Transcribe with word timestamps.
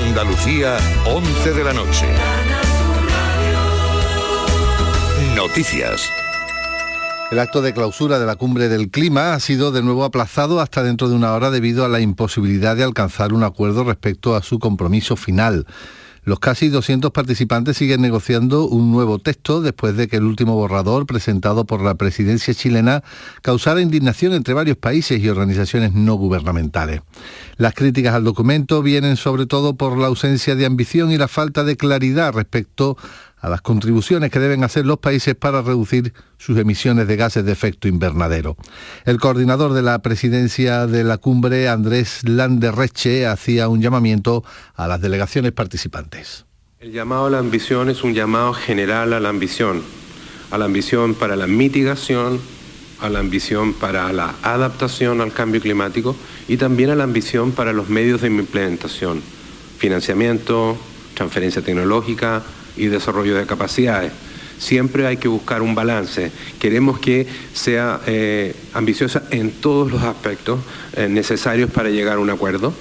Andalucía, 0.00 0.76
11 1.06 1.52
de 1.54 1.64
la 1.64 1.72
noche. 1.72 2.06
Noticias. 5.34 6.08
El 7.32 7.40
acto 7.40 7.62
de 7.62 7.74
clausura 7.74 8.18
de 8.18 8.26
la 8.26 8.36
cumbre 8.36 8.68
del 8.68 8.90
clima 8.90 9.34
ha 9.34 9.40
sido 9.40 9.72
de 9.72 9.82
nuevo 9.82 10.04
aplazado 10.04 10.60
hasta 10.60 10.84
dentro 10.84 11.08
de 11.08 11.16
una 11.16 11.32
hora 11.32 11.50
debido 11.50 11.84
a 11.84 11.88
la 11.88 12.00
imposibilidad 12.00 12.76
de 12.76 12.84
alcanzar 12.84 13.32
un 13.32 13.42
acuerdo 13.42 13.82
respecto 13.82 14.36
a 14.36 14.42
su 14.42 14.60
compromiso 14.60 15.16
final. 15.16 15.66
Los 16.28 16.40
casi 16.40 16.68
200 16.68 17.10
participantes 17.10 17.78
siguen 17.78 18.02
negociando 18.02 18.66
un 18.66 18.92
nuevo 18.92 19.18
texto 19.18 19.62
después 19.62 19.96
de 19.96 20.08
que 20.08 20.16
el 20.16 20.24
último 20.24 20.56
borrador 20.56 21.06
presentado 21.06 21.64
por 21.64 21.80
la 21.80 21.94
presidencia 21.94 22.52
chilena 22.52 23.02
causara 23.40 23.80
indignación 23.80 24.34
entre 24.34 24.52
varios 24.52 24.76
países 24.76 25.22
y 25.22 25.28
organizaciones 25.30 25.94
no 25.94 26.16
gubernamentales. 26.16 27.00
Las 27.56 27.72
críticas 27.72 28.14
al 28.14 28.24
documento 28.24 28.82
vienen 28.82 29.16
sobre 29.16 29.46
todo 29.46 29.76
por 29.76 29.96
la 29.96 30.08
ausencia 30.08 30.54
de 30.54 30.66
ambición 30.66 31.10
y 31.12 31.16
la 31.16 31.28
falta 31.28 31.64
de 31.64 31.78
claridad 31.78 32.34
respecto 32.34 32.98
a 33.40 33.48
las 33.48 33.60
contribuciones 33.60 34.30
que 34.30 34.38
deben 34.38 34.64
hacer 34.64 34.86
los 34.86 34.98
países 34.98 35.34
para 35.34 35.62
reducir 35.62 36.12
sus 36.38 36.58
emisiones 36.58 37.06
de 37.06 37.16
gases 37.16 37.44
de 37.44 37.52
efecto 37.52 37.88
invernadero. 37.88 38.56
El 39.04 39.18
coordinador 39.18 39.72
de 39.72 39.82
la 39.82 39.98
presidencia 40.00 40.86
de 40.86 41.04
la 41.04 41.18
cumbre, 41.18 41.68
Andrés 41.68 42.20
Landerreche, 42.24 43.26
hacía 43.26 43.68
un 43.68 43.80
llamamiento 43.80 44.44
a 44.74 44.88
las 44.88 45.00
delegaciones 45.00 45.52
participantes. 45.52 46.46
El 46.80 46.92
llamado 46.92 47.26
a 47.26 47.30
la 47.30 47.38
ambición 47.38 47.90
es 47.90 48.04
un 48.04 48.14
llamado 48.14 48.52
general 48.52 49.12
a 49.12 49.20
la 49.20 49.28
ambición, 49.28 49.82
a 50.50 50.58
la 50.58 50.66
ambición 50.66 51.14
para 51.14 51.34
la 51.34 51.46
mitigación, 51.46 52.40
a 53.00 53.08
la 53.08 53.20
ambición 53.20 53.74
para 53.74 54.12
la 54.12 54.34
adaptación 54.42 55.20
al 55.20 55.32
cambio 55.32 55.60
climático 55.60 56.16
y 56.48 56.56
también 56.56 56.90
a 56.90 56.94
la 56.94 57.04
ambición 57.04 57.52
para 57.52 57.72
los 57.72 57.88
medios 57.88 58.20
de 58.20 58.28
implementación, 58.28 59.22
financiamiento, 59.78 60.76
transferencia 61.14 61.62
tecnológica, 61.62 62.42
y 62.78 62.86
desarrollo 62.86 63.36
de 63.36 63.46
capacidades. 63.46 64.12
Siempre 64.58 65.06
hay 65.06 65.16
que 65.16 65.28
buscar 65.28 65.62
un 65.62 65.74
balance. 65.74 66.32
Queremos 66.58 66.98
que 66.98 67.26
sea 67.52 68.00
eh, 68.06 68.54
ambiciosa 68.74 69.22
en 69.30 69.52
todos 69.52 69.90
los 69.90 70.02
aspectos 70.02 70.60
eh, 70.94 71.08
necesarios 71.08 71.70
para 71.70 71.90
llegar 71.90 72.16
a 72.16 72.20
un 72.20 72.30
acuerdo. 72.30 72.72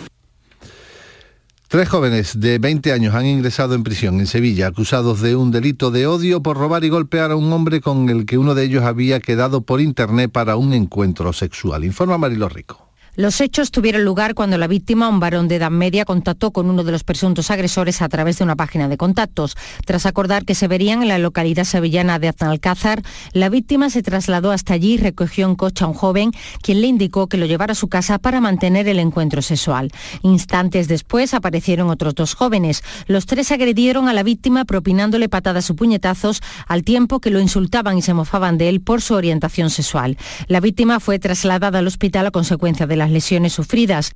Tres 1.68 1.90
jóvenes 1.90 2.40
de 2.40 2.59
20 2.59 2.94
años 2.94 3.14
han 3.14 3.25
ingresado 3.25 3.75
en 3.75 3.84
prisión 3.84 4.22
en 4.22 4.28
Sevilla 4.28 4.68
acusados 4.68 5.22
de 5.22 5.36
un 5.36 5.52
delito 5.52 5.92
de 5.92 6.08
odio 6.08 6.42
por 6.42 6.56
robar 6.56 6.86
y 6.86 6.90
golpear 6.90 7.31
a 7.31 7.36
un 7.36 7.52
hombre 7.52 7.81
con 7.81 8.09
el 8.09 8.25
que 8.25 8.38
uno 8.38 8.56
de 8.56 8.64
ellos 8.64 8.86
había 8.86 9.20
quedado 9.20 9.62
por 9.62 9.81
internet 9.81 10.31
para 10.31 10.56
un 10.56 10.73
encuentro 10.73 11.34
sexual. 11.34 11.84
Informa 11.84 12.18
Marilo 12.18 12.48
Rico. 12.48 12.87
Los 13.18 13.42
hechos 13.42 13.72
tuvieron 13.72 14.06
lugar 14.06 14.36
cuando 14.36 14.60
la 14.60 14.68
víctima, 14.68 15.10
un 15.10 15.20
varón 15.20 15.48
de 15.48 15.56
edad 15.56 15.72
media, 15.72 16.06
contactó 16.06 16.52
con 16.52 16.70
uno 16.70 16.84
de 16.84 16.92
los 16.92 17.04
presuntos 17.04 17.50
agresores 17.50 18.04
a 18.04 18.09
través 18.09 18.38
de 18.38 18.44
una 18.44 18.56
página 18.56 18.88
de 18.88 18.96
contactos. 18.96 19.58
Tras 19.88 20.06
acordar 20.06 20.46
que 20.46 20.54
se 20.54 20.68
verían 20.68 21.02
en 21.02 21.08
la 21.08 21.18
localidad 21.18 21.64
sevillana 21.64 22.20
de 22.20 22.28
Aznalcázar, 22.28 23.02
la 23.34 23.50
víctima 23.50 23.90
se 23.90 24.04
trasladó 24.04 24.52
hasta 24.52 24.76
allí 24.76 24.94
y 24.94 24.98
recogió 24.98 25.48
en 25.48 25.56
coche 25.56 25.84
a 25.84 25.88
un 25.88 25.96
joven, 25.96 26.32
quien 26.62 26.80
le 26.80 26.86
indicó 26.86 27.26
que 27.26 27.38
lo 27.38 27.48
llevara 27.48 27.72
a 27.72 27.76
su 27.76 27.88
casa 27.88 28.20
para 28.20 28.40
mantener 28.40 28.88
el 28.88 29.00
encuentro 29.00 29.42
sexual. 29.42 29.92
Instantes 30.22 30.88
después 30.88 31.34
aparecieron 31.34 31.90
otros 31.90 32.14
dos 32.14 32.36
jóvenes. 32.36 32.84
Los 33.08 33.26
tres 33.26 33.52
agredieron 33.52 34.08
a 34.09 34.14
la 34.14 34.22
víctima 34.22 34.64
propinándole 34.64 35.28
patadas 35.28 35.72
o 35.72 35.76
puñetazos 35.76 36.44
al 36.68 36.84
tiempo 36.84 37.20
que 37.20 37.31
lo 37.31 37.40
insultaban 37.40 37.98
y 37.98 38.04
se 38.04 38.14
mofaban 38.14 38.59
de 38.59 38.70
él 38.70 38.80
por 38.80 39.02
su 39.02 39.16
orientación 39.16 39.72
sexual. 39.72 40.20
La 40.48 40.59
víctima 40.59 41.00
fue 41.00 41.18
trasladada 41.18 41.80
al 41.80 41.88
hospital 41.88 42.28
a 42.28 42.31
consecuencia 42.31 42.86
de 42.86 42.96
la 42.96 43.06
lesiones 43.11 43.53
sufridas. 43.53 44.13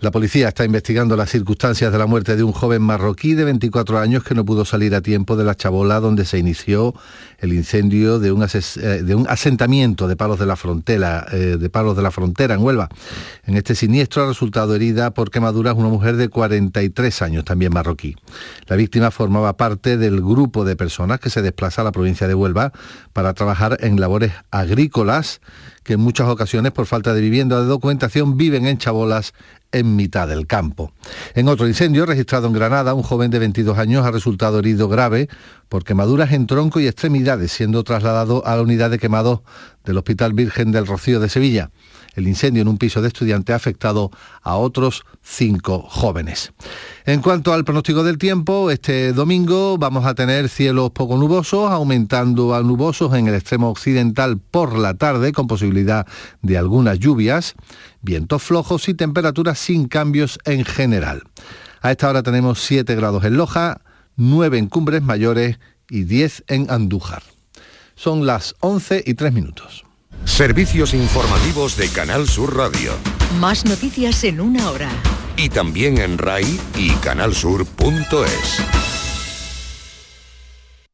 La 0.00 0.12
policía 0.12 0.46
está 0.46 0.64
investigando 0.64 1.16
las 1.16 1.28
circunstancias 1.28 1.90
de 1.90 1.98
la 1.98 2.06
muerte 2.06 2.36
de 2.36 2.44
un 2.44 2.52
joven 2.52 2.80
marroquí 2.82 3.34
de 3.34 3.42
24 3.42 3.98
años 3.98 4.22
que 4.22 4.36
no 4.36 4.44
pudo 4.44 4.64
salir 4.64 4.94
a 4.94 5.00
tiempo 5.00 5.34
de 5.34 5.42
la 5.42 5.56
chabola 5.56 5.98
donde 5.98 6.24
se 6.24 6.38
inició 6.38 6.94
el 7.40 7.52
incendio 7.52 8.20
de 8.20 8.30
un, 8.30 8.44
eh, 8.44 9.24
asentamiento 9.26 10.06
de 10.06 10.14
palos 10.14 10.38
de 10.38 10.46
la 10.46 10.54
frontera, 10.54 11.26
eh, 11.32 11.56
de 11.58 11.68
palos 11.68 11.96
de 11.96 12.02
la 12.02 12.12
frontera 12.12 12.54
en 12.54 12.62
Huelva. 12.62 12.88
En 13.44 13.56
este 13.56 13.74
siniestro 13.74 14.22
ha 14.22 14.28
resultado 14.28 14.76
herida 14.76 15.10
por 15.10 15.32
quemaduras 15.32 15.74
una 15.74 15.88
mujer 15.88 16.14
de 16.14 16.28
43 16.28 17.20
años, 17.22 17.44
también 17.44 17.72
marroquí. 17.72 18.14
La 18.68 18.76
víctima 18.76 19.10
formaba 19.10 19.56
parte 19.56 19.96
del 19.96 20.20
grupo 20.20 20.64
de 20.64 20.76
personas 20.76 21.18
que 21.18 21.28
se 21.28 21.42
desplaza 21.42 21.80
a 21.80 21.84
la 21.84 21.92
provincia 21.92 22.28
de 22.28 22.34
Huelva 22.34 22.72
para 23.12 23.34
trabajar 23.34 23.78
en 23.80 23.98
labores 24.00 24.30
agrícolas 24.52 25.40
que 25.88 25.94
en 25.94 26.00
muchas 26.00 26.28
ocasiones 26.28 26.72
por 26.72 26.84
falta 26.84 27.14
de 27.14 27.22
vivienda 27.22 27.62
de 27.62 27.66
documentación 27.66 28.36
viven 28.36 28.66
en 28.66 28.76
chabolas 28.76 29.32
en 29.72 29.96
mitad 29.96 30.28
del 30.28 30.46
campo. 30.46 30.92
En 31.34 31.48
otro 31.48 31.66
incendio 31.66 32.04
registrado 32.04 32.46
en 32.46 32.52
Granada, 32.52 32.92
un 32.92 33.02
joven 33.02 33.30
de 33.30 33.38
22 33.38 33.78
años 33.78 34.04
ha 34.04 34.10
resultado 34.10 34.58
herido 34.58 34.90
grave 34.90 35.30
por 35.70 35.84
quemaduras 35.84 36.32
en 36.32 36.46
tronco 36.46 36.78
y 36.78 36.86
extremidades, 36.86 37.52
siendo 37.52 37.84
trasladado 37.84 38.46
a 38.46 38.54
la 38.54 38.60
unidad 38.60 38.90
de 38.90 38.98
quemados 38.98 39.40
del 39.82 39.96
Hospital 39.96 40.34
Virgen 40.34 40.72
del 40.72 40.86
Rocío 40.86 41.20
de 41.20 41.30
Sevilla. 41.30 41.70
El 42.18 42.26
incendio 42.26 42.62
en 42.62 42.68
un 42.68 42.78
piso 42.78 43.00
de 43.00 43.06
estudiante 43.06 43.52
ha 43.52 43.56
afectado 43.56 44.10
a 44.42 44.56
otros 44.56 45.04
cinco 45.22 45.82
jóvenes. 45.88 46.52
En 47.06 47.22
cuanto 47.22 47.54
al 47.54 47.64
pronóstico 47.64 48.02
del 48.02 48.18
tiempo, 48.18 48.72
este 48.72 49.12
domingo 49.12 49.78
vamos 49.78 50.04
a 50.04 50.16
tener 50.16 50.48
cielos 50.48 50.90
poco 50.90 51.16
nubosos, 51.16 51.70
aumentando 51.70 52.56
a 52.56 52.62
nubosos 52.64 53.14
en 53.14 53.28
el 53.28 53.34
extremo 53.34 53.70
occidental 53.70 54.38
por 54.38 54.76
la 54.76 54.94
tarde, 54.94 55.30
con 55.30 55.46
posibilidad 55.46 56.08
de 56.42 56.58
algunas 56.58 56.98
lluvias, 56.98 57.54
vientos 58.02 58.42
flojos 58.42 58.88
y 58.88 58.94
temperaturas 58.94 59.56
sin 59.56 59.86
cambios 59.86 60.40
en 60.44 60.64
general. 60.64 61.22
A 61.82 61.92
esta 61.92 62.10
hora 62.10 62.24
tenemos 62.24 62.60
7 62.62 62.96
grados 62.96 63.22
en 63.22 63.36
Loja, 63.36 63.80
9 64.16 64.58
en 64.58 64.66
Cumbres 64.66 65.02
Mayores 65.02 65.60
y 65.88 66.02
10 66.02 66.46
en 66.48 66.68
Andújar. 66.68 67.22
Son 67.94 68.26
las 68.26 68.56
11 68.58 69.04
y 69.06 69.14
3 69.14 69.32
minutos. 69.32 69.87
Servicios 70.28 70.94
informativos 70.94 71.76
de 71.76 71.88
Canal 71.88 72.28
Sur 72.28 72.56
Radio. 72.56 72.92
Más 73.40 73.64
noticias 73.64 74.22
en 74.22 74.40
una 74.40 74.70
hora. 74.70 74.88
Y 75.36 75.48
también 75.48 75.98
en 75.98 76.16
RAI 76.16 76.60
y 76.76 76.90
canalsur.es. 76.96 78.62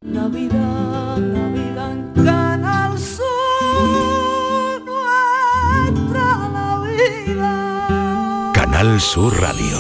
Navidad, 0.01 1.19
Navidad 1.19 2.15
Canal 2.15 2.99
Sur, 2.99 4.83
nuestra 4.87 6.49
Navidad. 6.49 8.53
Canal 8.55 8.99
Sur 9.01 9.39
Radio. 9.41 9.79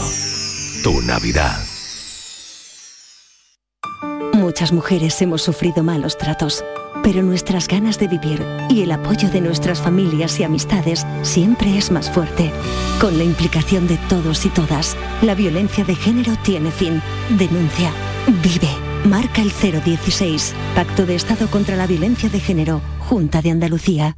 Tu 0.83 1.01
Navidad. 1.03 1.74
Muchas 4.55 4.73
mujeres 4.73 5.21
hemos 5.21 5.43
sufrido 5.43 5.83
malos 5.83 6.17
tratos 6.17 6.63
pero 7.03 7.25
nuestras 7.25 7.67
ganas 7.67 7.99
de 7.99 8.07
vivir 8.07 8.41
y 8.71 8.83
el 8.83 8.93
apoyo 8.93 9.29
de 9.29 9.41
nuestras 9.41 9.81
familias 9.81 10.39
y 10.39 10.45
amistades 10.45 11.05
siempre 11.23 11.77
es 11.77 11.91
más 11.91 12.09
fuerte. 12.09 12.53
Con 13.01 13.19
la 13.19 13.25
implicación 13.25 13.89
de 13.89 13.97
todos 14.09 14.47
y 14.47 14.51
todas, 14.51 14.97
la 15.23 15.35
violencia 15.35 15.85
de 15.85 15.97
género 15.97 16.37
tiene 16.45 16.71
fin. 16.71 17.03
Denuncia. 17.31 17.91
Vive. 18.45 18.71
Marca 19.05 19.43
el 19.43 19.51
016. 19.51 20.55
Pacto 20.77 21.05
de 21.05 21.17
Estado 21.17 21.49
contra 21.49 21.75
la 21.75 21.89
Violencia 21.89 22.29
de 22.29 22.39
Género. 22.39 22.81
Junta 23.01 23.43
de 23.43 23.51
Andalucía. 23.51 24.17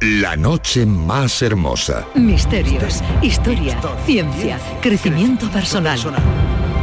La 0.00 0.34
noche 0.34 0.84
más 0.84 1.40
hermosa. 1.42 2.08
Misterios, 2.16 3.02
historia, 3.22 3.80
ciencia, 4.04 4.58
crecimiento 4.82 5.48
personal 5.48 6.00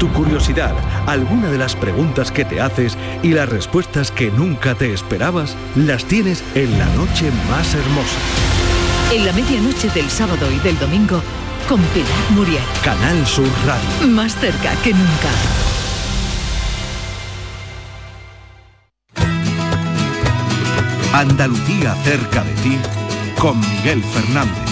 tu 0.02 0.12
curiosidad, 0.14 0.74
alguna 1.07 1.50
de 1.50 1.57
las 1.57 1.75
preguntas 1.75 2.31
que 2.31 2.45
te 2.45 2.62
haces 2.62 2.97
y 3.23 3.29
las 3.34 3.50
respuestas 3.50 4.12
que 4.12 4.31
nunca 4.31 4.75
te 4.75 4.94
esperabas, 4.94 5.56
las 5.75 6.06
tienes 6.06 6.44
en 6.56 6.78
la 6.78 6.85
noche 6.95 7.31
más 7.50 7.73
hermosa. 7.73 8.17
En 9.13 9.25
la 9.25 9.34
medianoche 9.34 9.90
del 9.90 10.09
sábado 10.09 10.51
y 10.51 10.59
del 10.59 10.78
domingo, 10.79 11.22
con 11.67 11.81
Pilar 11.94 12.09
Muriel. 12.31 12.63
Canal 12.84 13.26
Sur 13.26 13.47
Radio. 13.66 14.08
Más 14.08 14.35
cerca 14.35 14.76
que 14.84 14.93
nunca. 14.93 15.29
Andalucía 21.14 21.93
cerca 22.03 22.43
de 22.43 22.53
ti, 22.64 22.78
con 23.37 23.59
Miguel 23.59 24.02
Fernández. 24.02 24.72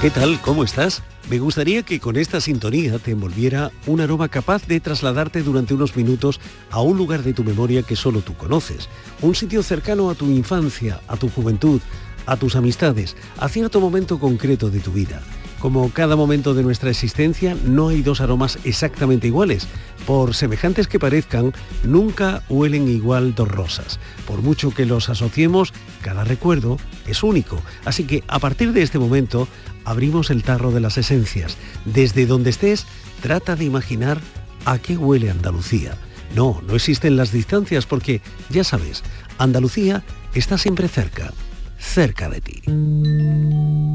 ¿Qué 0.00 0.10
tal? 0.10 0.40
¿Cómo 0.40 0.64
estás? 0.64 1.02
Me 1.28 1.40
gustaría 1.40 1.82
que 1.82 1.98
con 1.98 2.16
esta 2.16 2.40
sintonía 2.40 3.00
te 3.00 3.10
envolviera 3.10 3.72
un 3.88 4.00
aroma 4.00 4.28
capaz 4.28 4.64
de 4.68 4.78
trasladarte 4.78 5.42
durante 5.42 5.74
unos 5.74 5.96
minutos 5.96 6.40
a 6.70 6.80
un 6.80 6.96
lugar 6.96 7.24
de 7.24 7.32
tu 7.32 7.42
memoria 7.42 7.82
que 7.82 7.96
solo 7.96 8.20
tú 8.20 8.36
conoces, 8.36 8.88
un 9.22 9.34
sitio 9.34 9.64
cercano 9.64 10.08
a 10.08 10.14
tu 10.14 10.26
infancia, 10.26 11.00
a 11.08 11.16
tu 11.16 11.28
juventud, 11.28 11.80
a 12.26 12.36
tus 12.36 12.54
amistades, 12.54 13.16
a 13.38 13.48
cierto 13.48 13.80
momento 13.80 14.20
concreto 14.20 14.70
de 14.70 14.78
tu 14.78 14.92
vida. 14.92 15.20
Como 15.60 15.90
cada 15.90 16.16
momento 16.16 16.54
de 16.54 16.62
nuestra 16.62 16.90
existencia, 16.90 17.56
no 17.64 17.88
hay 17.88 18.02
dos 18.02 18.20
aromas 18.20 18.58
exactamente 18.64 19.26
iguales. 19.26 19.66
Por 20.06 20.34
semejantes 20.34 20.86
que 20.86 20.98
parezcan, 20.98 21.52
nunca 21.82 22.42
huelen 22.48 22.88
igual 22.88 23.34
dos 23.34 23.48
rosas. 23.48 23.98
Por 24.26 24.42
mucho 24.42 24.70
que 24.70 24.86
los 24.86 25.08
asociemos, 25.08 25.72
cada 26.02 26.24
recuerdo 26.24 26.76
es 27.06 27.22
único. 27.22 27.60
Así 27.84 28.04
que 28.04 28.22
a 28.28 28.38
partir 28.38 28.72
de 28.72 28.82
este 28.82 28.98
momento, 28.98 29.48
abrimos 29.84 30.30
el 30.30 30.42
tarro 30.42 30.72
de 30.72 30.80
las 30.80 30.98
esencias. 30.98 31.56
Desde 31.86 32.26
donde 32.26 32.50
estés, 32.50 32.86
trata 33.22 33.56
de 33.56 33.64
imaginar 33.64 34.20
a 34.66 34.78
qué 34.78 34.96
huele 34.96 35.30
Andalucía. 35.30 35.96
No, 36.34 36.60
no 36.66 36.74
existen 36.74 37.16
las 37.16 37.32
distancias 37.32 37.86
porque, 37.86 38.20
ya 38.50 38.64
sabes, 38.64 39.02
Andalucía 39.38 40.02
está 40.34 40.58
siempre 40.58 40.88
cerca, 40.88 41.32
cerca 41.78 42.28
de 42.28 42.40
ti. 42.40 42.60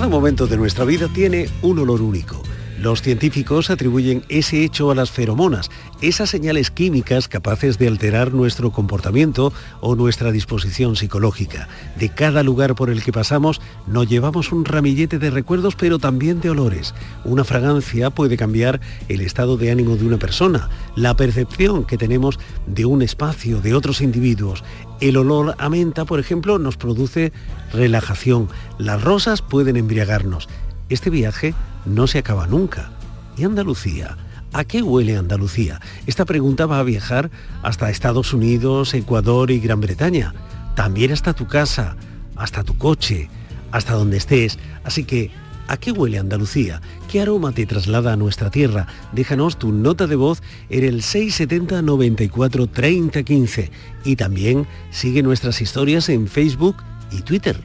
Cada 0.00 0.08
momento 0.08 0.46
de 0.46 0.56
nuestra 0.56 0.86
vida 0.86 1.08
tiene 1.12 1.50
un 1.60 1.78
olor 1.78 2.00
único. 2.00 2.42
Los 2.80 3.02
científicos 3.02 3.68
atribuyen 3.68 4.24
ese 4.30 4.64
hecho 4.64 4.90
a 4.90 4.94
las 4.94 5.10
feromonas, 5.10 5.70
esas 6.00 6.30
señales 6.30 6.70
químicas 6.70 7.28
capaces 7.28 7.76
de 7.76 7.86
alterar 7.86 8.32
nuestro 8.32 8.72
comportamiento 8.72 9.52
o 9.82 9.96
nuestra 9.96 10.32
disposición 10.32 10.96
psicológica. 10.96 11.68
De 11.98 12.08
cada 12.08 12.42
lugar 12.42 12.74
por 12.74 12.88
el 12.88 13.02
que 13.02 13.12
pasamos 13.12 13.60
nos 13.86 14.08
llevamos 14.08 14.50
un 14.50 14.64
ramillete 14.64 15.18
de 15.18 15.28
recuerdos 15.28 15.76
pero 15.76 15.98
también 15.98 16.40
de 16.40 16.48
olores. 16.48 16.94
Una 17.22 17.44
fragancia 17.44 18.08
puede 18.08 18.38
cambiar 18.38 18.80
el 19.10 19.20
estado 19.20 19.58
de 19.58 19.70
ánimo 19.70 19.96
de 19.96 20.06
una 20.06 20.16
persona, 20.16 20.70
la 20.96 21.14
percepción 21.16 21.84
que 21.84 21.98
tenemos 21.98 22.38
de 22.66 22.86
un 22.86 23.02
espacio, 23.02 23.60
de 23.60 23.74
otros 23.74 24.00
individuos. 24.00 24.64
El 25.02 25.18
olor 25.18 25.54
a 25.58 25.68
menta, 25.68 26.06
por 26.06 26.18
ejemplo, 26.18 26.58
nos 26.58 26.78
produce 26.78 27.34
relajación. 27.74 28.48
Las 28.78 29.02
rosas 29.02 29.42
pueden 29.42 29.76
embriagarnos. 29.76 30.48
Este 30.88 31.10
viaje 31.10 31.54
no 31.84 32.06
se 32.06 32.18
acaba 32.18 32.46
nunca. 32.46 32.90
¿Y 33.36 33.44
Andalucía? 33.44 34.16
¿A 34.52 34.64
qué 34.64 34.82
huele 34.82 35.16
Andalucía? 35.16 35.80
Esta 36.06 36.24
pregunta 36.24 36.66
va 36.66 36.80
a 36.80 36.84
viajar 36.84 37.30
hasta 37.62 37.90
Estados 37.90 38.32
Unidos, 38.34 38.94
Ecuador 38.94 39.50
y 39.50 39.60
Gran 39.60 39.80
Bretaña. 39.80 40.34
También 40.74 41.12
hasta 41.12 41.34
tu 41.34 41.46
casa, 41.46 41.96
hasta 42.36 42.64
tu 42.64 42.76
coche, 42.76 43.28
hasta 43.70 43.94
donde 43.94 44.16
estés. 44.16 44.58
Así 44.82 45.04
que, 45.04 45.30
¿a 45.68 45.76
qué 45.76 45.92
huele 45.92 46.18
Andalucía? 46.18 46.80
¿Qué 47.08 47.20
aroma 47.20 47.52
te 47.52 47.64
traslada 47.64 48.12
a 48.12 48.16
nuestra 48.16 48.50
tierra? 48.50 48.88
Déjanos 49.12 49.56
tu 49.56 49.72
nota 49.72 50.08
de 50.08 50.16
voz 50.16 50.42
en 50.68 50.84
el 50.84 51.02
670 51.02 51.82
94 51.82 52.66
30 52.66 53.22
15 53.22 53.70
y 54.04 54.16
también 54.16 54.66
sigue 54.90 55.22
nuestras 55.22 55.60
historias 55.60 56.08
en 56.08 56.26
Facebook 56.26 56.76
y 57.12 57.22
Twitter. 57.22 57.60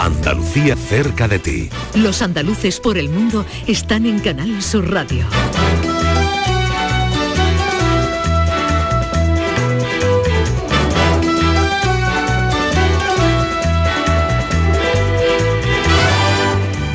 Andalucía 0.00 0.76
cerca 0.76 1.28
de 1.28 1.38
ti. 1.38 1.68
Los 1.94 2.22
andaluces 2.22 2.80
por 2.80 2.96
el 2.96 3.10
mundo 3.10 3.44
están 3.66 4.06
en 4.06 4.18
Canal 4.18 4.62
Sur 4.62 4.90
Radio. 4.90 5.26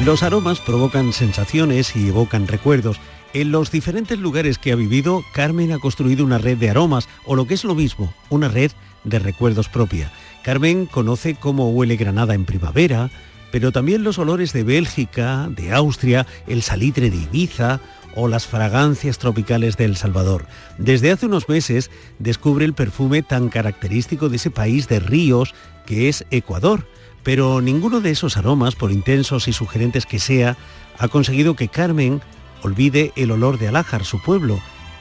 Los 0.04 0.24
aromas 0.24 0.60
provocan 0.60 1.14
sensaciones 1.14 1.96
y 1.96 2.08
evocan 2.08 2.48
recuerdos. 2.48 3.00
En 3.34 3.52
los 3.52 3.70
diferentes 3.70 4.18
lugares 4.18 4.58
que 4.58 4.72
ha 4.72 4.76
vivido, 4.76 5.24
Carmen 5.32 5.74
ha 5.74 5.78
construido 5.78 6.26
una 6.26 6.40
red 6.40 6.58
de 6.58 6.72
aromas, 6.72 7.08
o 7.24 7.36
lo 7.36 7.46
que 7.46 7.54
es 7.54 7.66
lo 7.66 7.76
mismo, 7.76 8.12
una 8.32 8.48
red 8.48 8.72
de 9.04 9.20
recuerdos 9.20 9.70
propia. 9.70 10.12
Carmen 10.46 10.86
conoce 10.86 11.34
cómo 11.34 11.72
huele 11.72 11.96
Granada 11.96 12.36
en 12.36 12.46
primavera, 12.46 13.10
pero 13.52 13.72
también 13.72 14.04
los 14.04 14.20
olores 14.20 14.54
de 14.54 14.64
Bélgica, 14.64 15.48
de 15.50 15.74
Austria, 15.74 16.28
el 16.46 16.62
salitre 16.62 17.10
de 17.10 17.18
Ibiza 17.18 17.80
o 18.14 18.28
las 18.28 18.46
fragancias 18.46 19.18
tropicales 19.18 19.76
de 19.76 19.86
El 19.86 19.98
Salvador. 19.98 20.46
Desde 20.78 21.12
hace 21.12 21.26
unos 21.26 21.50
meses 21.50 21.90
descubre 22.20 22.64
el 22.64 22.76
perfume 22.76 23.24
tan 23.24 23.50
característico 23.50 24.30
de 24.30 24.36
ese 24.36 24.52
país 24.52 24.88
de 24.88 25.00
ríos 25.00 25.56
que 25.88 26.10
es 26.10 26.28
Ecuador. 26.30 26.88
Pero 27.24 27.60
ninguno 27.60 28.00
de 28.00 28.12
esos 28.12 28.38
aromas, 28.38 28.76
por 28.76 28.92
intensos 28.92 29.48
y 29.48 29.52
sugerentes 29.52 30.06
que 30.06 30.20
sea, 30.20 30.58
ha 31.00 31.08
conseguido 31.08 31.56
que 31.56 31.70
Carmen 31.70 32.22
olvide 32.62 33.14
el 33.16 33.32
olor 33.32 33.58
de 33.58 33.70
Alájar, 33.70 34.06
su 34.06 34.22
pueblo, 34.22 34.60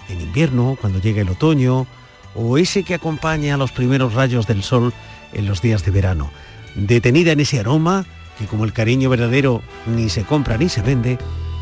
en 0.08 0.22
invierno, 0.22 0.78
cuando 0.80 1.02
llega 1.02 1.20
el 1.20 1.28
otoño, 1.28 1.86
o 2.34 2.56
ese 2.56 2.82
que 2.82 2.94
acompaña 2.94 3.54
a 3.54 3.58
los 3.58 3.72
primeros 3.72 4.14
rayos 4.14 4.46
del 4.46 4.62
sol 4.62 4.94
en 5.34 5.46
los 5.46 5.60
días 5.60 5.84
de 5.84 5.90
verano. 5.90 6.30
Detenida 6.74 7.32
en 7.32 7.40
ese 7.40 7.60
aroma, 7.60 8.04
que 8.38 8.46
como 8.46 8.64
el 8.64 8.72
cariño 8.72 9.10
verdadero 9.10 9.62
ni 9.86 10.08
se 10.08 10.24
compra 10.24 10.56
ni 10.56 10.68
se 10.68 10.82
vende, 10.82 11.18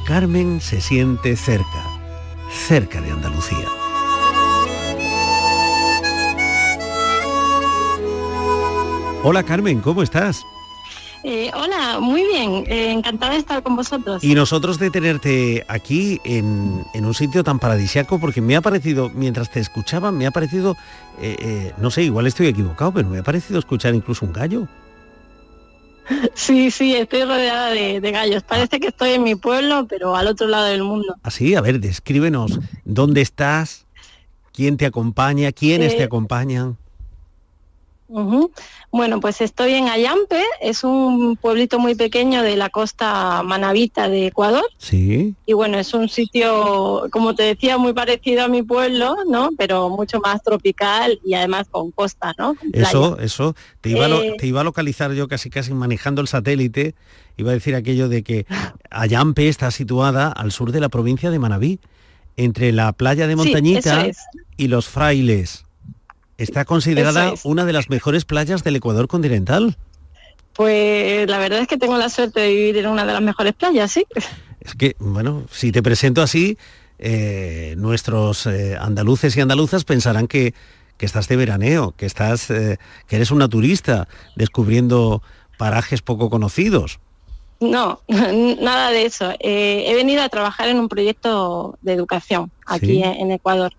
Carmen 0.07 0.61
se 0.61 0.81
siente 0.81 1.37
cerca, 1.37 1.85
cerca 2.67 3.01
de 3.01 3.11
Andalucía. 3.11 3.69
Hola 9.25 9.45
Carmen, 9.45 9.81
¿cómo 9.81 10.03
estás? 10.03 10.43
Eh, 11.25 11.51
hola, 11.55 12.01
muy 12.01 12.25
bien, 12.25 12.65
eh, 12.67 12.91
encantada 12.91 13.33
de 13.33 13.39
estar 13.39 13.63
con 13.63 13.77
vosotros. 13.77 14.25
Y 14.25 14.35
nosotros 14.35 14.79
de 14.79 14.91
tenerte 14.91 15.65
aquí 15.69 16.21
en, 16.25 16.85
en 16.95 17.05
un 17.05 17.15
sitio 17.15 17.45
tan 17.45 17.59
paradisiaco, 17.59 18.19
porque 18.19 18.41
me 18.41 18.57
ha 18.57 18.61
parecido, 18.61 19.09
mientras 19.11 19.51
te 19.51 19.61
escuchaba, 19.61 20.11
me 20.11 20.27
ha 20.27 20.33
parecido, 20.33 20.77
eh, 21.21 21.73
no 21.79 21.91
sé, 21.91 22.03
igual 22.03 22.27
estoy 22.27 22.49
equivocado, 22.49 22.93
pero 22.93 23.09
me 23.09 23.19
ha 23.19 23.23
parecido 23.23 23.59
escuchar 23.59 23.95
incluso 23.95 24.27
un 24.27 24.33
gallo. 24.33 24.67
Sí, 26.35 26.71
sí, 26.71 26.95
estoy 26.97 27.23
rodeada 27.23 27.71
de, 27.71 28.01
de 28.01 28.11
gallos. 28.11 28.43
Parece 28.43 28.81
que 28.81 28.89
estoy 28.89 29.11
en 29.11 29.23
mi 29.23 29.37
pueblo, 29.37 29.87
pero 29.89 30.17
al 30.17 30.27
otro 30.27 30.49
lado 30.49 30.65
del 30.65 30.83
mundo. 30.83 31.15
Así, 31.23 31.55
a 31.55 31.61
ver, 31.61 31.79
descríbenos 31.81 32.59
dónde 32.85 33.21
estás, 33.21 33.87
quién 34.53 34.77
te 34.77 34.87
acompaña, 34.87 35.53
quiénes 35.53 35.97
te 35.97 36.03
acompañan. 36.03 36.77
Bueno, 38.91 39.21
pues 39.21 39.41
estoy 39.41 39.73
en 39.75 39.89
Ayampe, 39.89 40.43
es 40.61 40.85
un 40.85 41.37
pueblito 41.37 41.79
muy 41.79 41.95
pequeño 41.95 42.43
de 42.43 42.57
la 42.57 42.69
costa 42.69 43.43
manabita 43.43 44.09
de 44.09 44.27
Ecuador. 44.27 44.65
Sí. 44.79 45.35
Y 45.47 45.53
bueno, 45.55 45.79
es 45.79 45.95
un 45.95 46.09
sitio, 46.11 47.09
como 47.11 47.35
te 47.35 47.43
decía, 47.45 47.79
muy 47.79 47.93
parecido 47.95 48.45
a 48.45 48.49
mi 48.49 48.63
pueblo, 48.63 49.15
¿no? 49.29 49.49
Pero 49.57 49.89
mucho 49.89 50.21
más 50.21 50.43
tropical 50.43 51.19
y 51.25 51.35
además 51.35 51.67
con 51.71 51.91
costa, 51.91 52.35
¿no? 52.39 52.55
Con. 52.55 52.69
Eso, 52.75 53.19
eso, 53.19 53.55
te 53.81 53.91
iba, 53.91 54.05
a 54.05 54.09
lo- 54.09 54.23
Eh, 54.23 54.37
te 54.39 54.47
iba 54.47 54.61
a 54.61 54.65
localizar 54.65 55.13
yo 55.13 55.27
casi 55.27 55.49
casi 55.49 55.73
manejando 55.73 56.21
el 56.21 56.29
satélite, 56.29 56.95
iba 57.39 57.51
a 57.51 57.55
decir 57.55 57.75
aquello 57.75 58.09
de 58.11 58.23
que 58.23 58.47
Ayampe 58.91 59.49
está 59.49 59.71
situada 59.71 60.29
al 60.31 60.53
sur 60.53 60.71
de 60.71 60.81
la 60.81 60.89
provincia 60.91 61.31
de 61.31 61.39
Manabí, 61.39 61.81
entre 62.37 62.73
la 62.73 62.93
playa 62.93 63.27
de 63.27 63.37
Montañita 63.37 64.07
es. 64.07 64.19
y 64.57 64.69
los 64.69 64.87
frailes. 64.89 65.65
Está 66.43 66.65
considerada 66.65 67.33
es. 67.35 67.41
una 67.45 67.65
de 67.65 67.73
las 67.73 67.89
mejores 67.91 68.25
playas 68.25 68.65
del 68.65 68.77
Ecuador 68.77 69.09
continental. 69.09 69.77
Pues 70.55 71.29
la 71.29 71.39
verdad 71.39 71.61
es 71.61 71.69
que 71.69 71.79
tengo 71.79 71.97
la 71.97 72.09
suerte 72.11 72.41
de 72.41 72.49
vivir 72.49 72.77
en 72.79 72.87
una 72.87 73.07
de 73.07 73.13
las 73.13 73.23
mejores 73.23 73.55
playas, 73.55 73.91
sí. 73.91 74.05
Es 74.61 74.75
que, 74.75 74.97
bueno, 74.99 75.45
si 75.51 75.73
te 75.73 75.83
presento 75.83 76.21
así, 76.23 76.59
eh, 76.99 77.75
nuestros 77.79 78.47
eh, 78.47 78.77
andaluces 78.79 79.37
y 79.37 79.41
andaluzas 79.41 79.85
pensarán 79.85 80.27
que, 80.29 80.53
que 80.99 81.07
estás 81.07 81.27
de 81.29 81.37
veraneo, 81.37 81.95
que 81.97 82.07
estás, 82.07 82.51
eh, 82.51 82.79
que 83.09 83.17
eres 83.17 83.31
una 83.31 83.49
turista 83.49 84.09
descubriendo 84.37 85.23
parajes 85.57 86.03
poco 86.03 86.29
conocidos. 86.29 87.01
No, 87.61 88.01
nada 88.09 88.91
de 88.91 89.07
eso. 89.07 89.33
He 89.41 89.95
venido 89.95 90.23
a 90.23 90.29
trabajar 90.29 90.69
en 90.69 90.79
un 90.79 90.89
proyecto 90.89 91.79
de 91.81 91.93
educación 91.95 92.51
aquí 92.67 92.87
Sí. 92.87 93.03
en 93.03 93.31
Ecuador. 93.31 93.73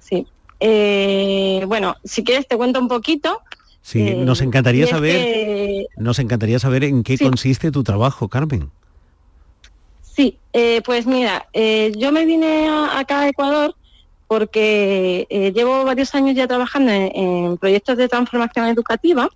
Sí. 0.00 0.26
Eh, 0.66 1.62
bueno, 1.66 1.94
si 2.04 2.24
quieres 2.24 2.48
te 2.48 2.56
cuento 2.56 2.80
un 2.80 2.88
poquito. 2.88 3.42
Sí, 3.82 4.00
Eh, 4.00 4.14
nos 4.16 4.40
encantaría 4.40 4.80
y 4.80 4.84
es 4.84 4.90
saber, 4.90 5.12
que- 5.26 5.86
nos 5.98 6.18
encantaría 6.18 6.58
saber 6.58 6.84
en 6.84 7.02
qué 7.02 7.18
Sí. 7.18 7.24
consiste 7.24 7.70
tu 7.70 7.82
trabajo, 7.84 8.28
Carmen. 8.28 8.70
Sí, 10.00 10.38
eh, 10.54 10.80
pues 10.86 11.06
mira, 11.06 11.46
eh, 11.52 11.92
yo 11.98 12.12
me 12.12 12.24
vine 12.24 12.66
a- 12.68 12.98
acá 12.98 13.20
a 13.20 13.28
Ecuador 13.28 13.74
porque 14.26 15.26
eh, 15.28 15.52
llevo 15.54 15.84
varios 15.84 16.14
años 16.14 16.34
ya 16.34 16.46
trabajando 16.48 16.90
en, 16.92 17.14
en 17.14 17.58
proyectos 17.58 17.98
de 17.98 18.08
transformación 18.08 18.66
educativa 18.68 19.28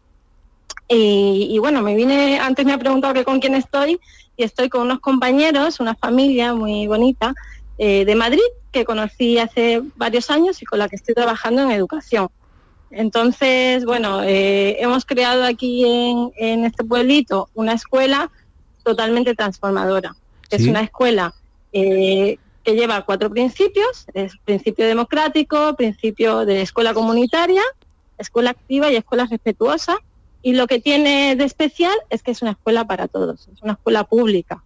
y, 0.89 1.49
y, 1.51 1.59
bueno, 1.59 1.83
me 1.83 1.95
vine, 1.95 2.39
antes 2.39 2.65
me 2.65 2.73
ha 2.73 2.79
preguntado 2.79 3.13
que 3.13 3.25
con 3.25 3.39
quién 3.39 3.55
estoy 3.55 4.01
y 4.35 4.45
estoy 4.45 4.71
con 4.71 4.81
unos 4.83 5.01
compañeros, 5.01 5.79
una 5.79 5.95
familia 5.95 6.55
muy 6.55 6.87
bonita 6.87 7.35
eh, 7.77 8.07
de 8.07 8.15
Madrid 8.15 8.41
que 8.79 8.85
conocí 8.85 9.39
hace 9.39 9.83
varios 9.97 10.31
años 10.31 10.63
y 10.63 10.65
con 10.65 10.79
la 10.79 10.89
que 10.89 10.97
estoy 10.97 11.15
trabajando 11.15 11.63
en 11.63 11.71
educación. 11.71 12.29
Entonces, 12.91 13.85
bueno, 13.85 14.23
eh, 14.23 14.77
hemos 14.81 15.05
creado 15.05 15.45
aquí 15.45 15.85
en, 15.85 16.33
en, 16.37 16.65
este 16.65 16.85
pueblito 16.85 17.49
una 17.55 17.75
escuela 17.75 18.31
totalmente 18.85 19.35
transformadora. 19.35 20.15
¿Sí? 20.49 20.57
Es 20.57 20.67
una 20.67 20.81
escuela 20.81 21.35
eh, 21.73 22.39
que 22.65 22.75
lleva 22.75 23.05
cuatro 23.05 23.31
principios, 23.31 24.07
es 24.15 24.33
principio 24.45 24.87
democrático, 24.87 25.75
principio 25.75 26.47
de 26.47 26.63
escuela 26.63 26.95
comunitaria, 26.95 27.63
escuela 28.17 28.51
activa 28.51 28.91
y 28.91 28.97
escuela 28.97 29.27
respetuosa. 29.27 29.99
Y 30.41 30.53
lo 30.53 30.67
que 30.67 30.81
tiene 30.81 31.35
de 31.37 31.45
especial 31.45 31.95
es 32.11 32.23
que 32.23 32.31
es 32.31 32.43
una 32.43 32.53
escuela 32.53 32.87
para 32.87 33.09
todos, 33.09 33.49
es 33.53 33.61
una 33.61 33.73
escuela 33.73 34.05
pública. 34.05 34.63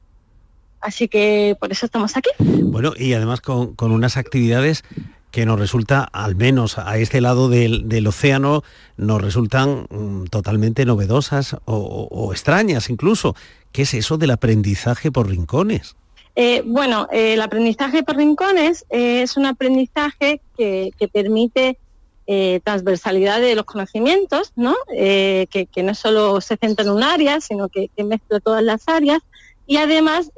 Así 0.83 1.09
que 1.09 1.57
por 1.59 1.73
eso 1.73 1.87
estamos 1.87 2.17
aquí. 2.17 2.31
Bueno, 2.39 2.93
y 2.97 3.15
además 3.15 3.41
con, 3.41 3.75
con 3.75 3.93
unas 3.93 4.17
actividades 4.17 4.85
que 5.31 5.47
nos 5.47 5.59
resulta, 5.59 6.07
al 6.13 6.37
menos 6.37 6.79
a 6.79 6.99
este 6.99 7.21
lado 7.21 7.49
del, 7.49 7.89
del 7.89 8.07
océano, 8.07 8.63
nos 8.99 9.21
resultan 9.21 9.87
mm, 9.89 10.25
totalmente 10.25 10.85
novedosas 10.85 11.55
o, 11.55 11.75
o, 11.75 12.09
o, 12.09 12.33
extrañas 12.33 12.91
incluso. 12.91 13.35
¿Qué 13.73 13.83
es 13.83 13.95
eso 13.95 14.19
del 14.19 14.33
aprendizaje 14.33 15.11
por 15.11 15.29
rincones? 15.31 15.97
Eh, 16.35 16.63
bueno, 16.65 17.09
eh, 17.13 17.35
el 17.35 17.43
aprendizaje 17.43 18.03
por 18.03 18.17
rincones 18.17 18.87
eh, 18.91 19.23
es 19.23 19.37
un 19.37 19.47
aprendizaje 19.47 20.41
que, 20.57 20.91
que 20.99 21.09
permite 21.09 21.79
eh, 22.27 22.61
transversalidad 22.65 23.41
de 23.41 23.55
los 23.55 23.65
conocimientos, 23.65 24.53
¿no? 24.55 24.75
Que, 24.89 25.69
que, 25.71 25.83
no 25.83 25.95
solo 25.95 26.41
se 26.41 26.57
centra 26.57 26.85
en 26.85 26.93
un 26.93 27.03
área, 27.03 27.41
sino 27.41 27.69
que, 27.69 27.89
que 27.89 28.05
mezcla 28.05 28.41
todas 28.41 28.63
las 28.63 28.89
áreas 28.89 29.21
y 29.67 29.77
además 29.77 30.31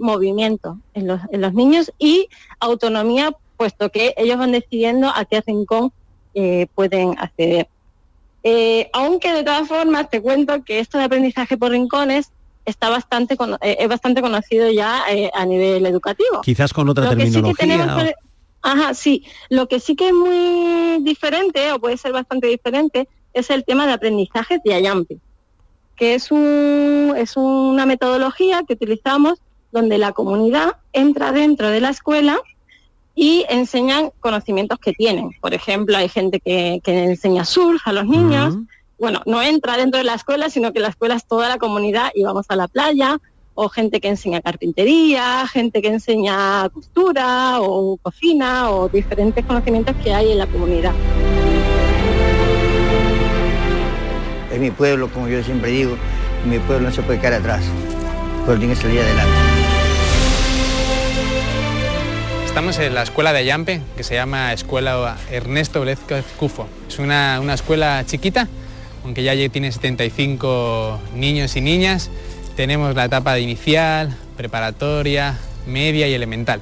movimiento 0.00 0.78
en 0.94 1.06
los, 1.06 1.20
en 1.30 1.40
los 1.40 1.54
niños 1.54 1.92
y 1.98 2.28
autonomía 2.60 3.36
puesto 3.56 3.90
que 3.90 4.12
ellos 4.16 4.38
van 4.38 4.50
decidiendo 4.50 5.08
a 5.08 5.24
qué 5.24 5.40
rincón 5.40 5.92
eh, 6.34 6.66
pueden 6.74 7.14
acceder. 7.18 7.68
Eh, 8.42 8.90
aunque 8.92 9.32
de 9.32 9.44
todas 9.44 9.68
formas 9.68 10.10
te 10.10 10.20
cuento 10.20 10.64
que 10.64 10.80
esto 10.80 10.98
de 10.98 11.04
aprendizaje 11.04 11.56
por 11.56 11.70
rincones 11.70 12.32
está 12.64 12.88
bastante 12.90 13.36
eh, 13.60 13.76
es 13.78 13.88
bastante 13.88 14.20
conocido 14.20 14.68
ya 14.70 15.04
eh, 15.08 15.30
a 15.32 15.46
nivel 15.46 15.86
educativo. 15.86 16.40
Quizás 16.42 16.72
con 16.72 16.88
otra 16.88 17.04
Lo 17.04 17.10
terminología. 17.10 17.54
Sí 17.54 17.56
tenemos, 17.56 18.02
o... 18.02 18.12
Ajá, 18.62 18.94
sí. 18.94 19.24
Lo 19.48 19.68
que 19.68 19.78
sí 19.78 19.94
que 19.94 20.08
es 20.08 20.14
muy 20.14 20.98
diferente, 21.04 21.70
o 21.70 21.78
puede 21.78 21.96
ser 21.96 22.12
bastante 22.12 22.48
diferente, 22.48 23.08
es 23.32 23.48
el 23.50 23.64
tema 23.64 23.86
de 23.86 23.92
aprendizaje 23.92 24.58
de 24.64 24.74
Ayampi, 24.74 25.20
que 25.96 26.14
es, 26.14 26.30
un, 26.30 27.14
es 27.16 27.36
una 27.36 27.86
metodología 27.86 28.62
que 28.66 28.74
utilizamos 28.74 29.40
donde 29.70 29.98
la 29.98 30.12
comunidad 30.12 30.76
entra 30.92 31.32
dentro 31.32 31.68
de 31.68 31.80
la 31.80 31.90
escuela 31.90 32.38
y 33.14 33.44
enseñan 33.48 34.10
conocimientos 34.20 34.78
que 34.78 34.92
tienen. 34.92 35.30
Por 35.40 35.54
ejemplo, 35.54 35.96
hay 35.96 36.08
gente 36.08 36.40
que, 36.40 36.80
que 36.82 37.04
enseña 37.04 37.44
surf 37.44 37.86
a 37.86 37.92
los 37.92 38.06
niños. 38.06 38.54
Uh 38.54 38.58
-huh. 38.58 38.66
Bueno, 38.98 39.20
no 39.26 39.42
entra 39.42 39.76
dentro 39.76 39.98
de 39.98 40.04
la 40.04 40.14
escuela, 40.14 40.48
sino 40.48 40.72
que 40.72 40.80
la 40.80 40.88
escuela 40.88 41.14
es 41.14 41.26
toda 41.26 41.48
la 41.48 41.58
comunidad 41.58 42.10
y 42.14 42.22
vamos 42.22 42.46
a 42.48 42.56
la 42.56 42.68
playa. 42.68 43.18
O 43.54 43.68
gente 43.68 44.00
que 44.00 44.08
enseña 44.08 44.40
carpintería, 44.40 45.46
gente 45.46 45.82
que 45.82 45.88
enseña 45.88 46.68
costura 46.70 47.60
o 47.60 47.98
cocina 47.98 48.70
o 48.70 48.88
diferentes 48.88 49.44
conocimientos 49.44 49.94
que 50.02 50.14
hay 50.14 50.32
en 50.32 50.38
la 50.38 50.46
comunidad. 50.46 50.94
Es 54.52 54.60
mi 54.60 54.70
pueblo, 54.70 55.08
como 55.08 55.28
yo 55.28 55.42
siempre 55.42 55.70
digo, 55.70 55.96
mi 56.44 56.58
pueblo 56.58 56.90
no 56.90 56.94
se 56.94 57.00
puede 57.02 57.18
quedar 57.18 57.34
atrás, 57.34 57.64
pero 58.44 58.58
tiene 58.58 58.74
que 58.74 58.80
salir 58.82 59.00
adelante. 59.00 59.32
Estamos 62.44 62.78
en 62.78 62.94
la 62.94 63.02
escuela 63.02 63.32
de 63.32 63.38
Ayampe, 63.38 63.80
que 63.96 64.04
se 64.04 64.14
llama 64.14 64.52
Escuela 64.52 65.16
Ernesto 65.30 65.80
Velázquez 65.80 66.26
Cufo. 66.36 66.68
Es 66.86 66.98
una, 66.98 67.40
una, 67.40 67.54
escuela 67.54 68.04
chiquita, 68.06 68.46
aunque 69.04 69.22
ya 69.22 69.32
tiene 69.48 69.72
75 69.72 71.00
niños 71.16 71.56
y 71.56 71.62
niñas. 71.62 72.10
Tenemos 72.54 72.94
la 72.94 73.06
etapa 73.06 73.32
de 73.32 73.40
inicial, 73.40 74.14
preparatoria, 74.36 75.38
media 75.66 76.08
y 76.08 76.12
elemental. 76.12 76.60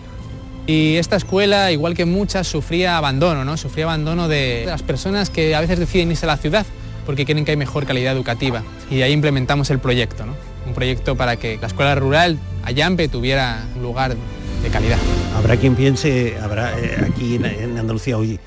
Y 0.68 0.94
esta 0.94 1.16
escuela, 1.16 1.72
igual 1.72 1.94
que 1.94 2.04
muchas, 2.04 2.46
sufría 2.46 2.96
abandono, 2.96 3.44
¿no? 3.44 3.56
Sufría 3.56 3.86
abandono 3.86 4.28
de 4.28 4.62
las 4.66 4.84
personas 4.84 5.28
que 5.28 5.56
a 5.56 5.60
veces 5.60 5.80
deciden 5.80 6.12
irse 6.12 6.26
a 6.26 6.28
la 6.28 6.36
ciudad 6.36 6.64
porque 7.06 7.24
quieren 7.24 7.44
que 7.44 7.52
hay 7.52 7.56
mejor 7.56 7.86
calidad 7.86 8.14
educativa. 8.14 8.62
Y 8.90 9.02
ahí 9.02 9.12
implementamos 9.12 9.70
el 9.70 9.78
proyecto, 9.78 10.26
¿no? 10.26 10.34
Un 10.66 10.74
proyecto 10.74 11.16
para 11.16 11.36
que 11.36 11.58
la 11.60 11.66
escuela 11.66 11.94
rural 11.94 12.38
Ayampe 12.64 13.08
tuviera 13.08 13.64
un 13.76 13.82
lugar 13.82 14.16
de 14.62 14.68
calidad. 14.68 14.98
Habrá 15.36 15.56
quien 15.56 15.74
piense, 15.74 16.38
habrá 16.40 16.78
eh, 16.78 17.06
aquí 17.10 17.36
en, 17.36 17.44
en, 17.46 17.78
Andalucía, 17.78 18.18
oye, 18.18 18.38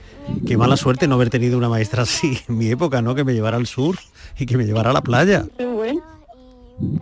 qué 0.48 0.58
mala 0.58 0.78
suerte 0.78 1.08
no 1.08 1.16
haber 1.16 1.30
tenido 1.30 1.58
una 1.58 1.70
maestra 1.70 2.04
así 2.04 2.40
en 2.48 2.58
mi 2.58 2.70
época, 2.70 3.02
¿no? 3.02 3.16
Que 3.16 3.24
me 3.24 3.34
llevara 3.34 3.58
al 3.58 3.68
sur 3.68 3.98
y 4.38 4.46
que 4.46 4.58
me 4.58 4.66
llevara 4.66 4.92
a 4.92 4.94
la 4.94 5.02
playa. 5.02 5.46
Bueno, 5.58 6.02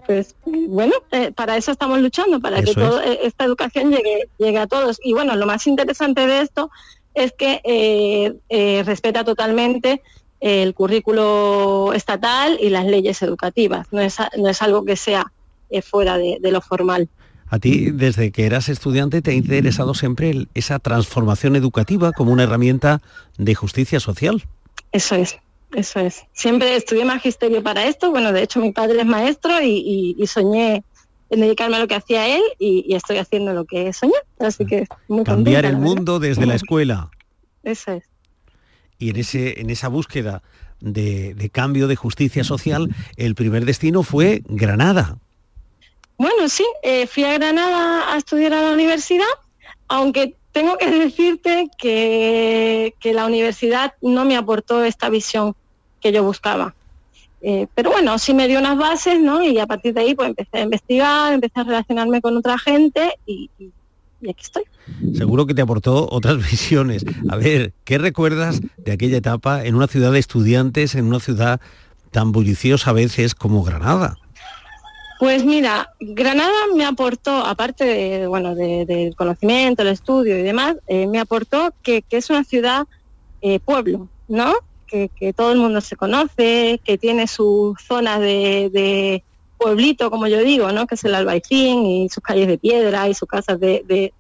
pues 0.06 0.36
bueno, 0.46 0.94
eh, 1.12 1.32
para 1.32 1.58
eso 1.58 1.72
estamos 1.72 2.00
luchando, 2.00 2.40
para 2.40 2.60
eso 2.60 2.74
que 2.74 2.82
toda 2.82 3.04
es. 3.06 3.20
esta 3.24 3.46
educación 3.46 3.92
llegue, 3.92 4.30
llegue 4.38 4.58
a 4.58 4.68
todos. 4.68 5.00
Y 5.04 5.14
bueno, 5.14 5.36
lo 5.36 5.46
más 5.46 5.66
interesante 5.68 6.28
de 6.28 6.42
esto 6.42 6.70
es 7.14 7.34
que 7.34 7.62
eh, 7.64 8.34
eh, 8.50 8.84
respeta 8.86 9.24
totalmente 9.24 10.02
el 10.42 10.74
currículo 10.74 11.94
estatal 11.94 12.58
y 12.60 12.70
las 12.70 12.86
leyes 12.86 13.22
educativas. 13.22 13.88
No 13.92 14.02
es, 14.02 14.18
no 14.38 14.50
es 14.50 14.62
algo 14.62 14.84
que 14.84 14.98
sea 14.98 15.32
eh, 15.70 15.82
fuera 15.82 16.18
de, 16.18 16.40
de 16.42 16.52
lo 16.52 16.62
formal. 16.62 17.08
A 17.48 17.60
ti, 17.60 17.92
desde 17.92 18.32
que 18.32 18.46
eras 18.46 18.70
estudiante, 18.70 19.22
te 19.22 19.32
ha 19.32 19.34
interesado 19.34 19.94
siempre 19.94 20.48
esa 20.54 20.80
transformación 20.80 21.56
educativa 21.56 22.12
como 22.12 22.32
una 22.32 22.44
herramienta 22.44 23.02
de 23.38 23.56
justicia 23.56 24.00
social. 24.00 24.44
Eso 24.92 25.16
es, 25.16 25.38
eso 25.76 26.00
es. 26.00 26.24
Siempre 26.34 26.76
estudié 26.76 27.06
magisterio 27.06 27.62
para 27.62 27.86
esto. 27.86 28.10
Bueno, 28.10 28.32
de 28.32 28.44
hecho, 28.44 28.60
mi 28.62 28.72
padre 28.72 29.02
es 29.02 29.06
maestro 29.06 29.62
y, 29.62 29.68
y, 29.68 30.16
y 30.18 30.28
soñé 30.28 30.84
en 31.30 31.42
dedicarme 31.42 31.76
a 31.76 31.80
lo 31.80 31.88
que 31.88 31.96
hacía 31.96 32.28
él 32.36 32.42
y, 32.58 32.86
y, 32.88 32.96
estoy 32.96 33.18
haciendo 33.18 33.54
lo 33.54 33.66
que 33.66 33.92
soñé. 33.94 34.14
Así 34.40 34.66
que 34.66 34.88
muy 35.08 35.24
Cambiar 35.24 35.64
contenta, 35.64 35.68
el 35.70 35.78
mundo 35.78 36.20
desde 36.20 36.46
la 36.46 36.56
escuela. 36.56 37.10
Eso 37.64 37.92
es. 37.92 38.11
Y 39.02 39.10
en, 39.10 39.16
ese, 39.18 39.60
en 39.60 39.72
esa 39.72 39.88
búsqueda 39.88 40.44
de, 40.80 41.34
de 41.34 41.50
cambio 41.50 41.88
de 41.88 41.96
justicia 41.96 42.44
social, 42.44 42.94
el 43.18 43.34
primer 43.34 43.66
destino 43.66 44.04
fue 44.04 44.44
Granada. 44.48 45.18
Bueno, 46.18 46.48
sí, 46.48 46.64
eh, 46.84 47.08
fui 47.08 47.24
a 47.24 47.34
Granada 47.34 48.14
a 48.14 48.18
estudiar 48.18 48.54
a 48.54 48.62
la 48.62 48.74
universidad, 48.74 49.26
aunque 49.88 50.36
tengo 50.52 50.78
que 50.78 50.92
decirte 51.06 51.68
que, 51.80 52.94
que, 53.00 53.14
la 53.14 53.26
universidad 53.26 53.96
no 54.02 54.24
me 54.24 54.38
aportó 54.38 54.84
esta 54.84 55.10
visión 55.10 55.56
que 56.00 56.12
yo 56.12 56.24
buscaba. 56.24 56.76
Eh, 57.42 57.66
pero 57.74 57.90
bueno, 57.90 58.20
sí 58.20 58.36
me 58.36 58.48
dio 58.48 58.60
unas 58.60 58.78
bases, 58.78 59.20
¿no? 59.20 59.42
Y 59.42 59.58
a 59.58 59.66
partir 59.66 59.96
de 59.96 60.02
ahí 60.02 60.14
pues 60.14 60.30
empecé 60.30 60.60
a 60.60 60.62
investigar, 60.62 61.34
empecé 61.34 61.60
a 61.60 61.64
relacionarme 61.64 62.22
con 62.22 62.38
otra 62.38 62.60
gente 62.60 63.18
y, 63.26 63.50
y, 63.58 63.72
y 64.22 64.30
aquí 64.30 64.44
estoy. 64.44 64.64
Seguro 65.16 65.46
que 65.46 65.54
te 65.54 65.62
aportó 65.62 66.08
otras 66.10 66.38
visiones. 66.52 67.06
A 67.30 67.36
ver, 67.36 67.74
¿qué 67.84 67.98
recuerdas 67.98 68.62
de 68.78 68.92
aquella 68.92 69.18
etapa 69.18 69.66
en 69.66 69.76
una 69.76 69.88
ciudad 69.88 70.12
de 70.12 70.20
estudiantes, 70.20 70.96
en 70.96 71.06
una 71.06 71.20
ciudad 71.20 71.60
tan 72.12 72.32
bulliciosa 72.32 72.92
a 72.92 72.94
veces 72.94 73.36
como 73.36 73.64
Granada? 73.64 74.18
Pues 75.20 75.46
mira, 75.46 75.94
Granada 76.00 76.52
me 76.76 76.84
aportó, 76.84 77.46
aparte 77.46 77.86
de, 77.86 78.28
bueno, 78.28 78.56
del 78.56 78.88
de 78.88 79.14
conocimiento, 79.16 79.84
el 79.84 79.90
estudio 79.90 80.38
y 80.38 80.42
demás, 80.42 80.78
eh, 80.88 81.06
me 81.06 81.20
aportó 81.20 81.74
que, 81.84 82.02
que, 82.02 82.18
es 82.18 82.32
una 82.32 82.44
ciudad 82.44 82.88
eh, 83.42 83.60
pueblo, 83.60 84.08
¿no? 84.28 84.52
Que, 84.88 85.12
que, 85.16 85.32
todo 85.32 85.52
el 85.52 85.60
mundo 85.60 85.80
se 85.80 85.96
conoce, 85.96 86.82
que 86.84 86.98
tiene 86.98 87.28
su 87.28 87.76
zona 87.80 88.20
de, 88.20 88.72
de, 88.74 89.24
pueblito, 89.62 90.10
como 90.10 90.28
yo 90.28 90.40
digo, 90.40 90.72
¿no? 90.72 90.88
Que 90.88 90.96
es 90.96 91.04
el 91.04 91.14
Albaicín 91.14 91.86
y 91.86 92.10
sus 92.10 92.24
calles 92.24 92.48
de 92.48 92.58
piedra 92.58 93.08
y 93.08 93.14
sus 93.14 93.28
casas 93.28 93.60
de, 93.60 94.14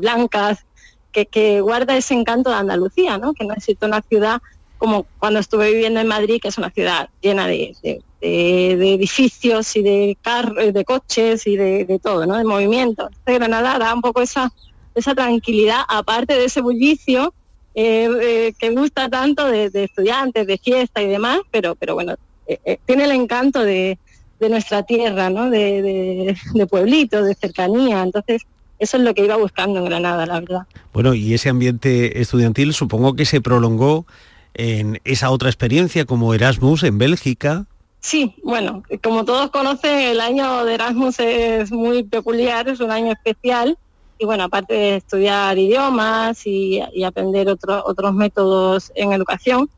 blancas, 0.00 0.64
que, 1.12 1.60
guarda 1.60 1.96
ese 1.96 2.14
encanto 2.14 2.50
de 2.50 2.56
Andalucía, 2.56 3.16
¿no? 3.18 3.32
Que 3.32 3.44
no 3.44 3.54
es 3.54 3.66
una 3.80 4.02
ciudad 4.02 4.42
como 4.76 5.06
cuando 5.18 5.40
estuve 5.40 5.70
viviendo 5.70 6.00
en 6.00 6.06
Madrid, 6.08 6.38
que 6.42 6.48
es 6.48 6.58
una 6.58 6.70
ciudad 6.70 7.08
llena 7.22 7.46
de, 7.46 7.74
de, 7.82 8.94
edificios 8.94 9.74
y 9.76 9.82
de, 9.82 10.18
car 10.20 10.52
de 10.54 10.84
coches 10.84 11.46
y 11.46 11.56
de, 11.56 12.00
todo, 12.02 12.26
¿no? 12.26 12.36
de 12.36 12.44
movimiento. 12.44 13.04
Entonces, 13.06 13.38
Granada 13.38 13.78
da 13.78 13.94
un 13.94 14.02
poco 14.02 14.20
esa, 14.20 14.52
esa 14.94 15.14
tranquilidad, 15.14 15.80
aparte 15.88 16.34
de 16.34 16.44
ese 16.44 16.60
bullicio 16.60 17.32
eh, 17.74 18.08
eh, 18.20 18.52
que 18.58 18.70
gusta 18.70 19.08
tanto 19.08 19.46
de, 19.46 19.70
de, 19.70 19.84
estudiantes, 19.84 20.46
de 20.46 20.58
fiesta 20.58 21.00
y 21.00 21.08
demás, 21.08 21.40
pero, 21.50 21.74
pero 21.74 21.94
bueno, 21.94 22.16
eh, 22.46 22.58
eh 22.64 22.78
tiene 22.84 23.04
el 23.04 23.12
encanto 23.12 23.64
de, 23.64 23.98
de 24.40 24.48
nuestra 24.48 24.82
tierra, 24.82 25.30
¿no? 25.30 25.50
de, 25.50 25.82
de, 25.82 26.36
de 26.54 26.66
pueblito, 26.66 27.22
de 27.22 27.34
cercanía. 27.34 28.02
Entonces, 28.02 28.42
eso 28.78 28.96
es 28.96 29.02
lo 29.02 29.14
que 29.14 29.24
iba 29.24 29.36
buscando 29.36 29.78
en 29.78 29.84
Granada, 29.86 30.26
la 30.26 30.40
verdad. 30.40 30.62
Bueno, 30.92 31.14
y 31.14 31.34
ese 31.34 31.48
ambiente 31.48 32.20
estudiantil 32.20 32.72
supongo 32.74 33.14
que 33.14 33.24
se 33.24 33.40
prolongó 33.40 34.06
en 34.54 35.00
esa 35.04 35.30
otra 35.30 35.48
experiencia 35.48 36.04
como 36.04 36.34
Erasmus 36.34 36.82
en 36.82 36.98
Bélgica. 36.98 37.66
Sí, 38.00 38.34
bueno, 38.44 38.82
como 39.02 39.24
todos 39.24 39.50
conocen, 39.50 39.98
el 39.98 40.20
año 40.20 40.64
de 40.64 40.74
Erasmus 40.74 41.18
es 41.20 41.72
muy 41.72 42.02
peculiar, 42.02 42.68
es 42.68 42.80
un 42.80 42.90
año 42.90 43.12
especial. 43.12 43.78
Y 44.18 44.26
bueno, 44.26 44.44
aparte 44.44 44.74
de 44.74 44.96
estudiar 44.96 45.58
idiomas 45.58 46.46
y, 46.46 46.80
y 46.92 47.02
aprender 47.04 47.48
otro- 47.48 47.82
otros 47.84 48.14
métodos 48.14 48.92
en 48.94 49.12
educación, 49.12 49.68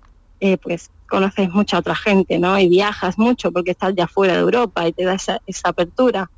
eh, 0.41 0.59
pues 0.59 0.91
conoces 1.07 1.51
mucha 1.51 1.79
otra 1.79 1.95
gente, 1.95 2.39
¿no? 2.39 2.59
Y 2.59 2.69
viajas 2.69 3.19
mucho 3.19 3.53
porque 3.53 3.73
estás 3.73 3.95
ya 3.97 4.07
fuera 4.07 4.35
de 4.35 4.41
Europa 4.41 4.87
y 4.87 4.93
te 4.93 5.05
da 5.05 5.15
esa, 5.15 5.41
esa 5.47 5.71
apertura. 5.71 6.31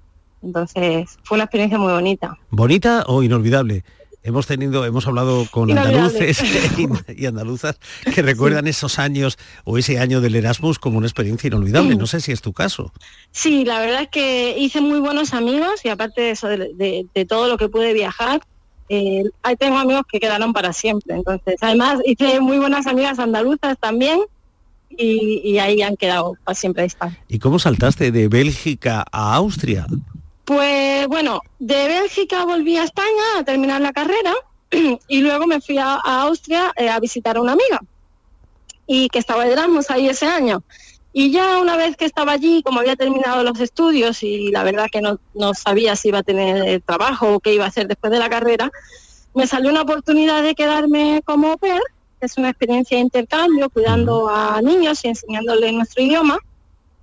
Entonces, 0.42 1.18
fue 1.24 1.36
una 1.36 1.44
experiencia 1.44 1.78
muy 1.78 1.92
bonita. 1.92 2.38
¿Bonita 2.50 3.04
o 3.06 3.22
inolvidable? 3.22 3.84
Hemos 4.22 4.46
tenido, 4.46 4.84
hemos 4.84 5.06
hablado 5.06 5.46
con 5.50 5.70
andaluces 5.70 6.42
y 7.16 7.26
andaluzas 7.26 7.78
que 8.14 8.20
recuerdan 8.20 8.66
esos 8.66 8.98
años 8.98 9.38
o 9.64 9.78
ese 9.78 9.98
año 10.00 10.20
del 10.20 10.34
Erasmus 10.34 10.78
como 10.78 10.98
una 10.98 11.06
experiencia 11.06 11.48
inolvidable. 11.48 11.96
No 11.96 12.06
sé 12.06 12.20
si 12.20 12.32
es 12.32 12.40
tu 12.42 12.52
caso. 12.52 12.92
Sí, 13.30 13.64
la 13.64 13.78
verdad 13.80 14.02
es 14.02 14.08
que 14.08 14.56
hice 14.58 14.80
muy 14.80 15.00
buenos 15.00 15.34
amigos 15.34 15.84
y 15.84 15.88
aparte 15.88 16.20
de 16.20 16.30
eso, 16.32 16.48
de, 16.48 16.56
de- 16.74 17.06
de 17.14 17.24
todo 17.24 17.48
lo 17.48 17.56
que 17.56 17.68
pude 17.68 17.94
viajar, 17.94 18.40
eh, 18.90 19.22
tengo 19.58 19.78
amigos 19.78 20.02
que 20.10 20.18
quedaron 20.20 20.52
para 20.52 20.72
siempre. 20.72 21.14
Entonces, 21.14 21.54
además 21.60 22.00
hice 22.04 22.40
muy 22.40 22.58
buenas 22.58 22.86
amigas 22.86 23.18
andaluzas 23.18 23.78
también 23.78 24.20
y, 24.98 25.40
y 25.44 25.58
ahí 25.58 25.80
han 25.80 25.96
quedado 25.96 26.36
para 26.44 26.54
siempre. 26.54 26.84
Están. 26.84 27.16
¿Y 27.28 27.38
cómo 27.38 27.58
saltaste 27.58 28.10
de 28.10 28.28
Bélgica 28.28 29.06
a 29.10 29.34
Austria? 29.36 29.86
Pues 30.44 31.06
bueno, 31.08 31.40
de 31.58 31.88
Bélgica 31.88 32.44
volví 32.44 32.76
a 32.76 32.84
España 32.84 33.38
a 33.38 33.44
terminar 33.44 33.80
la 33.80 33.92
carrera 33.92 34.34
y 35.08 35.20
luego 35.20 35.46
me 35.46 35.60
fui 35.60 35.78
a, 35.78 35.94
a 35.94 36.22
Austria 36.22 36.72
eh, 36.76 36.88
a 36.88 36.98
visitar 37.00 37.36
a 37.36 37.40
una 37.40 37.52
amiga 37.52 37.80
y 38.86 39.08
que 39.10 39.18
estaba 39.18 39.44
de 39.44 39.52
Erasmus 39.52 39.90
ahí 39.90 40.08
ese 40.08 40.26
año. 40.26 40.62
Y 41.12 41.30
ya 41.30 41.60
una 41.60 41.76
vez 41.76 41.96
que 41.96 42.04
estaba 42.04 42.32
allí, 42.32 42.62
como 42.62 42.80
había 42.80 42.96
terminado 42.96 43.42
los 43.42 43.60
estudios 43.60 44.22
y 44.22 44.50
la 44.50 44.62
verdad 44.62 44.86
que 44.90 45.00
no, 45.00 45.18
no 45.34 45.54
sabía 45.54 45.96
si 45.96 46.08
iba 46.08 46.18
a 46.18 46.22
tener 46.22 46.80
trabajo 46.82 47.34
o 47.34 47.40
qué 47.40 47.54
iba 47.54 47.64
a 47.64 47.68
hacer 47.68 47.86
después 47.86 48.10
de 48.10 48.18
la 48.18 48.30
carrera, 48.30 48.70
me 49.34 49.46
salió 49.46 49.70
una 49.70 49.82
oportunidad 49.82 50.42
de 50.42 50.54
quedarme 50.54 51.22
como 51.24 51.48
au 51.48 51.58
pair, 51.58 51.82
es 52.20 52.38
una 52.38 52.50
experiencia 52.50 52.96
de 52.96 53.02
intercambio, 53.02 53.70
cuidando 53.70 54.28
a 54.28 54.60
niños 54.62 55.04
y 55.04 55.08
enseñándoles 55.08 55.72
nuestro 55.72 56.02
idioma. 56.02 56.38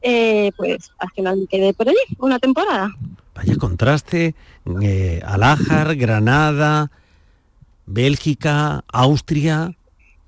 Eh, 0.01 0.51
pues 0.55 0.91
al 0.99 1.09
final 1.11 1.37
me 1.37 1.47
quedé 1.47 1.73
por 1.73 1.89
allí 1.89 1.97
una 2.19 2.37
temporada. 2.37 2.93
Vaya 3.33 3.55
contraste, 3.57 4.35
eh, 4.81 5.21
Alájar, 5.25 5.95
Granada, 5.95 6.91
Bélgica, 7.85 8.83
Austria. 8.87 9.75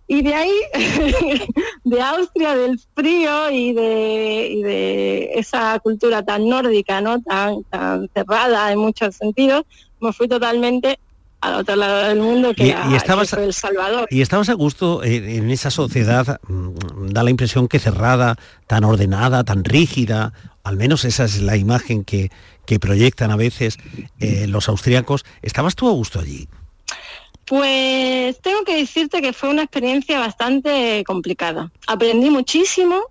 Y 0.08 0.22
de 0.22 0.34
ahí, 0.34 0.52
de 1.84 2.02
Austria, 2.02 2.56
del 2.56 2.80
frío 2.96 3.52
y 3.52 3.74
de, 3.74 4.48
y 4.52 4.64
de 4.64 5.32
esa 5.36 5.78
cultura 5.80 6.24
tan 6.24 6.48
nórdica, 6.48 7.02
¿no? 7.02 7.22
Tan, 7.22 7.64
tan 7.66 8.10
cerrada 8.14 8.72
en 8.72 8.80
muchos 8.80 9.16
sentidos, 9.16 9.64
me 10.00 10.14
fui 10.14 10.28
totalmente 10.28 10.98
al 11.42 11.54
otro 11.56 11.76
lado 11.76 12.08
del 12.08 12.20
mundo 12.20 12.54
que, 12.54 12.68
Y- 12.68 12.74
que 12.74 12.96
estabas- 12.96 13.30
fue 13.30 13.44
El 13.46 13.54
Salvador. 13.54 14.08
¿Y 14.10 14.22
estabas 14.22 14.50
a 14.50 14.54
gusto 14.54 15.04
en, 15.04 15.30
en 15.30 15.50
esa 15.52 15.70
sociedad? 15.72 16.40
mm, 16.48 17.08
Da 17.10 17.24
la 17.24 17.30
impresión 17.30 17.68
que 17.68 17.80
cerrada, 17.80 18.36
tan 18.68 18.84
ordenada, 18.84 19.44
tan 19.44 19.64
rígida, 19.64 20.34
al 20.64 20.76
menos 20.78 21.06
esa 21.06 21.26
es 21.26 21.42
la 21.42 21.56
imagen 21.56 22.04
que, 22.04 22.32
que 22.66 22.80
proyectan 22.80 23.32
a 23.32 23.36
veces 23.38 23.78
eh, 24.20 24.48
los 24.48 24.68
austríacos. 24.68 25.24
¿Estabas 25.42 25.76
tú 25.76 25.88
a 25.88 25.92
gusto 25.94 26.20
allí? 26.20 26.48
Pues 27.46 28.42
tengo 28.42 28.64
que 28.66 28.76
decirte 28.76 29.22
que 29.22 29.32
fue 29.32 29.50
una 29.50 29.64
experiencia 29.64 30.20
bastante 30.20 31.04
complicada. 31.08 31.72
Aprendí 31.88 32.30
muchísimo 32.30 33.02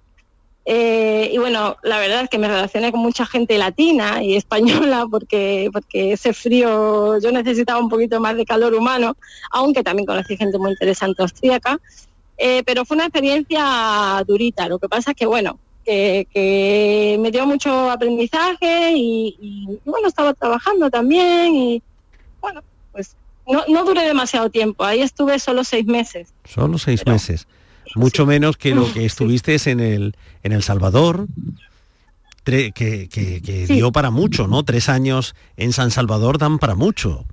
eh, 0.69 1.31
y 1.33 1.39
bueno, 1.39 1.77
la 1.85 2.01
verdad 2.01 2.23
es 2.23 2.29
que 2.29 2.39
me 2.39 2.49
relacioné 2.49 2.91
con 2.91 3.01
mucha 3.01 3.25
gente 3.25 3.57
latina 3.57 4.21
y 4.21 4.35
española 4.35 5.07
porque, 5.11 5.71
porque 5.73 6.13
ese 6.13 6.33
frío 6.33 7.21
yo 7.21 7.31
necesitaba 7.31 7.79
un 7.79 7.89
poquito 7.89 8.21
más 8.21 8.37
de 8.37 8.45
calor 8.45 8.75
humano, 8.75 9.17
aunque 9.53 9.85
también 9.85 10.07
conocí 10.07 10.37
gente 10.37 10.59
muy 10.59 10.73
interesante 10.73 11.23
austríaca. 11.23 11.79
Eh, 12.37 12.65
pero 12.67 12.85
fue 12.85 12.97
una 12.97 13.05
experiencia 13.07 14.23
durita. 14.27 14.69
Lo 14.69 14.79
que 14.79 14.89
pasa 14.89 15.13
es 15.13 15.17
que 15.17 15.25
bueno, 15.25 15.59
que, 15.85 16.27
que 16.35 17.17
me 17.21 17.31
dio 17.31 17.47
mucho 17.47 17.89
aprendizaje 17.89 18.93
y, 18.93 19.37
y, 19.41 19.73
y, 19.73 19.81
bueno, 19.89 20.09
estaba 20.09 20.35
trabajando 20.35 20.91
también 20.91 21.55
y 21.55 21.83
bueno, 22.41 22.61
pues 22.91 23.15
no, 23.47 23.65
no 23.69 23.85
duré 23.85 24.03
demasiado 24.03 24.51
tiempo, 24.51 24.85
ahí 24.85 25.01
estuve 25.01 25.39
solo 25.39 25.63
seis 25.63 25.87
meses. 25.87 26.35
Solo 26.45 26.77
seis 26.77 27.07
meses. 27.07 27.47
Mucho 27.95 28.27
menos 28.27 28.57
que 28.57 28.75
lo 28.75 28.93
que 28.93 29.05
estuviste 29.07 29.57
en 29.71 29.81
el, 29.81 30.17
en 30.43 30.53
El 30.53 30.63
Salvador, 30.63 31.27
que, 32.45 32.73
que- 32.73 33.09
que 33.09 33.67
Sí. 33.67 33.75
dio 33.75 33.91
para 33.93 34.11
mucho, 34.11 34.47
¿no? 34.47 34.65
Tres 34.65 34.89
años 34.89 35.35
en 35.57 35.73
San 35.73 35.91
Salvador 35.91 36.39
dan 36.39 36.59
para 36.59 36.75
mucho. 36.75 37.25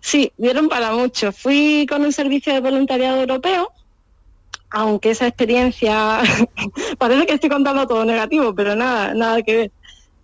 Sí, 0.00 0.32
dieron 0.36 0.68
para 0.68 0.92
mucho. 0.92 1.32
Fui 1.32 1.86
con 1.88 2.02
un 2.02 2.12
servicio 2.12 2.52
de 2.52 2.60
voluntariado 2.60 3.20
europeo, 3.20 3.70
aunque 4.70 5.12
esa 5.12 5.26
experiencia, 5.26 6.20
parece 6.98 7.26
que 7.26 7.34
estoy 7.34 7.48
contando 7.48 7.86
todo 7.86 8.04
negativo, 8.04 8.54
pero 8.54 8.76
nada, 8.76 9.14
nada 9.14 9.40
que 9.42 9.56
ver. 9.56 9.72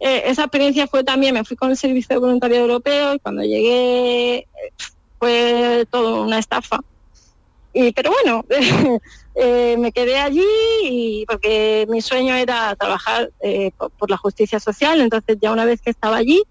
Eh, 0.01 0.23
esa 0.27 0.42
experiencia 0.44 0.87
fue 0.87 1.05
también, 1.05 1.35
me 1.35 1.44
fui 1.44 1.57
con 1.57 1.70
el 1.70 1.77
servicio 1.77 2.14
de 2.16 2.20
voluntariado 2.20 2.64
europeo 2.64 3.14
y 3.14 3.18
cuando 3.20 3.42
llegué 3.42 4.35
eh, 4.38 4.46
fue 5.18 5.87
todo 5.90 6.25
una 6.25 6.38
estafa. 6.38 6.81
Y, 7.72 7.92
pero 7.92 8.11
bueno, 8.11 8.44
eh, 9.35 9.76
me 9.78 9.92
quedé 9.92 10.18
allí 10.18 10.44
y 10.83 11.24
porque 11.26 11.87
mi 11.88 12.00
sueño 12.00 12.35
era 12.35 12.74
trabajar 12.76 13.30
eh, 13.40 13.70
por, 13.76 13.90
por 13.90 14.11
la 14.11 14.16
justicia 14.16 14.59
social, 14.59 15.00
entonces 15.00 15.38
ya 15.40 15.52
una 15.52 15.64
vez 15.64 15.80
que 15.80 15.90
estaba 15.90 16.16
allí, 16.16 16.42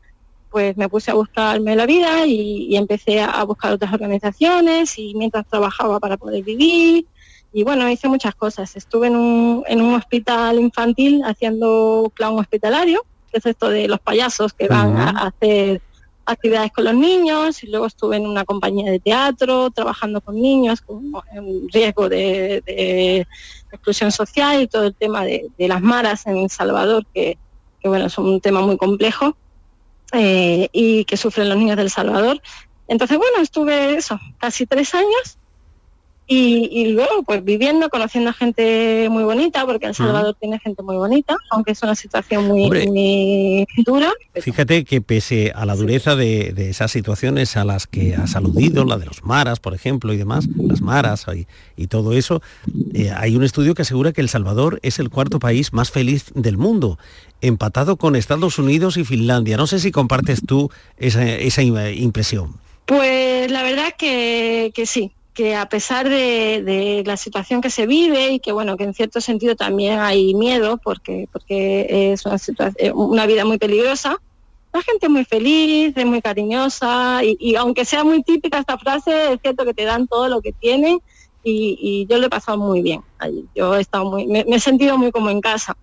pues 0.50 0.78
me 0.78 0.90
puse 0.90 1.12
a 1.12 1.14
buscarme 1.14 1.76
la 1.76 1.86
vida 1.86 2.26
y, 2.26 2.68
y 2.70 2.76
empecé 2.76 3.20
a, 3.20 3.26
a 3.26 3.44
buscar 3.44 3.74
otras 3.74 3.94
organizaciones 3.94 4.98
y 4.98 5.14
mientras 5.16 5.46
trabajaba 5.46 6.00
para 6.00 6.18
poder 6.18 6.44
vivir. 6.44 7.06
Y 7.52 7.64
bueno, 7.64 7.90
hice 7.90 8.08
muchas 8.08 8.36
cosas. 8.36 8.76
Estuve 8.76 9.08
en 9.08 9.16
un, 9.16 9.64
en 9.68 9.82
un 9.82 9.96
hospital 9.96 10.60
infantil 10.60 11.22
haciendo 11.24 12.12
clown 12.16 12.40
hospitalario, 12.40 13.04
que 13.32 13.40
es 13.40 13.46
esto 13.46 13.70
de 13.70 13.88
los 13.88 14.00
payasos 14.00 14.54
que 14.54 14.68
van 14.68 14.98
a, 14.98 15.10
a 15.10 15.28
hacer 15.28 15.82
actividades 16.30 16.72
con 16.72 16.84
los 16.84 16.94
niños 16.94 17.64
y 17.64 17.68
luego 17.68 17.86
estuve 17.88 18.18
en 18.18 18.28
una 18.28 18.46
compañía 18.46 18.92
de 18.92 19.00
teatro 19.00 19.72
trabajando 19.72 20.22
con 20.22 20.36
niños 20.40 20.82
con 20.82 21.12
riesgo 21.74 22.08
de, 22.10 22.62
de 22.66 23.28
exclusión 23.72 24.12
social 24.12 24.62
y 24.62 24.68
todo 24.68 24.86
el 24.86 24.96
tema 24.96 25.26
de, 25.26 25.48
de 25.58 25.68
las 25.68 25.82
maras 25.82 26.28
en 26.28 26.38
El 26.38 26.50
Salvador, 26.50 27.06
que, 27.14 27.38
bueno, 27.84 28.06
es 28.06 28.18
un 28.18 28.42
tema 28.42 28.62
muy 28.62 28.78
complejo 28.78 29.36
eh, 30.14 30.70
y 30.72 31.06
que 31.06 31.18
sufren 31.18 31.50
los 31.50 31.58
niños 31.58 31.78
del 31.78 31.90
Salvador. 31.90 32.42
Entonces, 32.88 33.18
bueno, 33.18 33.40
estuve 33.42 33.96
eso, 33.96 34.20
casi 34.40 34.66
tres 34.66 34.94
años 34.94 35.39
y, 36.32 36.70
y 36.72 36.92
luego 36.94 37.24
pues 37.24 37.44
viviendo, 37.44 37.90
conociendo 37.90 38.30
a 38.30 38.34
gente 38.34 39.08
muy 39.10 39.24
bonita, 39.24 39.66
porque 39.66 39.88
El 39.88 39.96
Salvador 39.96 40.38
tiene 40.40 40.60
gente 40.60 40.84
muy 40.84 40.96
bonita, 40.96 41.36
aunque 41.50 41.72
es 41.72 41.82
una 41.82 41.96
situación 41.96 42.46
muy, 42.46 42.70
dura. 43.84 44.14
Fíjate 44.36 44.86
que 44.86 45.02
pese 45.02 45.52
a 45.56 45.66
la 45.66 45.76
dureza 45.76 46.16
de, 46.16 46.54
de 46.54 46.70
esas 46.70 46.92
situaciones 46.92 47.58
a 47.58 47.66
las 47.66 47.88
que 47.88 48.14
has 48.16 48.36
aludido, 48.36 48.86
la 48.86 48.98
de 49.00 49.08
los 49.08 49.24
maras, 49.24 49.60
por 49.60 49.74
ejemplo, 49.74 50.14
y 50.14 50.18
demás, 50.18 50.48
las 50.56 50.82
maras 50.82 51.26
y, 51.36 51.48
y 51.82 51.88
todo 51.88 52.14
eso, 52.14 52.44
eh, 52.94 53.10
hay 53.10 53.36
un 53.36 53.44
estudio 53.44 53.74
que 53.74 53.82
asegura 53.82 54.12
que 54.14 54.22
El 54.22 54.30
Salvador 54.30 54.80
es 54.84 55.00
el 55.00 55.10
cuarto 55.10 55.40
país 55.40 55.74
más 55.74 55.90
feliz 55.90 56.26
del 56.36 56.58
mundo, 56.58 57.00
empatado 57.42 57.98
con 57.98 58.16
Estados 58.16 58.60
Unidos 58.60 58.98
y 58.98 59.04
Finlandia. 59.04 59.58
No 59.58 59.66
sé 59.66 59.80
si 59.80 59.92
compartes 59.92 60.42
tú 60.46 60.70
esa, 60.98 61.26
esa 61.28 61.64
im- 61.64 61.98
impresión. 61.98 62.58
Pues 62.86 63.50
la 63.52 63.64
verdad 63.64 63.94
que, 63.98 64.72
que 64.76 64.86
sí, 64.86 65.12
que 65.40 65.56
a 65.56 65.70
pesar 65.70 66.10
de, 66.10 67.02
la 67.06 67.16
situación 67.16 67.62
que 67.62 67.70
se 67.70 67.88
vive 67.88 68.32
y 68.32 68.40
que 68.42 68.52
bueno, 68.52 68.76
que 68.76 68.84
en 68.84 68.94
cierto 68.94 69.22
sentido 69.22 69.56
también 69.56 69.98
hay 69.98 70.34
miedo 70.34 70.82
porque, 70.84 71.30
porque 71.32 72.12
es 72.12 72.26
una, 72.26 72.36
eh, 72.76 72.92
una 72.92 73.26
vida 73.26 73.46
muy 73.46 73.58
peligrosa, 73.58 74.18
la 74.74 74.82
gente 74.82 75.06
es 75.06 75.10
muy 75.10 75.24
feliz, 75.24 75.94
es 75.96 76.06
muy 76.06 76.22
cariñosa 76.22 77.22
y, 77.24 77.56
aunque 77.56 77.86
sea 77.86 78.04
muy 78.04 78.22
típica 78.22 78.60
esta 78.60 78.78
frase, 78.78 79.32
es 79.32 79.40
cierto 79.42 79.64
que 79.64 79.74
te 79.74 79.86
dan 79.86 80.08
todo 80.08 80.28
lo 80.28 80.42
que 80.42 80.52
tienen 80.52 81.00
y, 81.42 82.06
yo 82.10 82.18
lo 82.18 82.26
he 82.26 82.30
pasado 82.30 82.58
muy 82.58 82.82
bien 82.82 83.00
allí. 83.18 83.46
Yo 83.56 83.78
he 83.78 83.80
estado 83.80 84.12
muy, 84.12 84.28
me, 84.28 84.44
me 84.44 84.58
he 84.58 84.60
sentido 84.60 84.98
muy 84.98 85.14
como 85.14 85.30
en 85.30 85.40
casa. 85.40 85.78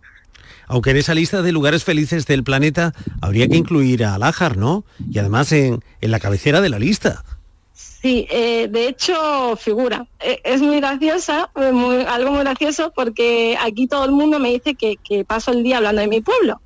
Aunque 0.67 0.91
en 0.91 0.99
esa 0.99 1.15
lista 1.15 1.41
de 1.41 1.53
lugares 1.53 1.83
felices 1.83 2.27
del 2.27 2.45
planeta 2.45 2.93
habría 3.23 3.49
que 3.49 3.57
incluir 3.57 4.05
a 4.05 4.17
Alájar, 4.17 4.59
¿no? 4.59 4.85
Y 5.11 5.19
además 5.19 5.51
en, 5.53 5.83
en 6.03 6.11
la 6.11 6.21
cabecera 6.21 6.61
de 6.61 6.69
la 6.69 6.79
lista. 6.79 7.25
Sí, 8.07 8.25
eh, 8.31 8.69
de 8.71 8.87
hecho 8.87 9.57
figura. 9.57 10.07
Eh, 10.21 10.41
es 10.45 10.63
muy 10.63 10.77
graciosa, 10.77 11.51
eh, 11.57 11.73
muy- 11.73 12.05
algo 12.05 12.31
muy 12.31 12.43
gracioso 12.43 12.93
porque 12.95 13.59
aquí 13.61 13.89
todo 13.89 14.05
el 14.05 14.13
mundo 14.13 14.39
me 14.39 14.51
dice 14.51 14.77
que, 14.77 14.95
que 15.03 15.25
paso 15.25 15.51
el 15.51 15.65
día 15.65 15.79
hablando 15.79 16.03
de 16.03 16.07
mi 16.07 16.21
pueblo. 16.21 16.61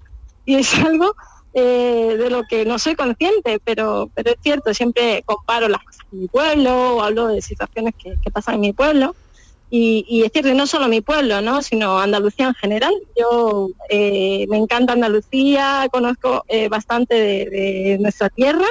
Y 0.44 0.57
es 0.57 0.70
algo 0.87 1.14
eh, 1.55 2.14
de 2.18 2.29
lo 2.29 2.42
que 2.42 2.66
no 2.66 2.79
soy 2.79 2.94
consciente, 2.94 3.59
pero, 3.64 4.11
pero 4.14 4.33
es 4.33 4.37
cierto, 4.42 4.74
siempre 4.74 5.22
comparo 5.24 5.66
las 5.70 5.83
cosas 5.83 6.05
en 6.12 6.20
mi 6.20 6.29
pueblo 6.29 6.96
o 6.96 7.03
hablo 7.03 7.29
de 7.29 7.40
situaciones 7.40 7.94
que, 7.94 8.31
pasan 8.31 8.57
en 8.57 8.61
mi 8.61 8.72
pueblo. 8.74 9.16
Y, 9.70 10.22
es 10.22 10.33
cierto, 10.33 10.53
no 10.53 10.66
solo 10.66 10.88
mi 10.88 11.00
pueblo, 11.00 11.40
¿no? 11.40 11.62
sino 11.62 11.98
Andalucía 12.00 12.48
en 12.48 12.55
general. 12.55 12.92
Yo 13.18 13.70
me 13.88 14.59
encanta 14.59 14.92
Andalucía, 14.92 15.88
conozco 15.90 16.44
bastante 16.68 17.14
de, 17.14 17.46
de, 17.48 17.98
nuestra 17.98 18.29
tierra 18.29 18.66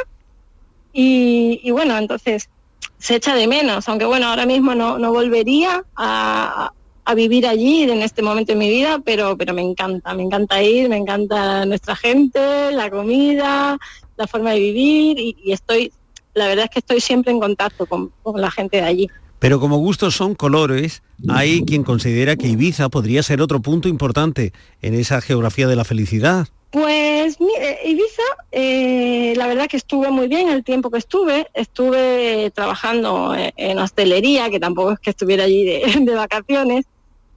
y, 0.93 1.71
bueno, 1.71 1.97
entonces 1.97 2.49
se 2.97 3.15
echa 3.15 3.35
de 3.35 3.47
menos, 3.47 3.87
aunque 3.87 4.05
bueno, 4.05 4.27
ahora 4.27 4.45
mismo 4.45 4.75
no, 4.75 4.97
no 4.97 5.11
volvería 5.11 5.83
a, 5.95 6.71
a, 7.05 7.13
vivir 7.15 7.47
allí 7.47 7.83
en 7.83 8.01
este 8.01 8.21
momento 8.21 8.51
de 8.51 8.59
mi 8.59 8.69
vida, 8.69 8.99
pero, 9.03 9.37
pero 9.37 9.53
me 9.53 9.61
encanta, 9.61 10.13
me 10.13 10.23
encanta 10.23 10.61
ir, 10.61 10.89
me 10.89 10.97
encanta 10.97 11.65
nuestra 11.65 11.95
gente, 11.95 12.71
la 12.71 12.89
comida, 12.89 13.77
la 14.17 14.27
forma 14.27 14.51
de 14.51 14.59
vivir 14.59 15.17
y, 15.17 15.51
estoy, 15.51 15.93
la 16.33 16.47
verdad 16.47 16.65
es 16.65 16.71
que 16.71 16.79
estoy 16.79 16.99
siempre 16.99 17.31
en 17.31 17.39
contacto 17.39 17.85
con, 17.85 18.11
con 18.21 18.39
la 18.39 18.51
gente 18.51 18.77
de 18.77 18.83
allí. 18.83 19.09
Pero 19.39 19.60
como 19.60 19.78
gustos 19.78 20.15
son 20.15 20.36
colores, 20.36 21.02
hay 21.30 21.63
quien 21.63 21.84
considera 21.84 22.36
que 22.36 22.47
Ibiza 22.47 22.89
podría 22.89 23.23
ser 23.23 23.41
otro 23.41 23.62
punto 23.62 23.88
importante 23.88 24.54
en 24.82 24.93
esa 24.93 25.21
geografía 25.21 25.67
de 25.67 25.78
la 25.78 25.86
felicidad. 25.86 26.47
Pues 26.71 27.39
mire, 27.39 27.80
Ibiza, 27.84 28.21
eh, 28.52 29.34
la 29.36 29.47
verdad 29.47 29.67
que 29.67 29.78
estuve 29.78 30.12
muy 30.12 30.28
bien 30.28 30.49
el 30.49 30.63
tiempo 30.63 30.91
que 30.91 30.99
estuve. 30.99 31.47
Estuve 31.54 32.52
trabajando 32.52 33.34
en 33.36 33.80
hostelería, 33.80 34.49
que 34.49 34.60
tampoco 34.60 34.91
es 34.91 34.99
que 34.99 35.10
estuviera 35.10 35.45
allí 35.45 35.65
de, 35.65 35.99
de 36.02 36.15
vacaciones, 36.15 36.86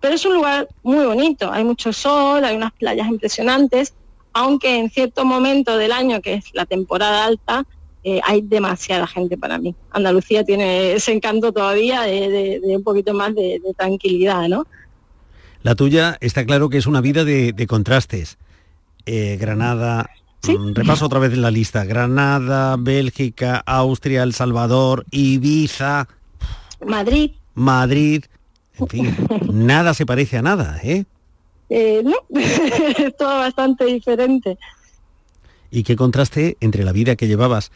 pero 0.01 0.17
es 0.17 0.27
un 0.27 0.35
lugar 0.35 0.69
muy 0.83 1.07
bonito. 1.07 1.51
Hay 1.51 1.65
mucho 1.65 1.93
sol, 1.93 2.45
hay 2.45 2.57
unas 2.57 2.73
playas 2.73 3.09
impresionantes, 3.09 3.95
aunque 4.33 4.77
en 4.77 4.91
cierto 4.91 5.25
momento 5.25 5.79
del 5.79 5.93
año, 5.93 6.21
que 6.21 6.35
es 6.35 6.45
la 6.53 6.67
temporada 6.67 7.25
alta, 7.25 7.65
eh, 8.05 8.21
hay 8.25 8.41
demasiada 8.41 9.07
gente 9.07 9.39
para 9.39 9.59
mí. 9.59 9.75
Andalucía 9.91 10.45
tiene 10.45 10.95
ese 10.95 11.13
encanto 11.13 11.53
todavía 11.53 12.03
de, 12.03 12.29
de, 12.29 12.61
de 12.61 12.77
un 12.77 12.83
poquito 12.83 13.15
más 13.15 13.35
de, 13.35 13.61
de, 13.65 13.75
tranquilidad, 13.75 14.49
¿no? 14.49 14.67
La 15.63 15.77
tuya 15.77 16.19
está 16.21 16.45
claro 16.45 16.69
que 16.69 16.79
es 16.79 16.87
una 16.87 17.01
vida 17.01 17.25
de, 17.25 17.67
contrastes. 17.69 18.39
Eh, 19.07 19.37
Granada, 19.41 20.11
¿Sí? 20.43 20.59
Mm, 20.59 20.75
repaso 20.75 21.07
otra 21.07 21.21
vez 21.21 21.37
la 21.37 21.53
lista. 21.53 21.85
Granada, 21.85 22.77
Bélgica, 22.77 23.63
Austria, 23.65 24.25
El 24.25 24.35
Salvador, 24.35 25.07
Ibiza. 25.13 26.09
Madrid. 26.85 27.31
Madrid. 27.55 28.25
En 28.79 28.89
fin, 28.89 29.17
nada 29.53 29.95
se 29.95 30.07
parece 30.07 30.39
a 30.39 30.43
nada, 30.43 30.81
¿eh? 30.83 31.05
eh 31.69 32.03
no, 32.03 32.17
es 32.41 33.17
todo 33.17 33.39
bastante 33.39 33.85
diferente 33.85 34.59
y 35.73 35.83
qué 35.83 35.97
contraste 35.97 36.59
entre 36.61 36.85
la 36.85 36.93
vida 36.93 37.17
que 37.17 37.27
llevabas 37.27 37.73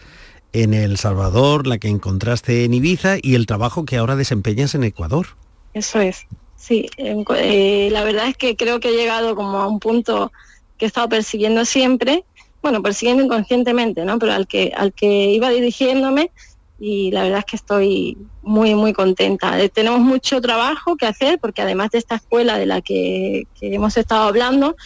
en 0.52 0.74
El 0.74 0.98
Salvador, 0.98 1.66
la 1.66 1.78
que 1.78 1.88
encontraste 1.88 2.64
en 2.64 2.74
Ibiza 2.74 3.16
y 3.20 3.34
el 3.34 3.46
trabajo 3.46 3.84
que 3.84 3.96
ahora 3.96 4.14
desempeñas 4.14 4.74
en 4.74 4.84
Ecuador. 4.84 5.26
Eso 5.74 6.00
es, 6.00 6.26
sí. 6.56 6.88
Eh, 6.98 7.88
la 7.90 8.04
verdad 8.04 8.28
es 8.28 8.36
que 8.36 8.54
creo 8.56 8.78
que 8.78 8.90
he 8.90 8.96
llegado 8.96 9.34
como 9.34 9.58
a 9.58 9.66
un 9.66 9.80
punto 9.80 10.30
que 10.78 10.84
he 10.84 10.88
estado 10.88 11.08
persiguiendo 11.08 11.64
siempre, 11.64 12.24
bueno, 12.62 12.82
persiguiendo 12.82 13.24
inconscientemente, 13.24 14.04
¿no? 14.04 14.18
Pero 14.18 14.32
al 14.32 14.46
que, 14.46 14.72
al 14.76 14.92
que 14.92 15.32
iba 15.32 15.50
dirigiéndome 15.50 16.30
y 16.78 17.10
la 17.10 17.22
verdad 17.22 17.38
es 17.40 17.44
que 17.46 17.56
estoy 17.56 18.18
muy, 18.42 18.74
muy 18.74 18.92
contenta. 18.92 19.58
Eh, 19.60 19.70
tenemos 19.70 20.00
mucho 20.00 20.40
trabajo 20.42 20.96
que 20.96 21.06
hacer 21.06 21.38
porque 21.38 21.62
además 21.62 21.90
de 21.90 21.98
esta 21.98 22.16
escuela 22.16 22.58
de 22.58 22.66
la 22.66 22.82
que, 22.82 23.46
hemos 23.60 23.96
estado 23.96 24.24
hablando, 24.24 24.76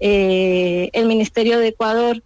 eh, 0.00 0.90
el 0.92 1.06
Ministerio 1.06 1.58
de 1.58 1.68
Ecuador 1.68 2.22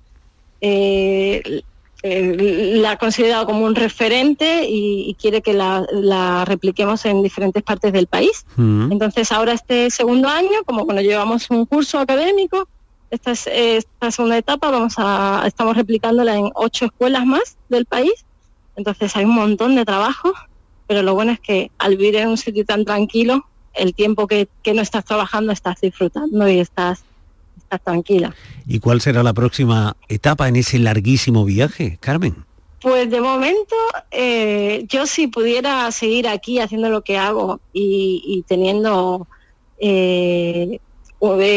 eh, 0.60 1.62
eh, 2.02 2.72
la 2.76 2.92
ha 2.92 2.96
considerado 2.96 3.44
como 3.44 3.66
un 3.66 3.74
referente 3.74 4.66
y, 4.66 5.10
y 5.10 5.14
quiere 5.14 5.42
que 5.42 5.52
la, 5.52 5.86
la, 5.92 6.46
repliquemos 6.46 7.04
en 7.04 7.22
diferentes 7.22 7.62
partes 7.62 7.92
del 7.92 8.06
país. 8.06 8.46
Mm. 8.56 8.92
Entonces 8.92 9.30
ahora 9.32 9.52
este 9.52 9.90
segundo 9.90 10.28
año, 10.28 10.64
como 10.64 10.86
cuando 10.86 11.02
llevamos 11.02 11.50
un 11.50 11.66
curso 11.66 11.98
académico, 11.98 12.68
esta, 13.10 13.32
es, 13.32 13.46
esta 13.48 14.10
segunda 14.10 14.38
etapa 14.38 14.70
vamos 14.70 14.94
a, 14.96 15.42
estamos 15.46 15.76
replicándola 15.76 16.36
en 16.36 16.50
ocho 16.54 16.86
escuelas 16.86 17.26
más 17.26 17.56
del 17.68 17.84
país. 17.84 18.24
Entonces 18.76 19.14
hay 19.16 19.26
un 19.26 19.34
montón 19.34 19.74
de 19.74 19.84
trabajo, 19.84 20.32
pero 20.86 21.02
lo 21.02 21.14
bueno 21.14 21.32
es 21.32 21.40
que 21.40 21.70
al 21.76 21.96
vivir 21.96 22.16
en 22.16 22.28
un 22.28 22.38
sitio 22.38 22.64
tan 22.64 22.86
tranquilo, 22.86 23.44
el 23.74 23.94
tiempo 23.94 24.26
que, 24.26 24.48
que 24.62 24.72
no 24.72 24.80
estás 24.80 25.04
trabajando 25.04 25.52
estás 25.52 25.80
disfrutando 25.80 26.48
y 26.48 26.60
estás 26.60 27.04
estás 27.60 27.80
tranquila. 27.82 28.34
¿Y 28.66 28.78
cuál 28.80 29.00
será 29.00 29.22
la 29.22 29.32
próxima 29.32 29.96
etapa 30.08 30.48
en 30.48 30.56
ese 30.56 30.78
larguísimo 30.78 31.44
viaje, 31.44 31.98
Carmen? 32.00 32.44
Pues 32.80 33.10
de 33.10 33.20
momento, 33.20 33.76
eh, 34.10 34.86
yo 34.88 35.06
si 35.06 35.26
pudiera 35.26 35.90
seguir 35.92 36.26
aquí 36.26 36.60
haciendo 36.60 36.88
lo 36.88 37.02
que 37.02 37.18
hago 37.18 37.60
y, 37.74 38.22
y 38.26 38.42
teniendo 38.42 39.26
eh, 39.78 40.80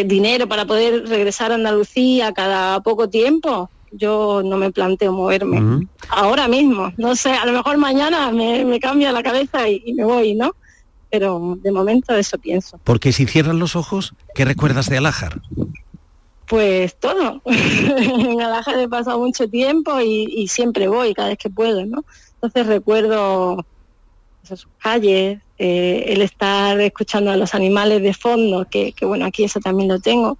dinero 0.05 0.47
para 0.47 0.65
poder 0.65 1.07
regresar 1.07 1.51
a 1.51 1.55
Andalucía 1.55 2.33
cada 2.33 2.81
poco 2.81 3.09
tiempo, 3.09 3.69
yo 3.91 4.41
no 4.43 4.57
me 4.57 4.71
planteo 4.71 5.13
moverme. 5.13 5.61
Uh 5.61 5.63
-huh. 5.63 5.87
Ahora 6.09 6.47
mismo, 6.47 6.91
no 6.97 7.15
sé, 7.15 7.31
a 7.31 7.45
lo 7.45 7.53
mejor 7.53 7.77
mañana 7.77 8.31
me, 8.31 8.65
me 8.65 8.79
cambia 8.79 9.11
la 9.11 9.23
cabeza 9.23 9.69
y, 9.69 9.81
y, 9.85 9.93
me 9.93 10.03
voy, 10.03 10.35
¿no? 10.35 10.51
Pero 11.09 11.57
de 11.61 11.71
momento 11.71 12.15
eso 12.15 12.37
pienso. 12.37 12.79
Porque 12.83 13.13
si 13.13 13.25
cierran 13.27 13.59
los 13.59 13.75
ojos, 13.75 14.13
¿qué 14.35 14.45
recuerdas 14.45 14.89
de 14.89 14.97
Alájar? 14.97 15.41
Pues 16.47 16.95
todo. 16.99 17.41
en 17.45 18.41
Alajar 18.41 18.79
he 18.79 18.87
pasado 18.87 19.19
mucho 19.19 19.47
tiempo 19.47 19.99
y, 20.01 20.47
siempre 20.47 20.87
voy 20.87 21.13
cada 21.13 21.29
vez 21.29 21.37
que 21.37 21.49
puedo, 21.49 21.85
¿no? 21.85 22.03
Entonces 22.35 22.67
recuerdo 22.67 23.65
sus 24.43 24.67
calles, 24.79 25.39
eh, 25.57 26.03
el 26.07 26.21
estar 26.21 26.79
escuchando 26.81 27.31
a 27.31 27.37
los 27.37 27.55
animales 27.55 28.01
de 28.01 28.13
fondo, 28.13 28.67
que, 28.69 28.91
que 28.91 29.05
bueno, 29.05 29.25
aquí 29.25 29.45
eso 29.45 29.61
también 29.61 29.87
lo 29.87 29.99
tengo, 29.99 30.37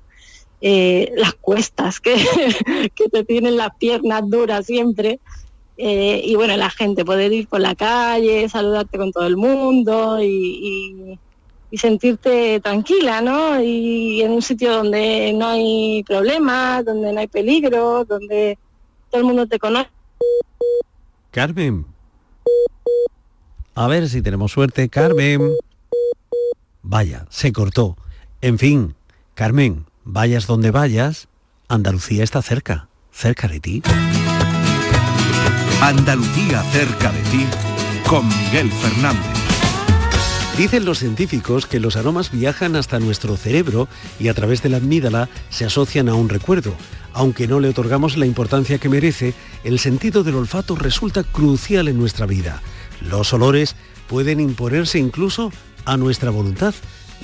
eh, 0.60 1.12
las 1.16 1.34
cuestas, 1.36 2.02
que, 2.02 2.16
que 2.96 3.10
te 3.10 3.24
tienen 3.24 3.56
las 3.56 3.74
piernas 3.78 4.30
duras 4.30 4.66
siempre, 4.66 5.22
eh, 5.78 6.22
y 6.24 6.36
bueno, 6.36 6.56
la 6.58 6.70
gente, 6.70 7.04
poder 7.04 7.34
ir 7.34 7.48
por 7.48 7.60
la 7.60 7.76
calle, 7.76 8.48
saludarte 8.48 8.98
con 8.98 9.12
todo 9.12 9.26
el 9.26 9.38
mundo 9.38 10.22
y 10.22 11.18
y 11.74 11.78
sentirte 11.80 12.60
tranquila, 12.60 13.20
¿no? 13.20 13.60
Y 13.60 14.22
en 14.22 14.30
un 14.34 14.44
sitio 14.44 14.78
donde 14.78 15.34
no 15.34 15.48
hay 15.48 16.04
problemas, 16.04 16.86
donde 16.86 17.12
no 17.12 17.20
hay 17.20 17.26
peligro, 17.26 18.06
donde 18.06 18.60
todo 19.10 19.22
el 19.22 19.26
mundo 19.26 19.48
te 19.48 19.58
conoce. 19.58 19.90
Carmen. 21.32 21.88
A 23.74 23.88
ver 23.88 24.08
si 24.08 24.22
tenemos 24.22 24.52
suerte, 24.52 24.88
Carmen. 24.88 25.52
Vaya, 26.84 27.26
se 27.32 27.52
cortó. 27.52 27.98
En 28.42 28.60
fin, 28.60 28.94
Carmen, 29.34 29.88
vayas 30.04 30.46
donde 30.46 30.70
vayas, 30.70 31.28
Andalucía 31.70 32.24
está 32.24 32.44
cerca, 32.44 32.88
cerca 33.12 33.48
de 33.48 33.60
ti. 33.60 33.82
Andalucía 35.82 36.62
cerca 36.72 37.12
de 37.12 37.22
ti, 37.32 37.48
con 38.08 38.28
Miguel 38.28 38.72
Fernández. 38.72 39.43
Dicen 40.58 40.86
los 40.86 41.00
científicos 41.00 41.66
que 41.66 41.80
los 41.80 41.96
aromas 41.96 42.32
viajan 42.32 42.76
hasta 42.76 43.00
nuestro 43.00 43.38
cerebro 43.38 43.88
y 44.20 44.28
a 44.28 44.36
través 44.36 44.62
de 44.62 44.70
la 44.70 44.78
amígdala 44.78 45.28
se 45.50 45.66
asocian 45.66 46.10
a 46.10 46.14
un 46.14 46.30
recuerdo. 46.30 46.76
Aunque 47.12 47.48
no 47.48 47.60
le 47.60 47.70
otorgamos 47.70 48.18
la 48.18 48.28
importancia 48.28 48.78
que 48.78 48.88
merece, 48.88 49.34
el 49.64 49.80
sentido 49.80 50.24
del 50.24 50.36
olfato 50.36 50.76
resulta 50.76 51.24
crucial 51.24 51.88
en 51.88 51.98
nuestra 51.98 52.28
vida. 52.28 52.62
Los 53.02 53.34
olores 53.34 53.76
pueden 54.08 54.40
imponerse 54.40 55.00
incluso 55.00 55.52
a 55.86 55.98
nuestra 55.98 56.30
voluntad. 56.30 56.76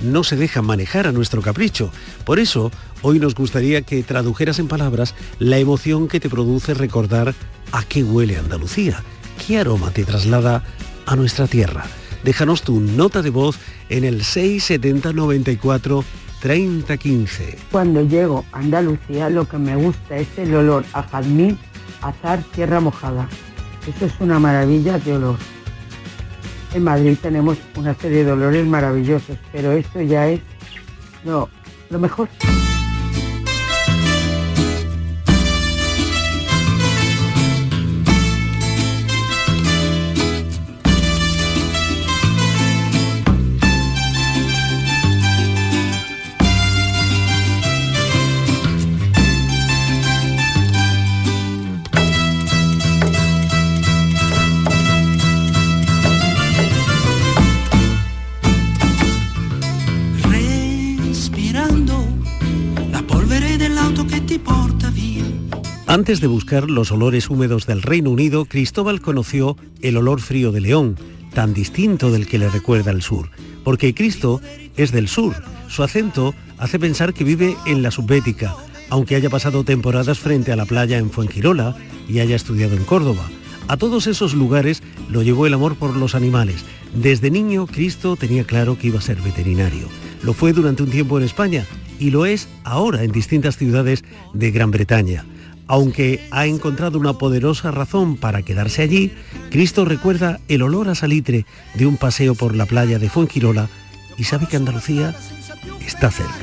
No 0.01 0.23
se 0.23 0.35
dejan 0.35 0.65
manejar 0.65 1.05
a 1.05 1.11
nuestro 1.11 1.43
capricho. 1.43 1.91
Por 2.25 2.39
eso, 2.39 2.71
hoy 3.03 3.19
nos 3.19 3.35
gustaría 3.35 3.83
que 3.83 4.01
tradujeras 4.01 4.57
en 4.57 4.67
palabras 4.67 5.13
la 5.37 5.59
emoción 5.59 6.07
que 6.07 6.19
te 6.19 6.29
produce 6.29 6.73
recordar 6.73 7.35
a 7.71 7.83
qué 7.83 8.03
huele 8.03 8.37
Andalucía, 8.37 9.03
qué 9.45 9.59
aroma 9.59 9.91
te 9.91 10.03
traslada 10.03 10.63
a 11.05 11.15
nuestra 11.15 11.45
tierra 11.45 11.85
déjanos 12.23 12.61
tu 12.61 12.79
nota 12.79 13.21
de 13.21 13.29
voz 13.29 13.59
en 13.89 14.03
el 14.03 14.23
670 14.23 15.13
94 15.13 16.03
30 16.41 16.97
15. 16.97 17.57
Cuando 17.71 18.01
llego 18.01 18.45
a 18.51 18.59
Andalucía 18.59 19.29
lo 19.29 19.47
que 19.47 19.57
me 19.57 19.75
gusta 19.75 20.17
es 20.17 20.27
el 20.37 20.55
olor 20.55 20.85
a 20.93 21.03
jazmín, 21.03 21.57
azar, 22.01 22.43
tierra 22.53 22.79
mojada. 22.79 23.27
Eso 23.87 24.05
es 24.05 24.13
una 24.19 24.39
maravilla 24.39 24.99
de 24.99 25.13
olor. 25.13 25.37
En 26.73 26.83
Madrid 26.83 27.17
tenemos 27.21 27.57
una 27.75 27.93
serie 27.95 28.23
de 28.23 28.31
olores 28.31 28.65
maravillosos, 28.65 29.37
pero 29.51 29.71
esto 29.71 30.01
ya 30.01 30.27
es 30.27 30.39
no, 31.23 31.49
lo 31.89 31.99
mejor. 31.99 32.29
Antes 65.99 66.21
de 66.21 66.27
buscar 66.27 66.69
los 66.69 66.93
olores 66.93 67.29
húmedos 67.29 67.67
del 67.67 67.81
Reino 67.81 68.09
Unido, 68.09 68.45
Cristóbal 68.45 69.01
conoció 69.01 69.57
el 69.81 69.97
olor 69.97 70.21
frío 70.21 70.53
de 70.53 70.61
León, 70.61 70.95
tan 71.33 71.53
distinto 71.53 72.09
del 72.09 72.25
que 72.25 72.39
le 72.39 72.47
recuerda 72.47 72.91
el 72.91 73.01
sur, 73.01 73.31
porque 73.65 73.93
Cristo 73.93 74.39
es 74.77 74.93
del 74.93 75.09
sur. 75.09 75.35
Su 75.67 75.83
acento 75.83 76.33
hace 76.57 76.79
pensar 76.79 77.13
que 77.13 77.25
vive 77.25 77.57
en 77.65 77.81
la 77.81 77.91
subbética, 77.91 78.55
aunque 78.89 79.17
haya 79.17 79.29
pasado 79.29 79.65
temporadas 79.65 80.19
frente 80.19 80.53
a 80.53 80.55
la 80.55 80.65
playa 80.65 80.97
en 80.97 81.11
Fuengirola 81.11 81.75
y 82.07 82.21
haya 82.21 82.37
estudiado 82.37 82.77
en 82.77 82.85
Córdoba. 82.85 83.29
A 83.67 83.75
todos 83.75 84.07
esos 84.07 84.33
lugares 84.33 84.81
lo 85.09 85.21
llevó 85.21 85.47
el 85.47 85.53
amor 85.53 85.75
por 85.75 85.97
los 85.97 86.15
animales. 86.15 86.63
Desde 86.95 87.29
niño, 87.29 87.67
Cristo 87.67 88.15
tenía 88.15 88.45
claro 88.45 88.77
que 88.79 88.87
iba 88.87 88.99
a 88.99 89.01
ser 89.01 89.19
veterinario. 89.21 89.89
Lo 90.23 90.31
fue 90.31 90.53
durante 90.53 90.81
un 90.81 90.91
tiempo 90.91 91.17
en 91.17 91.25
España 91.25 91.65
y 91.99 92.11
lo 92.11 92.25
es 92.25 92.47
ahora 92.63 93.03
en 93.03 93.11
distintas 93.11 93.57
ciudades 93.57 94.05
de 94.33 94.51
Gran 94.51 94.71
Bretaña. 94.71 95.25
Aunque 95.69 96.27
ha 96.31 96.47
encontrado 96.47 96.97
una 96.97 97.13
poderosa 97.13 97.69
razón 97.69 98.17
para 98.17 98.41
quedarse 98.41 98.81
allí, 98.81 99.13
Cristo 99.51 99.85
recuerda 99.85 100.39
el 100.47 100.63
olor 100.63 100.89
a 100.89 100.95
salitre 100.95 101.45
de 101.75 101.85
un 101.85 101.95
paseo 101.95 102.33
por 102.33 102.55
la 102.55 102.65
playa 102.65 102.97
de 102.97 103.07
Fuengirola 103.07 103.69
y 104.17 104.23
sabe 104.23 104.47
que 104.47 104.57
Andalucía 104.57 105.15
está 105.85 106.09
cerca. 106.09 106.33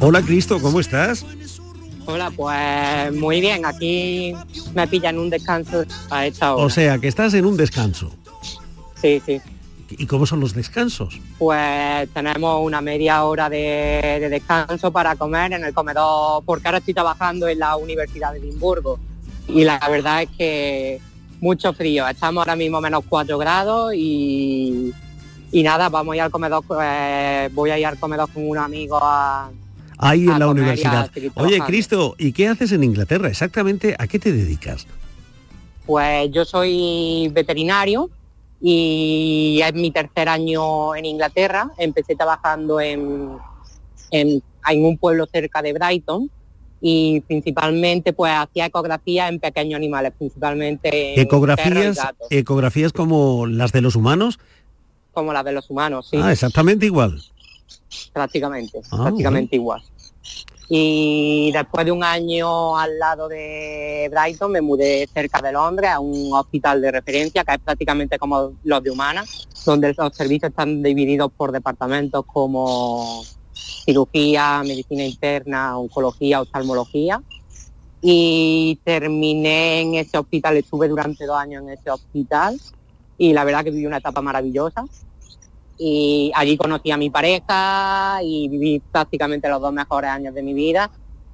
Hola 0.00 0.20
Cristo, 0.20 0.60
¿cómo 0.60 0.78
estás? 0.78 1.24
Hola, 2.04 2.30
pues 2.30 3.14
muy 3.14 3.40
bien, 3.40 3.64
aquí 3.64 4.34
me 4.74 4.86
pillan 4.86 5.18
un 5.18 5.30
descanso 5.30 5.84
a 6.10 6.26
esta 6.26 6.54
hora. 6.54 6.66
O 6.66 6.68
sea, 6.68 6.98
que 6.98 7.08
estás 7.08 7.32
en 7.32 7.46
un 7.46 7.56
descanso. 7.56 8.12
Sí, 9.00 9.22
sí. 9.24 9.40
¿Y 9.90 10.06
cómo 10.06 10.26
son 10.26 10.40
los 10.40 10.54
descansos? 10.54 11.20
Pues 11.38 12.08
tenemos 12.12 12.64
una 12.64 12.80
media 12.80 13.24
hora 13.24 13.48
de, 13.48 14.18
de 14.20 14.28
descanso 14.28 14.92
para 14.92 15.16
comer 15.16 15.52
en 15.52 15.64
el 15.64 15.74
comedor, 15.74 16.44
porque 16.44 16.68
ahora 16.68 16.78
estoy 16.78 16.94
trabajando 16.94 17.48
en 17.48 17.58
la 17.58 17.76
Universidad 17.76 18.32
de 18.32 18.38
Edimburgo. 18.38 18.98
Y 19.48 19.64
la 19.64 19.80
verdad 19.88 20.22
es 20.22 20.28
que 20.36 21.00
mucho 21.40 21.72
frío. 21.72 22.06
Estamos 22.06 22.42
ahora 22.42 22.56
mismo 22.56 22.80
menos 22.80 23.02
4 23.08 23.38
grados 23.38 23.94
y, 23.94 24.92
y 25.50 25.62
nada, 25.62 25.88
vamos 25.88 26.12
a 26.12 26.16
ir 26.16 26.22
al 26.22 26.30
comedor, 26.30 26.64
eh, 26.82 27.48
voy 27.52 27.70
a 27.70 27.78
ir 27.78 27.86
al 27.86 27.98
comedor 27.98 28.30
con 28.30 28.48
un 28.48 28.58
amigo 28.58 28.98
a, 29.02 29.50
Ahí 29.98 30.28
a 30.28 30.32
en 30.32 30.38
la 30.38 30.44
a 30.44 30.48
universidad. 30.48 31.10
Oye. 31.34 31.60
Cristo, 31.60 32.14
¿y 32.18 32.32
qué 32.32 32.48
haces 32.48 32.72
en 32.72 32.84
Inglaterra? 32.84 33.28
Exactamente, 33.28 33.96
¿a 33.98 34.06
qué 34.06 34.18
te 34.18 34.32
dedicas? 34.32 34.86
Pues 35.86 36.30
yo 36.30 36.44
soy 36.44 37.30
veterinario 37.32 38.10
y 38.60 39.60
es 39.64 39.72
mi 39.74 39.90
tercer 39.90 40.28
año 40.28 40.94
en 40.94 41.04
Inglaterra. 41.06 41.70
Empecé 41.78 42.14
trabajando 42.16 42.80
en, 42.80 43.36
en, 44.10 44.42
en 44.68 44.84
un 44.84 44.98
pueblo 44.98 45.26
cerca 45.32 45.62
de 45.62 45.72
Brighton 45.72 46.30
y 46.82 47.20
principalmente 47.22 48.12
pues 48.12 48.32
hacía 48.34 48.66
ecografía 48.66 49.28
en 49.28 49.38
pequeños 49.38 49.76
animales, 49.76 50.12
principalmente 50.18 51.12
en 51.14 51.18
y 51.18 51.22
Ecografías, 51.22 51.96
gatos, 51.96 52.26
ecografías 52.30 52.92
como 52.92 53.46
las 53.46 53.72
de 53.72 53.80
los 53.82 53.96
humanos. 53.96 54.38
como 55.12 55.32
las 55.32 55.44
de 55.44 55.52
los 55.52 55.68
humanos, 55.70 56.08
sí. 56.10 56.18
Ah, 56.22 56.32
exactamente 56.32 56.86
igual. 56.86 57.20
prácticamente, 58.12 58.80
Ah, 58.90 59.02
prácticamente 59.04 59.56
igual. 59.56 59.82
Y 60.72 61.50
después 61.50 61.84
de 61.84 61.90
un 61.90 62.04
año 62.04 62.78
al 62.78 62.96
lado 62.96 63.26
de 63.26 64.08
Brighton 64.08 64.52
me 64.52 64.60
mudé 64.60 65.08
cerca 65.12 65.42
de 65.42 65.50
Londres 65.50 65.90
a 65.90 65.98
un 65.98 66.32
hospital 66.32 66.80
de 66.80 66.92
referencia 66.92 67.42
que 67.42 67.54
es 67.54 67.58
prácticamente 67.58 68.20
como 68.20 68.52
los 68.62 68.80
de 68.80 68.92
humanas, 68.92 69.48
donde 69.66 69.92
los 69.92 70.14
servicios 70.14 70.50
están 70.50 70.80
divididos 70.80 71.32
por 71.36 71.50
departamentos 71.50 72.24
como 72.24 73.24
cirugía, 73.52 74.62
medicina 74.62 75.04
interna, 75.04 75.76
oncología, 75.76 76.40
oftalmología. 76.40 77.20
Y 78.00 78.78
terminé 78.84 79.80
en 79.80 79.96
ese 79.96 80.18
hospital, 80.18 80.56
estuve 80.56 80.86
durante 80.86 81.26
dos 81.26 81.36
años 81.36 81.64
en 81.64 81.70
ese 81.70 81.90
hospital 81.90 82.60
y 83.18 83.32
la 83.32 83.42
verdad 83.42 83.64
que 83.64 83.72
viví 83.72 83.86
una 83.86 83.98
etapa 83.98 84.22
maravillosa 84.22 84.84
y 85.82 86.30
allí 86.34 86.58
conocí 86.58 86.90
a 86.90 86.98
mi 86.98 87.08
pareja 87.08 88.20
y 88.22 88.48
viví 88.50 88.82
prácticamente 88.92 89.48
los 89.48 89.62
dos 89.62 89.72
mejores 89.72 90.10
años 90.10 90.34
de 90.34 90.42
mi 90.42 90.52
vida, 90.52 90.90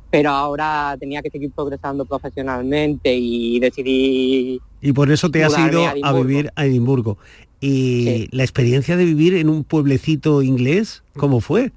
pero 0.09 0.31
ahora 0.31 0.97
tenía 1.01 1.21
que 1.21 1.31
seguir 1.31 1.51
progresando 1.53 2.05
profesionalmente 2.05 3.13
y 3.13 3.59
decidí 3.59 4.61
Y 4.81 4.93
por 4.93 5.11
eso 5.11 5.29
te 5.33 5.43
has 5.43 5.59
ido 5.59 5.81
a 6.05 6.13
vivir 6.13 6.53
a 6.55 6.65
Edimburgo. 6.65 7.19
Y 7.61 8.29
la 8.31 8.45
experiencia 8.45 8.97
de 8.97 9.05
vivir 9.05 9.35
en 9.35 9.49
un 9.49 9.65
pueblecito 9.65 10.43
inglés, 10.43 11.03
¿cómo 11.17 11.41
fue? 11.41 11.73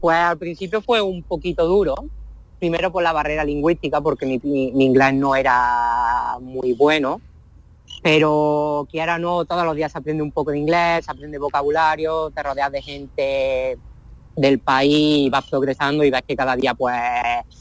Pues 0.00 0.16
al 0.16 0.36
principio 0.38 0.82
fue 0.82 1.00
un 1.00 1.22
poquito 1.22 1.66
duro, 1.68 1.94
primero 2.58 2.90
por 2.90 3.02
la 3.04 3.12
barrera 3.12 3.44
lingüística, 3.44 4.00
porque 4.00 4.26
mi, 4.26 4.40
mi- 4.42 4.72
mi 4.72 4.86
inglés 4.86 5.14
no 5.14 5.36
era 5.36 6.36
muy 6.40 6.72
bueno, 6.72 7.20
pero 8.04 8.86
que 8.92 9.00
ahora 9.00 9.18
no, 9.18 9.46
todos 9.46 9.64
los 9.64 9.74
días 9.74 9.90
se 9.90 9.96
aprende 9.96 10.22
un 10.22 10.30
poco 10.30 10.50
de 10.50 10.58
inglés, 10.58 11.06
se 11.06 11.10
aprende 11.10 11.38
vocabulario, 11.38 12.30
te 12.32 12.42
rodeas 12.42 12.70
de 12.70 12.82
gente 12.82 13.78
del 14.36 14.60
país, 14.60 15.30
vas 15.30 15.48
progresando 15.48 16.04
y 16.04 16.10
ves 16.10 16.20
que 16.28 16.36
cada 16.36 16.54
día 16.54 16.74
pues 16.74 17.00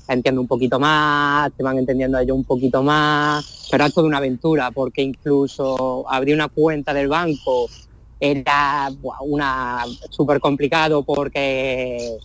entiendo 0.05 0.41
un 0.41 0.47
poquito 0.47 0.81
más, 0.81 1.49
te 1.55 1.63
van 1.63 1.77
entendiendo 1.77 2.19
ellos 2.19 2.35
un 2.35 2.43
poquito 2.43 2.83
más, 2.83 3.69
pero 3.71 3.85
es 3.85 3.93
toda 3.93 4.05
una 4.05 4.17
aventura, 4.17 4.69
porque 4.71 5.01
incluso 5.01 6.03
abrir 6.09 6.35
una 6.35 6.49
cuenta 6.49 6.93
del 6.93 7.07
banco 7.07 7.69
era 8.19 8.89
una 9.21 9.85
súper 10.09 10.41
complicado 10.41 11.03
porque 11.03 12.17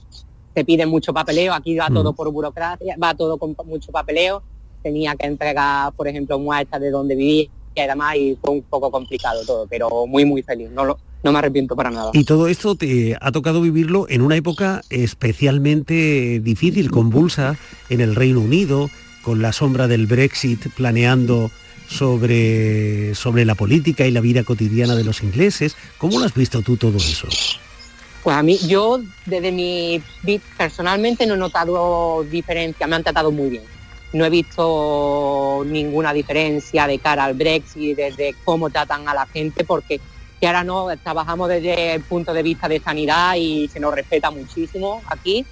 te 0.54 0.64
piden 0.64 0.88
mucho 0.88 1.12
papeleo, 1.14 1.54
aquí 1.54 1.76
va 1.76 1.88
Mm. 1.88 1.94
todo 1.94 2.12
por 2.14 2.32
burocracia, 2.32 2.96
va 3.00 3.14
todo 3.14 3.38
con 3.38 3.54
mucho 3.66 3.92
papeleo, 3.92 4.42
tenía 4.82 5.14
que 5.14 5.28
entregar, 5.28 5.92
por 5.92 6.08
ejemplo, 6.08 6.36
muestras 6.40 6.80
de 6.80 6.90
donde 6.90 7.14
vivía 7.14 7.48
y 7.78 7.84
además 7.84 8.16
y 8.16 8.36
fue 8.42 8.54
un 8.54 8.62
poco 8.62 8.90
complicado 8.90 9.44
todo, 9.44 9.66
pero 9.68 10.06
muy 10.06 10.24
muy 10.24 10.42
feliz, 10.42 10.68
no, 10.70 10.84
lo- 10.84 10.98
no 11.22 11.32
me 11.32 11.38
arrepiento 11.38 11.74
para 11.76 11.90
nada. 11.90 12.10
Y 12.14 12.24
todo 12.24 12.48
esto 12.48 12.74
te 12.76 13.16
ha 13.20 13.32
tocado 13.32 13.60
vivirlo 13.60 14.06
en 14.08 14.22
una 14.22 14.36
época 14.36 14.82
especialmente 14.90 16.40
difícil, 16.40 16.90
convulsa, 16.90 17.56
en 17.88 18.00
el 18.00 18.14
Reino 18.14 18.40
Unido, 18.40 18.90
con 19.22 19.42
la 19.42 19.52
sombra 19.52 19.88
del 19.88 20.06
Brexit 20.06 20.68
planeando 20.74 21.50
sobre, 21.88 23.14
sobre 23.14 23.44
la 23.44 23.54
política 23.54 24.06
y 24.06 24.10
la 24.10 24.20
vida 24.20 24.44
cotidiana 24.44 24.94
de 24.94 25.04
los 25.04 25.22
ingleses. 25.22 25.76
¿Cómo 25.98 26.18
lo 26.18 26.26
has 26.26 26.34
visto 26.34 26.62
tú 26.62 26.76
todo 26.76 26.96
eso? 26.98 27.28
Pues 28.22 28.36
a 28.36 28.42
mí, 28.42 28.58
yo 28.66 29.00
desde 29.26 29.52
mi 29.52 30.02
personalmente 30.56 31.26
no 31.26 31.34
he 31.34 31.38
notado 31.38 32.24
diferencia, 32.30 32.86
me 32.86 32.96
han 32.96 33.02
tratado 33.04 33.30
muy 33.30 33.48
bien. 33.50 33.62
No 34.12 34.24
he 34.24 34.30
visto 34.30 35.62
ninguna 35.66 36.12
diferencia 36.12 36.86
de 36.86 36.98
cara 36.98 37.24
al 37.24 37.34
Brexit, 37.34 37.96
desde 37.96 38.34
cómo 38.44 38.70
tratan 38.70 39.08
a 39.08 39.14
la 39.14 39.26
gente, 39.26 39.64
porque 39.64 40.00
que 40.40 40.46
ahora 40.46 40.64
no 40.64 40.88
trabajamos 41.02 41.48
desde 41.48 41.94
el 41.94 42.02
punto 42.02 42.32
de 42.32 42.42
vista 42.42 42.68
de 42.68 42.80
sanidad 42.80 43.34
y 43.36 43.68
se 43.68 43.80
nos 43.80 43.94
respeta 43.94 44.30
muchísimo 44.30 45.02
aquí. 45.06 45.44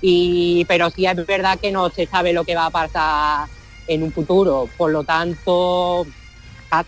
Y, 0.00 0.64
pero 0.66 0.88
sí 0.90 1.04
es 1.04 1.26
verdad 1.26 1.58
que 1.58 1.72
no 1.72 1.90
se 1.90 2.06
sabe 2.06 2.32
lo 2.32 2.44
que 2.44 2.54
va 2.54 2.66
a 2.66 2.70
pasar 2.70 3.48
en 3.86 4.02
un 4.02 4.12
futuro. 4.12 4.68
Por 4.76 4.92
lo 4.92 5.04
tanto, 5.04 6.06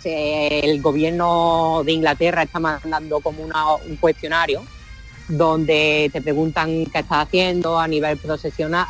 el 0.04 0.80
gobierno 0.80 1.82
de 1.84 1.92
Inglaterra 1.92 2.44
está 2.44 2.60
mandando 2.60 3.20
como 3.20 3.42
un 3.42 3.96
cuestionario 3.96 4.62
donde 5.28 6.10
te 6.12 6.22
preguntan 6.22 6.86
qué 6.86 7.00
estás 7.00 7.26
haciendo 7.26 7.78
a 7.78 7.88
nivel 7.88 8.16
profesional 8.18 8.86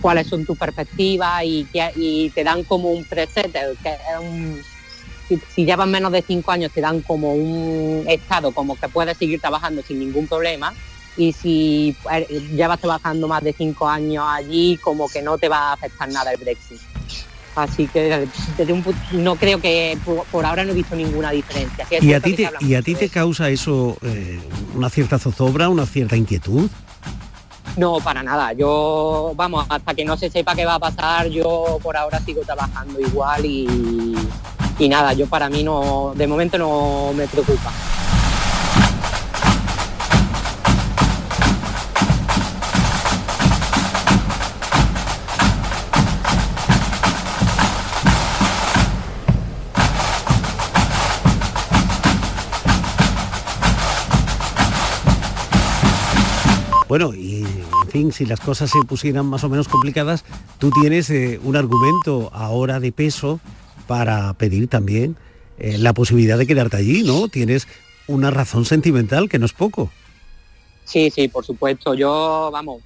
cuáles 0.00 0.26
son 0.26 0.44
tus 0.44 0.56
perspectivas 0.58 1.42
y, 1.44 2.30
te 2.34 2.44
dan 2.44 2.64
como 2.64 2.90
un 2.90 3.04
preset, 3.04 3.52
que 3.52 3.88
es 3.88 4.20
un- 4.20 4.62
si, 5.28 5.40
si 5.54 5.64
llevas 5.64 5.86
menos 5.86 6.10
de 6.10 6.22
cinco 6.22 6.50
años 6.50 6.72
te 6.72 6.80
dan 6.80 7.02
como 7.02 7.34
un 7.34 8.04
estado 8.08 8.50
como 8.50 8.76
que 8.76 8.88
puedes 8.88 9.16
seguir 9.16 9.40
trabajando 9.40 9.82
sin 9.82 10.00
ningún 10.00 10.26
problema 10.26 10.74
y 11.16 11.32
si 11.32 11.96
eh, 12.10 12.26
llevas 12.52 12.80
trabajando 12.80 13.28
más 13.28 13.42
de 13.42 13.52
cinco 13.52 13.88
años 13.88 14.24
allí 14.26 14.76
como 14.78 15.08
que 15.08 15.22
no 15.22 15.38
te 15.38 15.48
va 15.48 15.70
a 15.70 15.72
afectar 15.74 16.08
nada 16.08 16.32
el 16.32 16.38
Brexit. 16.38 16.80
Así 17.56 17.88
que 17.88 18.28
desde 18.56 18.72
un 18.72 18.84
no 19.12 19.36
creo 19.36 19.60
que 19.60 19.98
por, 20.04 20.24
por 20.26 20.46
ahora 20.46 20.64
no 20.64 20.70
he 20.70 20.74
visto 20.74 20.94
ninguna 20.94 21.32
diferencia. 21.32 21.84
Sí 21.88 21.96
¿Y 22.00 22.14
a 22.14 22.20
ti 22.20 22.34
te, 22.34 22.48
y 22.60 22.74
a 22.74 22.82
ti 22.82 22.94
causa 23.08 23.50
eso 23.50 23.98
eh, 24.02 24.40
una 24.74 24.88
cierta 24.88 25.18
zozobra, 25.18 25.68
una 25.68 25.84
cierta 25.84 26.16
inquietud? 26.16 26.70
No, 27.76 27.98
para 27.98 28.22
nada. 28.22 28.52
Yo, 28.52 29.32
vamos, 29.36 29.64
hasta 29.68 29.94
que 29.94 30.04
no 30.04 30.16
se 30.16 30.28
sepa 30.28 30.54
qué 30.54 30.64
va 30.66 30.74
a 30.74 30.78
pasar, 30.78 31.28
yo 31.28 31.78
por 31.82 31.96
ahora 31.96 32.20
sigo 32.20 32.42
trabajando 32.42 33.00
igual 33.00 33.44
y, 33.44 34.14
y 34.78 34.88
nada, 34.88 35.12
yo 35.12 35.26
para 35.26 35.48
mí 35.48 35.62
no, 35.62 36.12
de 36.14 36.26
momento 36.26 36.58
no 36.58 37.12
me 37.14 37.26
preocupa. 37.26 37.72
Bueno, 56.90 57.14
y 57.14 57.39
fin, 57.90 58.12
si 58.12 58.24
las 58.26 58.40
cosas 58.40 58.70
se 58.70 58.78
pusieran 58.86 59.26
más 59.26 59.44
o 59.44 59.48
menos 59.48 59.68
complicadas, 59.68 60.24
tú 60.58 60.70
tienes 60.70 61.10
eh, 61.10 61.40
un 61.42 61.56
argumento 61.56 62.30
ahora 62.32 62.80
de 62.80 62.92
peso 62.92 63.40
para 63.86 64.32
pedir 64.34 64.68
también 64.68 65.16
eh, 65.58 65.76
la 65.78 65.92
posibilidad 65.92 66.38
de 66.38 66.46
quedarte 66.46 66.76
allí, 66.78 67.02
¿no? 67.02 67.28
Tienes 67.28 67.66
una 68.06 68.30
razón 68.30 68.64
sentimental 68.64 69.28
que 69.28 69.38
no 69.38 69.46
es 69.46 69.52
poco. 69.52 69.90
Sí, 70.84 71.10
sí, 71.10 71.28
por 71.28 71.44
supuesto. 71.44 71.94
Yo, 71.94 72.50
vamos, 72.52 72.82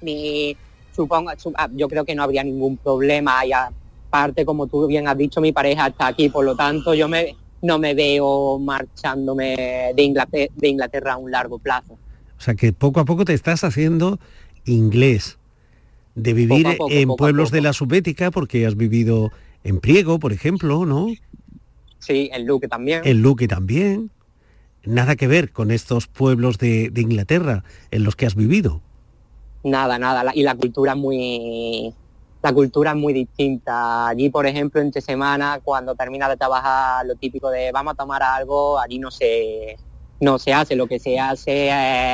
mi, 0.00 0.56
supongo, 0.94 1.30
su- 1.36 1.52
ah, 1.56 1.68
yo 1.74 1.88
creo 1.88 2.04
que 2.04 2.14
no 2.14 2.22
habría 2.22 2.44
ningún 2.44 2.76
problema 2.76 3.44
y 3.44 3.52
aparte, 3.52 4.44
como 4.44 4.66
tú 4.66 4.86
bien 4.86 5.08
has 5.08 5.16
dicho, 5.16 5.40
mi 5.40 5.52
pareja 5.52 5.88
está 5.88 6.06
aquí, 6.08 6.28
por 6.28 6.44
lo 6.44 6.54
tanto, 6.54 6.94
yo 6.94 7.08
me, 7.08 7.34
no 7.62 7.78
me 7.78 7.94
veo 7.94 8.58
marchándome 8.58 9.92
de 9.94 10.02
Inglaterra, 10.02 10.52
de 10.54 10.68
Inglaterra 10.68 11.12
a 11.14 11.16
un 11.16 11.30
largo 11.30 11.58
plazo. 11.58 11.94
O 12.38 12.44
sea 12.44 12.54
que 12.54 12.72
poco 12.72 12.98
a 13.00 13.04
poco 13.04 13.24
te 13.24 13.34
estás 13.34 13.62
haciendo 13.62 14.18
inglés. 14.64 15.38
De 16.14 16.34
vivir 16.34 16.64
Poco 16.64 16.68
a 16.74 16.76
poco, 16.76 16.90
en 16.92 17.08
poco 17.08 17.16
pueblos 17.16 17.50
de 17.50 17.62
la 17.62 17.72
Subbética, 17.72 18.30
porque 18.30 18.66
has 18.66 18.76
vivido 18.76 19.30
en 19.64 19.80
Priego, 19.80 20.18
por 20.18 20.32
ejemplo, 20.32 20.84
¿no? 20.84 21.06
Sí, 21.98 22.28
en 22.32 22.46
Luque 22.46 22.68
también. 22.68 23.02
En 23.04 23.22
Luque 23.22 23.48
también. 23.48 24.10
Nada 24.84 25.16
que 25.16 25.26
ver 25.28 25.52
con 25.52 25.70
estos 25.70 26.08
pueblos 26.08 26.58
de, 26.58 26.90
de 26.90 27.00
Inglaterra 27.00 27.62
en 27.90 28.04
los 28.04 28.16
que 28.16 28.26
has 28.26 28.34
vivido. 28.34 28.80
Nada, 29.64 29.98
nada. 29.98 30.24
la- 30.24 30.34
y 30.34 30.42
la 30.42 30.54
cultura 30.56 30.94
muy 30.94 31.94
la 32.42 32.52
cultura 32.52 32.90
es 32.90 32.96
muy 32.96 33.12
distinta. 33.12 34.08
Allí, 34.08 34.28
por 34.28 34.46
ejemplo, 34.46 34.80
entre 34.80 35.00
semana, 35.00 35.60
cuando 35.62 35.94
termina 35.94 36.28
de 36.28 36.36
trabajar, 36.36 37.06
lo 37.06 37.14
típico 37.14 37.48
de 37.50 37.70
vamos 37.70 37.92
a 37.92 37.96
tomar 37.96 38.20
algo, 38.22 38.80
allí 38.80 38.98
no 38.98 39.12
se 39.12 39.76
no 40.20 40.40
se 40.40 40.52
hace. 40.52 40.74
Lo 40.74 40.88
que 40.88 40.98
se 40.98 41.20
hace 41.20 41.68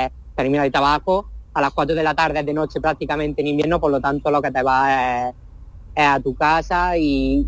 es 0.04 0.12
termina 0.36 0.64
el 0.66 0.70
trabajo 0.70 1.30
a 1.58 1.60
las 1.60 1.72
4 1.72 1.96
de 1.96 2.04
la 2.04 2.14
tarde 2.14 2.38
es 2.38 2.46
de 2.46 2.54
noche 2.54 2.80
prácticamente 2.80 3.40
en 3.40 3.48
invierno, 3.48 3.80
por 3.80 3.90
lo 3.90 4.00
tanto 4.00 4.30
lo 4.30 4.40
que 4.40 4.52
te 4.52 4.62
va 4.62 5.28
es, 5.28 5.34
a 5.96 6.20
tu 6.20 6.32
casa 6.36 6.96
y 6.96 7.44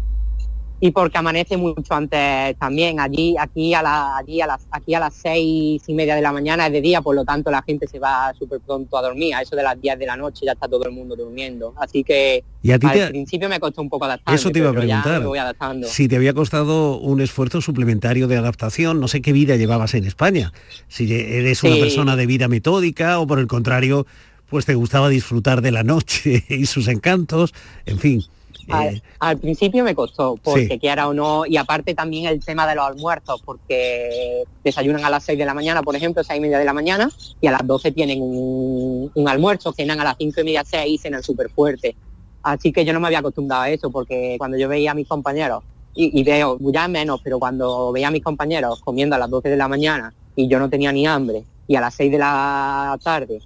y 0.82 0.90
porque 0.92 1.18
amanece 1.18 1.58
mucho 1.58 1.92
antes 1.94 2.56
también 2.58 2.98
allí 3.00 3.36
aquí 3.38 3.74
a 3.74 3.82
la, 3.82 4.16
allí 4.16 4.40
a 4.40 4.46
las 4.46 4.66
aquí 4.70 4.94
a 4.94 5.00
las 5.00 5.14
seis 5.14 5.82
y 5.86 5.92
media 5.94 6.14
de 6.14 6.22
la 6.22 6.32
mañana 6.32 6.66
es 6.66 6.72
de 6.72 6.80
día 6.80 7.02
por 7.02 7.14
lo 7.14 7.24
tanto 7.24 7.50
la 7.50 7.62
gente 7.62 7.86
se 7.86 7.98
va 7.98 8.32
súper 8.38 8.60
pronto 8.60 8.96
a 8.96 9.02
dormir 9.02 9.34
a 9.34 9.42
eso 9.42 9.54
de 9.54 9.62
las 9.62 9.78
10 9.78 9.98
de 9.98 10.06
la 10.06 10.16
noche 10.16 10.46
ya 10.46 10.52
está 10.52 10.66
todo 10.68 10.84
el 10.84 10.92
mundo 10.92 11.14
durmiendo 11.16 11.74
así 11.78 12.02
que 12.02 12.42
Y 12.62 12.72
a 12.72 12.78
ti 12.78 12.86
al 12.86 12.92
te- 12.94 13.06
principio 13.08 13.48
me 13.50 13.60
costó 13.60 13.82
un 13.82 13.90
poco 13.90 14.06
adaptarme 14.06 14.36
Eso 14.40 14.50
te 14.50 14.58
iba 14.60 14.70
a 14.70 14.72
preguntar. 14.72 15.22
voy 15.22 15.38
adaptando 15.38 15.86
Si 15.86 16.08
te 16.08 16.16
había 16.16 16.32
costado 16.32 16.98
un 16.98 17.20
esfuerzo 17.20 17.60
suplementario 17.60 18.26
de 18.26 18.38
adaptación, 18.38 19.00
no 19.00 19.08
sé 19.08 19.20
qué 19.20 19.32
vida 19.32 19.56
llevabas 19.56 19.92
en 19.94 20.04
España. 20.06 20.52
Si 20.88 21.12
eres 21.12 21.62
una 21.62 21.74
Sí. 21.74 21.80
persona 21.80 22.16
de 22.16 22.26
vida 22.26 22.48
metódica 22.48 23.18
o 23.18 23.26
por 23.26 23.38
el 23.38 23.46
contrario, 23.46 24.06
pues 24.48 24.64
te 24.64 24.74
gustaba 24.74 25.08
disfrutar 25.10 25.60
de 25.60 25.72
la 25.72 25.82
noche 25.84 26.42
y 26.48 26.64
sus 26.66 26.88
encantos, 26.88 27.52
en 27.86 27.98
fin. 27.98 28.22
Eh, 28.68 28.72
al, 28.72 29.02
al 29.18 29.38
principio 29.38 29.82
me 29.84 29.94
costó, 29.94 30.36
porque 30.42 30.68
Sí. 30.68 30.78
quiera 30.78 31.08
o 31.08 31.14
no, 31.14 31.44
y 31.46 31.56
aparte 31.56 31.94
también 31.94 32.26
el 32.26 32.44
tema 32.44 32.66
de 32.66 32.74
los 32.74 32.86
almuerzos, 32.86 33.42
porque 33.44 34.44
desayunan 34.62 35.04
a 35.04 35.10
las 35.10 35.24
6 35.24 35.38
de 35.38 35.44
la 35.44 35.54
mañana, 35.54 35.82
por 35.82 35.96
ejemplo, 35.96 36.22
6 36.22 36.38
y 36.38 36.40
media 36.40 36.58
de 36.58 36.64
la 36.64 36.72
mañana, 36.72 37.10
y 37.40 37.46
a 37.46 37.52
las 37.52 37.66
12 37.66 37.92
tienen 37.92 38.20
un, 38.22 39.10
un 39.14 39.28
almuerzo, 39.28 39.72
cenan 39.72 40.00
a 40.00 40.04
las 40.04 40.16
5 40.18 40.40
y 40.40 40.44
media, 40.44 40.64
6 40.64 40.86
y 40.94 40.98
cenan 40.98 41.22
súper 41.22 41.50
fuerte. 41.50 41.96
Así 42.42 42.72
que 42.72 42.84
yo 42.84 42.92
no 42.92 43.00
me 43.00 43.06
había 43.08 43.18
acostumbrado 43.18 43.62
a 43.62 43.70
eso, 43.70 43.90
porque 43.90 44.36
cuando 44.38 44.56
yo 44.56 44.68
veía 44.68 44.92
a 44.92 44.94
mis 44.94 45.06
compañeros, 45.08 45.62
y, 45.94 46.18
y 46.20 46.22
veo, 46.22 46.56
ya 46.60 46.86
menos, 46.88 47.20
pero 47.22 47.38
cuando 47.38 47.90
veía 47.92 48.08
a 48.08 48.12
mis 48.12 48.22
compañeros 48.22 48.80
comiendo 48.80 49.16
a 49.16 49.18
las 49.18 49.28
12 49.28 49.48
de 49.50 49.56
la 49.56 49.66
mañana 49.68 50.14
y 50.36 50.46
yo 50.48 50.58
no 50.58 50.70
tenía 50.70 50.92
ni 50.92 51.06
hambre, 51.06 51.44
y 51.66 51.76
a 51.76 51.80
las 51.80 51.94
6 51.94 52.12
de 52.12 52.18
la 52.18 52.98
tarde 53.02 53.40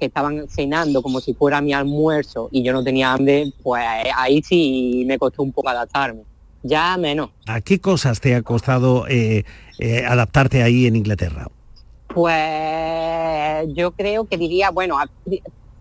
que 0.00 0.06
estaban 0.06 0.48
cenando 0.48 1.02
como 1.02 1.20
si 1.20 1.34
fuera 1.34 1.60
mi 1.60 1.72
almuerzo 1.72 2.48
y 2.50 2.64
yo 2.64 2.72
no 2.72 2.82
tenía 2.82 3.12
hambre, 3.12 3.52
pues 3.62 3.84
ahí 4.16 4.42
sí 4.42 5.04
me 5.06 5.18
costó 5.18 5.42
un 5.44 5.52
poco 5.52 5.68
adaptarme. 5.68 6.22
Ya 6.62 6.96
menos. 6.96 7.30
¿A 7.46 7.60
qué 7.60 7.80
cosas 7.80 8.20
te 8.20 8.34
ha 8.34 8.42
costado 8.42 9.06
eh, 9.08 9.44
eh, 9.78 10.04
adaptarte 10.04 10.62
ahí 10.62 10.86
en 10.86 10.96
Inglaterra? 10.96 11.46
Pues 12.08 13.68
yo 13.74 13.92
creo 13.92 14.24
que 14.24 14.36
diría, 14.36 14.70
bueno, 14.70 14.98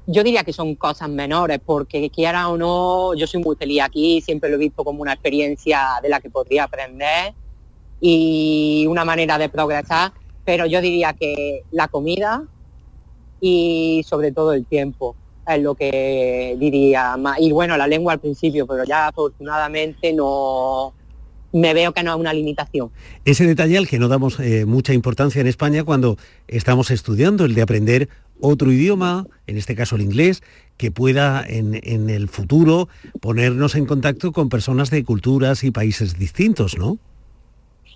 yo 0.06 0.24
diría 0.24 0.44
que 0.44 0.54
son 0.54 0.76
cosas 0.76 1.10
menores, 1.10 1.60
porque 1.66 2.10
quiera 2.10 2.50
o 2.50 2.58
no, 2.58 3.14
yo 3.16 3.26
soy 3.26 3.42
muy 3.42 3.56
feliz 3.56 3.82
aquí, 3.82 4.22
siempre 4.22 4.50
lo 4.50 4.56
he 4.56 4.60
visto 4.60 4.84
como 4.84 5.02
una 5.02 5.14
experiencia 5.14 6.00
de 6.02 6.10
la 6.10 6.20
que 6.20 6.30
podría 6.30 6.66
aprender 6.66 7.34
y 8.00 8.86
una 8.88 9.04
manera 9.04 9.38
de 9.38 9.50
progresar, 9.50 10.14
pero 10.46 10.66
yo 10.66 10.82
diría 10.82 11.14
que 11.14 11.64
la 11.72 11.88
comida 11.88 12.44
y 13.42 14.04
sobre 14.08 14.32
todo 14.32 14.54
el 14.54 14.66
tiempo 14.66 15.16
es 15.48 15.62
lo 15.62 15.76
que 15.76 16.56
diría 16.60 17.18
más. 17.18 17.40
Y 17.40 17.52
bueno, 17.52 17.76
la 17.78 17.88
lengua 17.88 18.14
al 18.14 18.20
principio, 18.20 18.68
pero 18.68 18.84
ya 18.84 19.08
afortunadamente 19.08 20.14
no 20.14 20.94
me 21.52 21.74
veo 21.74 21.92
que 21.92 22.04
no 22.04 22.14
es 22.14 22.20
una 22.20 22.32
limitación. 22.34 22.92
Ese 23.26 23.48
detalle 23.48 23.78
al 23.80 23.88
que 23.88 23.98
no 23.98 24.08
damos 24.08 24.40
eh, 24.40 24.66
mucha 24.66 24.94
importancia 24.94 25.42
en 25.42 25.48
España 25.48 25.84
cuando 25.84 26.18
estamos 26.48 26.92
estudiando, 26.92 27.46
el 27.46 27.56
de 27.56 27.64
aprender 27.64 28.10
otro 28.40 28.72
idioma, 28.72 29.26
en 29.48 29.58
este 29.58 29.76
caso 29.76 29.96
el 29.96 30.04
inglés, 30.04 30.44
que 30.78 30.92
pueda 30.92 31.44
en, 31.46 31.80
en 31.84 32.10
el 32.10 32.30
futuro 32.30 32.88
ponernos 33.20 33.76
en 33.76 33.86
contacto 33.86 34.32
con 34.32 34.48
personas 34.50 34.92
de 34.92 35.04
culturas 35.04 35.64
y 35.64 35.72
países 35.72 36.18
distintos, 36.18 36.78
¿no? 36.78 37.00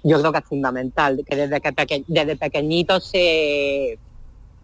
yo 0.06 0.20
creo 0.20 0.34
que 0.34 0.40
es 0.40 0.46
fundamental, 0.46 1.24
que 1.26 1.34
desde, 1.34 1.62
que 1.62 1.72
peque- 1.72 2.04
desde 2.08 2.36
pequeñitos 2.36 3.08
se, 3.10 3.98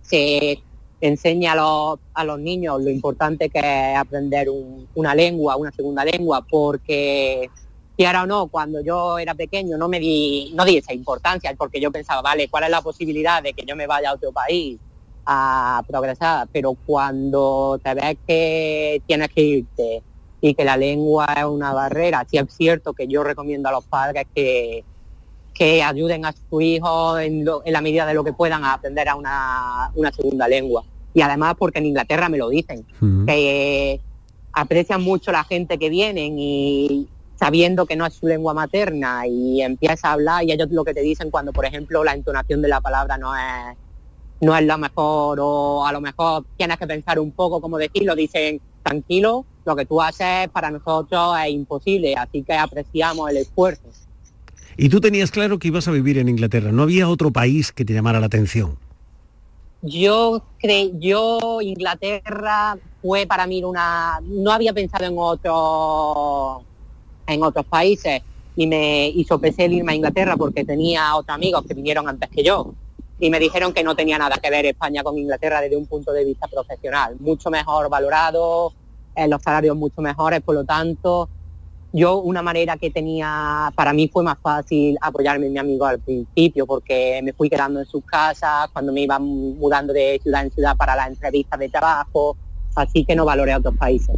se 0.02 0.60
enseña 1.02 1.54
a 1.54 2.24
los, 2.24 2.40
niños 2.40 2.82
lo 2.84 2.90
importante 2.90 3.50
que 3.50 3.60
es 3.60 3.98
aprender 3.98 4.50
un- 4.50 4.88
una 4.96 5.16
lengua, 5.16 5.56
una 5.56 5.72
segunda 5.72 6.04
lengua, 6.06 6.46
porque 6.50 7.50
quiera 7.98 8.24
o 8.24 8.28
no, 8.28 8.48
cuando 8.48 8.82
yo 8.82 9.18
era 9.20 9.34
pequeño 9.36 9.78
no 9.78 9.88
me 9.90 10.00
di, 10.00 10.52
no 10.56 10.64
di 10.66 10.78
esa 10.78 10.94
importancia, 10.94 11.54
porque 11.58 11.82
yo 11.82 11.92
pensaba, 11.92 12.22
vale, 12.22 12.48
¿cuál 12.50 12.66
es 12.66 12.70
la 12.70 12.82
posibilidad 12.82 13.44
de 13.44 13.54
que 13.54 13.66
yo 13.66 13.76
me 13.76 13.88
vaya 13.88 14.10
a 14.12 14.14
otro 14.14 14.32
país 14.32 14.78
a 15.26 15.84
progresar? 15.88 16.48
Pero 16.52 16.76
cuando 16.86 17.80
te 17.84 17.94
ves 17.94 18.18
que 18.28 19.02
tienes 19.06 19.30
que 19.30 19.42
irte 19.42 20.04
y 20.42 20.54
que 20.54 20.64
la 20.64 20.78
lengua 20.78 21.28
es 21.38 21.44
una 21.46 21.74
barrera, 21.74 22.26
sí 22.30 22.38
es 22.38 22.46
cierto 22.54 22.94
que 22.94 23.08
yo 23.08 23.24
recomiendo 23.24 23.68
a 23.70 23.74
los 23.74 23.86
padres 23.86 24.26
que, 24.34 24.84
que 25.60 25.84
ayuden 25.84 26.26
a 26.26 26.32
su 26.50 26.62
hijo 26.62 27.20
en, 27.20 27.44
lo- 27.44 27.62
en 27.66 27.74
la 27.74 27.82
medida 27.82 28.06
de 28.06 28.14
lo 28.14 28.24
que 28.24 28.32
puedan 28.34 28.64
a 28.64 28.74
aprender 28.76 29.10
a 29.10 29.16
una, 29.16 29.92
una 29.94 30.10
segunda 30.12 30.48
lengua. 30.48 30.86
Y 31.14 31.22
además 31.22 31.56
porque 31.60 31.80
en 31.80 31.88
Inglaterra 31.88 32.30
me 32.30 32.38
lo 32.38 32.48
dicen, 32.50 32.86
que 33.28 34.00
aprecian 34.54 35.04
mucho 35.04 35.32
la 35.34 35.44
gente 35.44 35.78
que 35.78 35.90
vienen 35.90 36.36
y 36.40 37.08
sabiendo 37.38 37.86
que 37.86 37.96
no 37.98 38.06
es 38.06 38.14
su 38.14 38.26
lengua 38.28 38.54
materna 38.54 39.28
y 39.28 39.62
empieza 39.62 40.10
a 40.10 40.14
hablar 40.14 40.44
y 40.46 40.52
ellos 40.54 40.70
lo 40.72 40.84
que 40.86 40.94
te 40.94 41.02
dicen 41.02 41.30
cuando, 41.30 41.52
por 41.52 41.66
ejemplo, 41.66 42.04
la 42.06 42.14
entonación 42.14 42.62
de 42.62 42.68
la 42.70 42.80
palabra 42.82 43.18
no 43.18 43.36
es 43.36 43.78
no 44.42 44.56
es 44.56 44.66
la 44.66 44.78
mejor 44.78 45.40
o 45.42 45.86
a 45.86 45.92
lo 45.92 46.00
mejor 46.00 46.46
tienes 46.56 46.78
que 46.78 46.88
pensar 46.88 47.20
un 47.20 47.32
poco 47.34 47.60
cómo 47.60 47.78
decirlo, 47.78 48.16
dicen 48.16 48.62
tranquilo, 48.82 49.46
lo 49.66 49.76
que 49.76 49.86
tú 49.86 50.02
haces 50.02 50.48
para 50.54 50.72
nosotros 50.72 51.36
es 51.46 51.52
imposible, 51.52 52.16
así 52.16 52.44
que 52.44 52.54
apreciamos 52.54 53.30
el 53.30 53.38
esfuerzo. 53.38 53.90
Y 54.82 54.88
tú 54.88 55.02
tenías 55.02 55.30
claro 55.30 55.60
que 55.60 55.68
ibas 55.68 55.90
a 55.90 55.92
vivir 55.92 56.18
en 56.20 56.30
Inglaterra, 56.30 56.72
no 56.72 56.84
había 56.84 57.10
otro 57.10 57.32
país 57.32 57.74
que 57.74 57.84
te 57.84 57.94
llamara 57.94 58.22
la 58.22 58.28
atención. 58.28 58.78
Yo 59.82 60.42
cre 60.58 60.92
yo 60.98 61.60
Inglaterra 61.60 62.78
fue 63.02 63.26
para 63.26 63.46
mí 63.46 63.62
una 63.62 64.22
no 64.24 64.54
había 64.54 64.72
pensado 64.72 65.04
en 65.04 65.16
otros 65.18 66.64
en 67.28 67.44
otros 67.44 67.66
países. 67.66 68.22
Y 68.56 68.68
me 68.68 69.14
sopesé 69.28 69.66
el 69.66 69.74
irme 69.74 69.92
a 69.92 69.96
Inglaterra 69.96 70.38
porque 70.38 70.64
tenía 70.64 71.14
otros 71.18 71.36
amigos 71.36 71.66
que 71.68 71.74
vinieron 71.74 72.08
antes 72.08 72.30
que 72.30 72.42
yo. 72.42 72.74
Y 73.20 73.30
me 73.30 73.38
dijeron 73.38 73.74
que 73.74 73.84
no 73.84 73.98
tenía 73.98 74.18
nada 74.18 74.38
que 74.38 74.50
ver 74.50 74.66
España 74.66 75.04
con 75.04 75.18
Inglaterra 75.18 75.60
desde 75.60 75.76
un 75.76 75.88
punto 75.88 76.14
de 76.14 76.24
vista 76.24 76.48
profesional, 76.48 77.18
mucho 77.20 77.50
mejor 77.50 77.90
valorado, 77.90 78.72
eh, 79.14 79.28
los 79.28 79.42
salarios 79.42 79.76
mucho 79.76 80.02
mejores, 80.02 80.40
por 80.40 80.56
lo 80.56 80.64
tanto, 80.64 81.28
yo 81.92 82.20
una 82.20 82.42
manera 82.42 82.78
que 82.78 82.92
tenía, 82.92 83.72
para 83.76 83.94
mí 83.94 84.08
fue 84.08 84.24
más 84.24 84.38
fácil 84.42 84.98
apoyarme 85.02 85.48
en 85.48 85.54
mi 85.54 85.60
amigo 85.60 85.86
al 85.86 86.00
principio, 86.00 86.68
porque 86.68 87.20
me 87.24 87.34
fui 87.34 87.50
quedando 87.50 87.80
en 87.80 87.86
sus 87.86 88.04
casas, 88.06 88.70
cuando 88.72 88.94
me 88.94 89.02
iba 89.02 89.18
mudando 89.20 89.94
de 89.94 90.20
ciudad 90.22 90.44
en 90.44 90.52
ciudad 90.52 90.76
para 90.78 90.96
las 90.96 91.10
entrevistas 91.10 91.60
de 91.60 91.70
trabajo, 91.70 92.38
así 92.76 93.06
que 93.06 93.16
no 93.16 93.26
valoré 93.26 93.54
a 93.54 93.58
otros 93.58 93.76
países. 93.76 94.16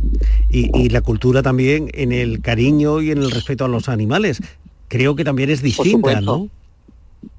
Y, 0.50 0.78
y 0.78 0.90
la 0.90 1.02
cultura 1.02 1.42
también 1.42 1.90
en 1.94 2.12
el 2.12 2.42
cariño 2.42 3.02
y 3.02 3.12
en 3.12 3.20
el 3.20 3.32
respeto 3.32 3.66
a 3.66 3.68
los 3.68 3.88
animales. 3.88 4.42
Creo 4.88 5.16
que 5.16 5.24
también 5.24 5.50
es 5.50 5.62
distinta. 5.62 6.20
¿no? 6.20 6.50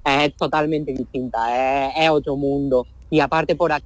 es 0.04 0.34
totalmente 0.34 0.92
distinta, 0.92 1.88
es, 1.88 2.04
es 2.04 2.10
otro 2.10 2.36
mundo. 2.36 2.86
Y 3.10 3.20
aparte 3.20 3.54
por 3.54 3.72
aquí, 3.72 3.84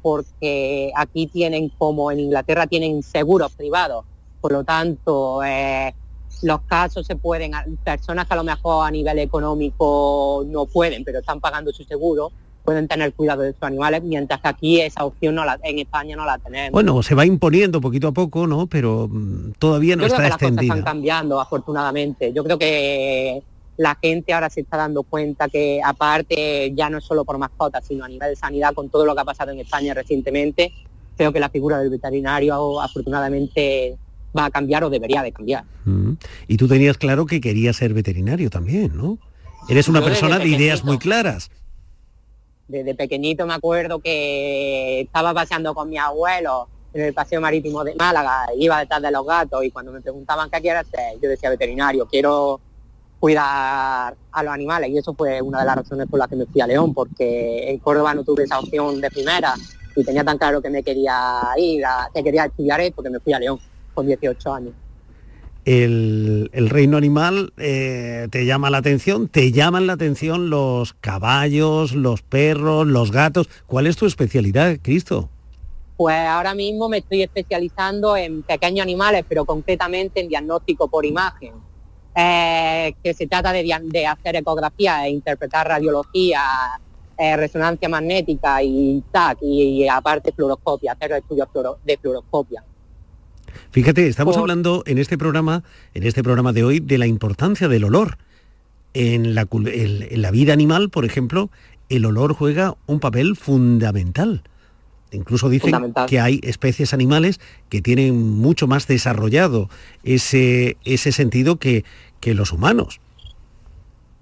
porque 0.00 0.90
aquí 0.96 1.26
tienen, 1.26 1.68
como 1.76 2.10
en 2.10 2.20
Inglaterra, 2.20 2.66
tienen 2.66 3.02
seguros 3.02 3.52
privados. 3.52 4.06
Por 4.42 4.52
lo 4.52 4.64
tanto, 4.64 5.42
eh, 5.44 5.94
los 6.42 6.62
casos 6.62 7.06
se 7.06 7.14
pueden, 7.14 7.52
personas 7.84 8.26
que 8.26 8.34
a 8.34 8.36
lo 8.36 8.44
mejor 8.44 8.86
a 8.86 8.90
nivel 8.90 9.20
económico 9.20 10.44
no 10.48 10.66
pueden, 10.66 11.04
pero 11.04 11.20
están 11.20 11.40
pagando 11.40 11.72
su 11.72 11.84
seguro, 11.84 12.32
pueden 12.64 12.88
tener 12.88 13.14
cuidado 13.14 13.42
de 13.42 13.52
sus 13.52 13.62
animales, 13.62 14.02
mientras 14.02 14.40
que 14.40 14.48
aquí 14.48 14.80
esa 14.80 15.04
opción 15.04 15.36
no 15.36 15.44
la, 15.44 15.58
en 15.62 15.78
España 15.78 16.16
no 16.16 16.26
la 16.26 16.38
tenemos. 16.38 16.72
Bueno, 16.72 17.00
se 17.04 17.14
va 17.14 17.24
imponiendo 17.24 17.80
poquito 17.80 18.08
a 18.08 18.12
poco, 18.12 18.48
¿no? 18.48 18.66
Pero 18.66 19.08
mm, 19.08 19.52
todavía 19.60 19.94
no 19.94 20.02
Yo 20.02 20.08
creo 20.08 20.26
está 20.26 20.38
que 20.38 20.44
las 20.44 20.50
cosas 20.50 20.64
están 20.64 20.82
cambiando, 20.82 21.40
afortunadamente. 21.40 22.32
Yo 22.32 22.42
creo 22.42 22.58
que 22.58 23.42
la 23.76 23.96
gente 24.02 24.32
ahora 24.32 24.50
se 24.50 24.62
está 24.62 24.76
dando 24.76 25.04
cuenta 25.04 25.48
que 25.48 25.80
aparte 25.84 26.72
ya 26.74 26.90
no 26.90 26.98
es 26.98 27.04
solo 27.04 27.24
por 27.24 27.38
mascotas, 27.38 27.84
sino 27.86 28.04
a 28.04 28.08
nivel 28.08 28.30
de 28.30 28.36
sanidad, 28.36 28.74
con 28.74 28.88
todo 28.88 29.06
lo 29.06 29.14
que 29.14 29.20
ha 29.20 29.24
pasado 29.24 29.52
en 29.52 29.60
España 29.60 29.94
recientemente, 29.94 30.72
creo 31.16 31.32
que 31.32 31.40
la 31.40 31.48
figura 31.48 31.78
del 31.78 31.90
veterinario 31.90 32.80
afortunadamente 32.80 33.96
va 34.36 34.46
a 34.46 34.50
cambiar 34.50 34.84
o 34.84 34.90
debería 34.90 35.22
de 35.22 35.32
cambiar. 35.32 35.64
Mm. 35.84 36.12
Y 36.48 36.56
tú 36.56 36.68
tenías 36.68 36.96
claro 36.98 37.26
que 37.26 37.40
querías 37.40 37.76
ser 37.76 37.92
veterinario 37.94 38.50
también, 38.50 38.96
¿no? 38.96 39.18
Eres 39.68 39.88
una 39.88 40.00
Yo 40.00 40.06
persona 40.06 40.38
de 40.38 40.48
ideas 40.48 40.84
muy 40.84 40.98
claras. 40.98 41.50
Desde 42.68 42.94
pequeñito 42.94 43.46
me 43.46 43.54
acuerdo 43.54 43.98
que 44.00 45.02
estaba 45.02 45.34
paseando 45.34 45.74
con 45.74 45.88
mi 45.90 45.98
abuelo 45.98 46.68
en 46.94 47.02
el 47.02 47.14
paseo 47.14 47.40
marítimo 47.40 47.84
de 47.84 47.94
Málaga, 47.94 48.46
iba 48.58 48.78
detrás 48.80 49.00
de 49.02 49.10
los 49.10 49.26
gatos 49.26 49.64
y 49.64 49.70
cuando 49.70 49.92
me 49.92 50.00
preguntaban 50.00 50.50
qué 50.50 50.60
quieres 50.60 50.82
hacer, 50.82 51.18
yo 51.22 51.28
decía 51.28 51.48
veterinario, 51.50 52.06
quiero 52.06 52.60
cuidar 53.18 54.14
a 54.32 54.42
los 54.42 54.52
animales 54.52 54.90
y 54.90 54.98
eso 54.98 55.14
fue 55.14 55.40
una 55.40 55.60
de 55.60 55.64
las 55.66 55.76
razones 55.76 56.06
por 56.08 56.18
las 56.18 56.28
que 56.28 56.36
me 56.36 56.46
fui 56.46 56.60
a 56.60 56.66
León, 56.66 56.92
porque 56.92 57.70
en 57.70 57.78
Córdoba 57.78 58.14
no 58.14 58.24
tuve 58.24 58.44
esa 58.44 58.58
opción 58.58 59.00
de 59.00 59.10
primera 59.10 59.54
y 59.94 60.02
tenía 60.04 60.24
tan 60.24 60.38
claro 60.38 60.60
que 60.60 60.70
me 60.70 60.82
quería 60.82 61.14
ir, 61.56 61.84
a- 61.84 62.08
que 62.12 62.22
quería 62.22 62.46
estudiar 62.46 62.80
esto, 62.80 63.02
que 63.02 63.10
me 63.10 63.20
fui 63.20 63.32
a 63.32 63.38
León 63.38 63.58
con 63.94 64.06
18 64.06 64.54
años. 64.54 64.74
El, 65.64 66.50
el 66.52 66.70
reino 66.70 66.96
animal 66.96 67.52
eh, 67.56 68.26
te 68.30 68.44
llama 68.46 68.68
la 68.68 68.78
atención, 68.78 69.28
te 69.28 69.52
llaman 69.52 69.86
la 69.86 69.92
atención 69.92 70.50
los 70.50 70.92
caballos, 70.94 71.92
los 71.92 72.22
perros, 72.22 72.86
los 72.86 73.12
gatos. 73.12 73.48
¿Cuál 73.66 73.86
es 73.86 73.96
tu 73.96 74.06
especialidad, 74.06 74.78
Cristo? 74.82 75.28
Pues 75.96 76.26
ahora 76.26 76.54
mismo 76.54 76.88
me 76.88 76.98
estoy 76.98 77.22
especializando 77.22 78.16
en 78.16 78.42
pequeños 78.42 78.82
animales, 78.82 79.24
pero 79.28 79.44
concretamente 79.44 80.20
en 80.20 80.28
diagnóstico 80.28 80.88
por 80.88 81.06
imagen, 81.06 81.52
eh, 82.14 82.94
que 83.02 83.14
se 83.14 83.28
trata 83.28 83.52
de, 83.52 84.06
hacer 84.06 84.36
ecografía 84.36 85.06
e 85.06 85.10
interpretar 85.10 85.68
radiología, 85.68 86.42
eh, 87.16 87.36
resonancia 87.36 87.88
magnética 87.88 88.60
y 88.64 89.00
TAC, 89.12 89.38
y, 89.42 89.86
aparte 89.86 90.32
fluoroscopia, 90.32 90.92
hacer 90.92 91.12
estudios 91.12 91.48
de 91.84 91.96
fluoroscopia. 91.98 92.64
Fíjate, 93.70 94.06
estamos 94.06 94.36
hablando 94.36 94.82
en 94.86 94.98
este 94.98 95.18
programa, 95.18 95.62
en 95.94 96.04
este 96.04 96.22
programa 96.22 96.52
de 96.52 96.64
hoy, 96.64 96.80
de 96.80 96.98
la 96.98 97.06
importancia 97.06 97.68
del 97.68 97.84
olor. 97.84 98.18
En 98.94 99.34
la, 99.34 99.46
en- 99.66 100.22
vida 100.30 100.52
animal, 100.52 100.90
por 100.90 101.04
ejemplo, 101.04 101.50
el 101.88 102.04
olor 102.04 102.34
juega 102.34 102.76
un 102.86 103.00
papel 103.00 103.36
fundamental. 103.36 104.42
Incluso 105.10 105.50
dicen 105.50 105.92
que 106.08 106.20
hay 106.20 106.40
especies 106.42 106.94
animales 106.94 107.38
que 107.68 107.82
tienen 107.82 108.18
mucho 108.18 108.66
más 108.66 108.86
desarrollado 108.86 109.68
ese, 110.04 110.76
ese 110.84 111.12
sentido 111.12 111.56
que, 111.56 111.84
que 112.20 112.34
los 112.34 112.52
humanos. 112.52 113.00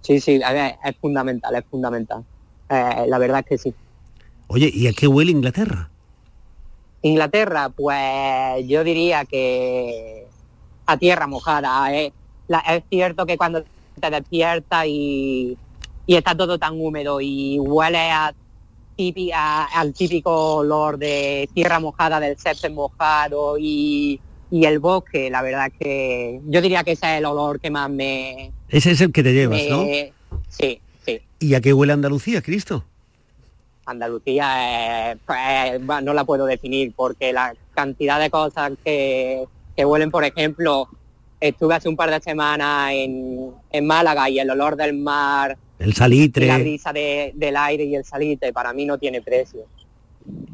Sí, 0.01 0.21
sí, 0.21 0.41
es 0.85 0.97
fundamental, 1.01 1.55
es 1.55 1.65
fundamental. 1.71 2.25
Eh, 2.69 3.05
la 3.07 3.19
verdad 3.19 3.41
es 3.41 3.47
que 3.47 3.59
sí. 3.59 3.75
Oye, 4.49 4.71
¿y 4.73 4.89
a 4.89 4.93
qué 4.93 5.07
huele 5.07 5.31
Inglaterra? 5.31 5.91
Inglaterra, 7.03 7.69
pues 7.71 8.67
yo 8.67 8.85
diría 8.85 9.25
que 9.25 10.27
a 10.87 10.97
tierra 10.97 11.27
mojada. 11.27 11.95
eh. 11.95 12.13
La- 12.49 12.59
es 12.61 12.83
cierto 12.91 13.27
que 13.27 13.37
cuando 13.37 13.63
te 14.01 14.11
despiertas 14.11 14.85
y, 14.87 15.57
y 16.07 16.15
está 16.17 16.35
todo 16.37 16.59
tan 16.59 16.81
húmedo 16.81 17.21
y 17.21 17.59
huele 17.59 18.11
a 18.11 18.35
típi- 18.99 19.31
a- 19.33 19.65
al 19.67 19.93
típico 19.95 20.57
olor 20.57 20.99
de 20.99 21.49
tierra 21.55 21.79
mojada, 21.81 22.19
del 22.21 22.37
césped 22.39 22.73
mojado 22.73 23.57
y, 23.59 24.21
y 24.51 24.65
el 24.65 24.79
bosque, 24.81 25.31
la 25.31 25.43
verdad 25.43 25.69
es 25.69 25.73
que 25.79 26.41
yo 26.47 26.61
diría 26.61 26.83
que 26.85 26.93
ese 26.93 27.13
es 27.15 27.19
el 27.19 27.25
olor 27.27 27.61
que 27.61 27.71
más 27.71 27.89
me... 27.89 28.53
Ese 28.69 28.91
es 28.93 29.01
el 29.01 29.13
que 29.13 29.23
te 29.23 29.33
llevas, 29.33 29.61
¿no? 29.69 29.85
me- 29.85 30.13
Sí, 30.49 30.81
sí. 31.07 31.21
¿Y 31.39 31.55
a 31.55 31.61
qué 31.61 31.73
huele 31.73 31.93
Andalucía, 31.93 32.43
Cristo? 32.43 32.85
Andalucía 33.91 35.13
eh, 35.13 35.17
pues, 35.27 35.89
va, 35.89 36.01
no 36.01 36.15
la 36.15 36.25
puedo 36.25 36.47
definir 36.47 36.93
porque 36.95 37.33
la 37.33 37.55
cantidad 37.75 38.19
de 38.21 38.31
cosas 38.31 38.73
que, 38.85 39.45
que 39.77 39.85
huelen, 39.85 40.11
por 40.11 40.25
ejemplo, 40.25 40.89
estuve 41.41 41.75
hace 41.75 41.89
un 41.89 41.97
par 41.97 42.11
de 42.11 42.21
semanas 42.21 42.91
en, 42.93 43.51
en 43.71 43.87
Málaga 43.87 44.29
y 44.29 44.39
el 44.39 44.51
olor 44.51 44.77
del 44.77 44.95
mar 44.97 45.57
El 45.79 45.89
y 45.89 45.91
la 45.93 45.97
salitre. 45.97 46.59
brisa 46.59 46.93
de- 46.93 47.33
del 47.35 47.57
aire 47.57 47.85
y 47.85 47.95
el 47.95 48.05
salitre 48.05 48.53
para 48.53 48.73
mí 48.73 48.85
no 48.85 48.99
tiene 48.99 49.23
precio. 49.23 49.61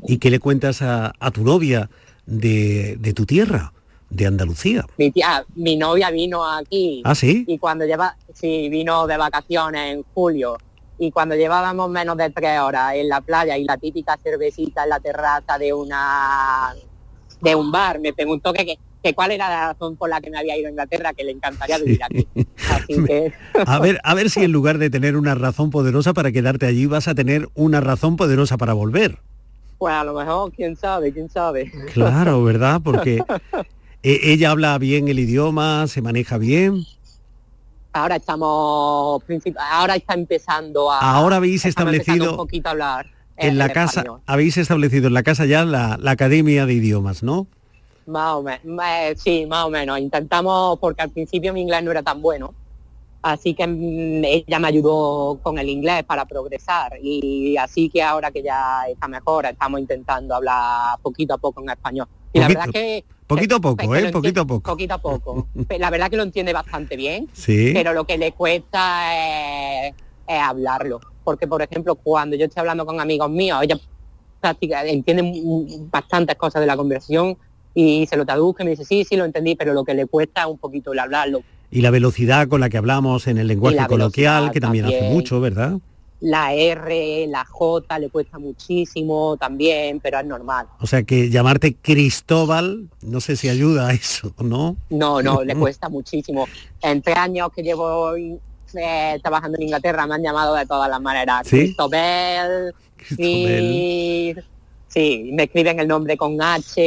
¿Y 0.07 0.19
qué 0.19 0.31
le 0.31 0.39
cuentas 0.39 0.83
a, 0.83 1.13
a 1.19 1.31
tu 1.31 1.43
novia 1.43 1.91
de, 2.25 2.97
de 2.99 3.13
tu 3.13 3.27
tierra, 3.27 3.73
de 4.11 4.27
Andalucía? 4.27 4.87
Mi 4.97 5.11
tía, 5.11 5.45
mi 5.57 5.77
novia 5.77 6.11
vino 6.11 6.49
aquí 6.49 7.03
¿Ah, 7.05 7.15
sí? 7.17 7.45
y 7.49 7.59
cuando 7.59 7.85
lleva, 7.85 8.17
sí, 8.33 8.69
vino 8.69 9.07
de 9.09 9.17
vacaciones 9.17 9.95
en 9.95 10.05
julio 10.15 10.57
y 10.99 11.11
cuando 11.11 11.35
llevábamos 11.35 11.91
menos 11.91 12.17
de 12.17 12.31
tres 12.31 12.59
horas 12.61 12.95
en 12.95 13.09
la 13.09 13.21
playa 13.21 13.57
y 13.59 13.65
la 13.65 13.77
típica 13.77 14.17
cervecita 14.23 14.85
en 14.85 14.91
la 14.91 15.01
terraza 15.01 15.59
de 15.59 15.73
una 15.73 16.75
de 17.41 17.55
un 17.55 17.71
bar, 17.71 18.01
me 18.01 18.13
preguntó 18.13 18.53
que, 18.53 18.65
que- 18.65 18.79
que 19.03 19.15
cuál 19.15 19.31
era 19.31 19.49
la 19.49 19.69
razón 19.69 19.97
por 19.97 20.09
la 20.09 20.21
que 20.21 20.31
me 20.31 20.39
había 20.39 20.57
ido 20.59 20.67
a 20.67 20.71
Inglaterra, 20.71 21.13
que 21.15 21.23
le 21.23 21.31
encantaría 21.31 21.79
vivir 21.79 22.03
aquí. 22.03 22.27
Así 22.73 23.05
que 23.07 23.33
A 23.67 23.79
ver, 23.79 24.01
a 24.03 24.15
ver 24.15 24.31
si 24.31 24.43
en 24.43 24.51
lugar 24.51 24.79
de 24.79 24.91
tener 24.91 25.17
una 25.17 25.37
razón 25.37 25.71
poderosa 25.71 26.13
para 26.13 26.33
quedarte 26.33 26.67
allí, 26.67 26.87
vas 26.87 27.07
a 27.07 27.15
tener 27.15 27.49
una 27.55 27.81
razón 27.81 28.17
poderosa 28.17 28.57
para 28.57 28.73
volver. 28.73 29.19
pues 29.79 29.95
a 29.95 30.03
lo 30.03 30.15
mejor, 30.15 30.51
quién 30.53 30.75
sabe, 30.75 31.13
quién 31.13 31.29
sabe. 31.31 31.71
Claro, 31.93 32.43
¿verdad? 32.43 32.81
Porque 32.83 33.23
eh, 34.03 34.19
ella 34.25 34.51
habla 34.51 34.77
bien 34.79 35.07
el 35.07 35.21
idioma, 35.21 35.87
se 35.87 36.03
maneja 36.03 36.37
bien. 36.39 36.85
Ahora 37.97 38.17
estamos, 38.17 39.23
ahora 39.59 39.97
está 39.97 40.15
empezando 40.15 40.91
a... 40.91 41.01
Ahora 41.01 41.37
habéis 41.37 41.65
establecido 41.65 42.33
un 42.33 42.37
poquito 42.37 42.69
a 42.69 42.73
hablar 42.73 43.07
En 43.37 43.57
la 43.59 43.71
casa, 43.71 44.01
español. 44.01 44.21
habéis 44.27 44.57
establecido 44.59 45.09
en 45.09 45.15
la 45.15 45.23
casa 45.23 45.47
ya 45.47 45.65
la, 45.65 45.97
la 46.01 46.11
academia 46.11 46.67
de 46.67 46.75
idiomas, 46.75 47.23
¿no? 47.23 47.47
Más 48.07 48.35
o 48.35 48.43
menos, 48.43 48.61
sí, 49.21 49.47
más 49.47 49.65
o 49.65 49.71
menos. 49.71 49.99
Intentamos, 49.99 50.79
porque 50.79 51.03
al 51.03 51.11
principio 51.11 51.53
mi 51.53 51.63
inglés 51.63 51.83
no 51.83 51.91
era 51.91 52.03
tan 52.03 52.23
bueno, 52.23 52.55
así 53.23 53.55
que 53.55 53.67
mm, 53.67 54.25
ella 54.25 54.59
me 54.59 54.69
ayudó 54.69 55.41
con 55.43 55.59
el 55.59 55.69
inglés 55.69 56.05
para 56.05 56.25
progresar 56.27 56.99
y 57.03 57.57
así 57.57 57.89
que 57.89 58.03
ahora 58.03 58.31
que 58.31 58.43
ya 58.43 58.83
está 58.89 59.09
mejor, 59.09 59.47
estamos 59.47 59.81
intentando 59.81 60.35
hablar 60.35 60.99
poquito 61.03 61.35
a 61.35 61.39
poco 61.39 61.63
en 61.63 61.71
español. 61.71 62.07
Y 62.33 62.41
la 62.41 62.49
verdad 62.49 62.67
es 62.67 62.73
que... 62.73 63.05
Poquito 63.27 63.57
a 63.57 63.61
poco, 63.61 63.91
que 63.91 63.99
¿eh? 63.99 64.13
Poquito 64.13 64.41
a 64.43 64.45
poco. 64.47 64.71
Poquito 64.71 64.95
a 64.95 64.99
poco. 64.99 65.49
La 65.79 65.91
verdad 65.91 66.09
que 66.11 66.17
lo 66.17 66.23
entiende 66.23 66.53
bastante 66.53 66.97
bien, 66.97 67.29
Sí. 67.33 67.71
pero 67.75 67.93
lo 67.93 68.05
que 68.05 68.19
le 68.19 68.33
cuesta 68.33 69.87
es, 69.89 69.95
es 70.27 70.41
hablarlo. 70.41 71.01
Porque, 71.25 71.47
por 71.49 71.61
ejemplo, 71.61 71.97
cuando 71.97 72.37
yo 72.37 72.45
estoy 72.45 72.61
hablando 72.61 72.87
con 72.87 73.01
amigos 73.01 73.29
míos, 73.31 73.59
ella 73.63 73.79
práctica, 74.41 74.85
entiende 74.87 75.23
mm, 75.25 75.91
bastantes 75.91 76.37
cosas 76.37 76.61
de 76.61 76.67
la 76.67 76.77
conversación 76.77 77.37
y 77.75 78.07
se 78.07 78.17
lo 78.17 78.25
traduzco 78.25 78.63
y 78.63 78.65
me 78.67 78.71
dice, 78.73 78.85
sí, 78.85 79.05
sí, 79.05 79.17
lo 79.17 79.25
entendí, 79.25 79.55
pero 79.57 79.75
lo 79.75 79.85
que 79.85 79.93
le 79.95 80.07
cuesta 80.07 80.43
es 80.43 80.47
un 80.47 80.59
poquito 80.59 80.93
el 80.93 80.99
hablarlo. 81.01 81.43
Y 81.71 81.81
la 81.81 81.91
velocidad 81.91 82.47
con 82.49 82.61
la 82.61 82.69
que 82.71 82.77
hablamos 82.79 83.27
en 83.27 83.39
el 83.39 83.49
lenguaje 83.49 83.85
coloquial, 83.89 84.53
que 84.53 84.61
también, 84.61 84.85
hace 84.85 84.95
también. 84.95 85.13
mucho, 85.15 85.41
¿verdad? 85.41 85.79
La 86.29 86.53
R, 86.55 87.27
la 87.29 87.45
J 87.45 87.99
le 88.01 88.09
cuesta 88.11 88.39
muchísimo 88.41 89.37
también, 89.39 90.01
pero 90.01 90.19
es 90.19 90.27
normal. 90.27 90.67
O 90.81 90.87
sea 90.89 91.05
que 91.05 91.31
llamarte 91.31 91.77
Cristóbal, 91.77 92.89
no 93.03 93.21
sé 93.21 93.37
si 93.37 93.49
ayuda 93.49 93.89
a 93.89 93.93
eso, 93.93 94.33
¿no? 94.43 94.77
No, 94.91 95.23
no, 95.23 95.45
le 95.45 95.55
cuesta 95.55 95.89
muchísimo. 95.89 96.49
En 96.83 97.01
tres 97.01 97.17
años 97.17 97.51
que 97.55 97.63
llevo 97.63 98.17
eh, 98.17 99.21
trabajando 99.23 99.57
en 99.59 99.63
Inglaterra 99.65 100.05
me 100.09 100.15
han 100.15 100.23
llamado 100.25 100.57
de 100.57 100.67
todas 100.67 100.91
las 100.91 101.01
maneras. 101.01 101.47
¿Sí? 101.47 101.59
Cristobel, 101.59 102.75
Chris, 102.97 104.45
sí, 104.89 105.31
me 105.33 105.45
escriben 105.45 105.79
el 105.79 105.87
nombre 105.87 106.17
con 106.17 106.43
H, 106.43 106.81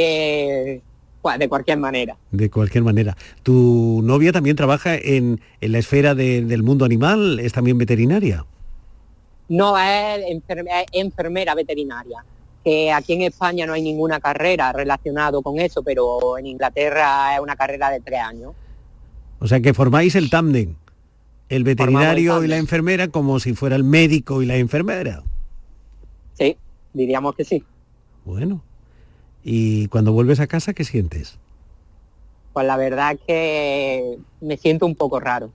de 1.37 1.47
cualquier 1.47 1.77
manera. 1.77 2.17
De 2.31 2.49
cualquier 2.49 2.83
manera. 2.83 3.15
¿Tu 3.43 4.01
novia 4.03 4.33
también 4.33 4.57
trabaja 4.57 4.95
en, 4.95 5.39
en 5.61 5.71
la 5.71 5.77
esfera 5.77 6.13
de- 6.13 6.41
del 6.43 6.61
mundo 6.63 6.83
animal? 6.83 7.39
¿Es 7.39 7.53
también 7.53 7.77
veterinaria? 7.77 8.45
No 9.50 9.78
es, 9.78 10.22
enferme- 10.26 10.70
es 10.72 10.86
enfermera 10.93 11.56
veterinaria, 11.56 12.24
que 12.64 12.91
aquí 12.91 13.14
en 13.14 13.24
España 13.24 13.66
no 13.66 13.74
hay 13.74 13.82
ninguna 13.82 14.20
carrera 14.20 14.72
relacionado 14.72 15.41
con 15.41 15.60
eso, 15.60 15.82
pero 15.84 16.38
en 16.38 16.45
Inglaterra 16.47 17.36
es 17.36 17.41
una 17.41 17.56
carrera 17.56 17.89
de 17.89 18.00
tres 18.00 18.20
años. 18.22 18.54
O 19.39 19.47
sea 19.47 19.60
que 19.60 19.74
formáis 19.74 20.16
el 20.16 20.30
tándem, 20.30 20.76
el 21.50 21.64
veterinario 21.64 22.43
y 22.43 22.47
la 22.47 22.58
enfermera 22.58 23.08
como 23.08 23.39
si 23.39 23.54
fuera 23.54 23.76
el 23.76 23.84
médico 23.84 24.41
y 24.41 24.45
la 24.45 24.58
enfermera. 24.58 25.24
Sí, 26.38 26.56
diríamos 26.93 27.36
que 27.36 27.43
sí. 27.43 27.64
Bueno. 28.26 28.62
¿Y 29.43 29.88
cuando 29.88 30.12
vuelves 30.12 30.39
a 30.41 30.47
casa 30.47 30.74
qué 30.74 30.84
sientes? 30.84 31.39
Pues 32.54 32.68
la 32.68 32.76
verdad 32.78 33.14
es 33.14 33.20
que 33.26 34.18
me 34.41 34.58
siento 34.58 34.86
un 34.86 34.95
poco 34.95 35.20
raro. 35.20 35.50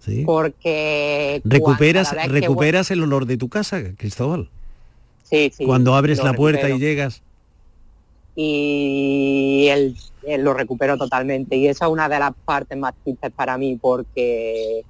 ¿Sí? 0.00 0.24
Porque 0.24 1.42
¿Recuperas, 1.44 2.10
que 2.12 2.28
recuperas 2.28 2.90
el 2.90 3.02
olor 3.02 3.26
de 3.26 3.36
tu 3.36 3.48
casa, 3.48 3.82
Cristóbal? 3.96 4.48
Sí, 5.24 5.52
sí. 5.54 5.64
Cuando 5.64 5.94
abres 5.94 6.22
la 6.24 6.32
puerta 6.32 6.62
recupero. 6.62 6.76
y 6.76 6.80
llegas. 6.80 7.22
y 8.34 9.68
él, 9.70 9.96
él 10.26 10.42
lo 10.42 10.54
recuperó 10.54 10.96
totalmente 10.96 11.56
y 11.56 11.68
esa 11.68 11.84
es 11.84 11.90
una 11.90 12.08
de 12.08 12.18
las 12.18 12.32
partes 12.44 12.76
más 12.78 12.94
tristes 13.04 13.30
para 13.30 13.58
mí 13.58 13.78
porque 13.80 14.82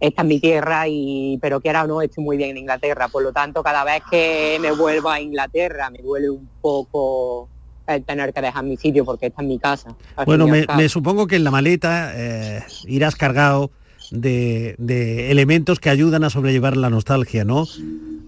esta 0.00 0.22
es 0.22 0.28
mi 0.28 0.40
tierra 0.40 0.88
y 0.88 1.38
pero 1.40 1.60
que 1.60 1.68
ahora 1.68 1.86
no 1.86 2.02
estoy 2.02 2.24
muy 2.24 2.36
bien 2.36 2.50
en 2.50 2.58
Inglaterra 2.58 3.08
por 3.08 3.22
lo 3.22 3.32
tanto 3.32 3.62
cada 3.62 3.84
vez 3.84 4.02
que 4.10 4.58
me 4.60 4.72
vuelvo 4.72 5.10
a 5.10 5.20
Inglaterra 5.20 5.90
me 5.90 5.98
duele 5.98 6.28
un 6.30 6.48
poco 6.60 7.48
el 7.86 8.02
tener 8.04 8.32
que 8.32 8.40
dejar 8.40 8.64
mi 8.64 8.76
sitio 8.76 9.04
porque 9.04 9.26
esta 9.26 9.42
es 9.42 9.48
mi 9.48 9.58
casa 9.58 9.94
Bueno, 10.26 10.46
me 10.48 10.88
supongo 10.88 11.26
que 11.26 11.36
en 11.36 11.44
la 11.44 11.50
maleta 11.50 12.12
eh, 12.14 12.64
irás 12.86 13.14
cargado 13.14 13.70
de, 14.12 14.74
de 14.78 15.30
elementos 15.30 15.80
que 15.80 15.88
ayudan 15.90 16.22
a 16.24 16.30
sobrellevar 16.30 16.76
la 16.76 16.90
nostalgia, 16.90 17.44
¿no? 17.44 17.66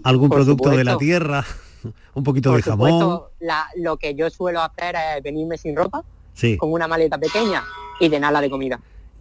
Algún 0.03 0.31
Por 0.31 0.39
producto 0.39 0.71
de 0.71 0.83
la 0.85 0.97
tierra, 0.97 1.45
un 2.15 2.25
poquito 2.25 2.51
Por 2.51 2.57
de 2.57 2.63
jamón. 2.63 2.89
supuesto, 2.91 3.31
la- 3.41 3.67
lo 3.77 3.97
que 3.99 4.15
yo 4.15 4.31
suelo 4.31 4.61
hacer 4.63 4.97
es 5.17 5.23
venirme 5.23 5.59
sin 5.59 5.77
ropa 5.77 6.03
Sí, 6.33 6.57
con 6.57 6.73
una 6.73 6.89
maleta 6.89 7.19
pequeña 7.19 7.63
y 8.01 8.09
llenarla 8.09 8.41
de 8.41 8.51
comida 8.51 8.81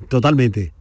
totalmente. 0.09 0.73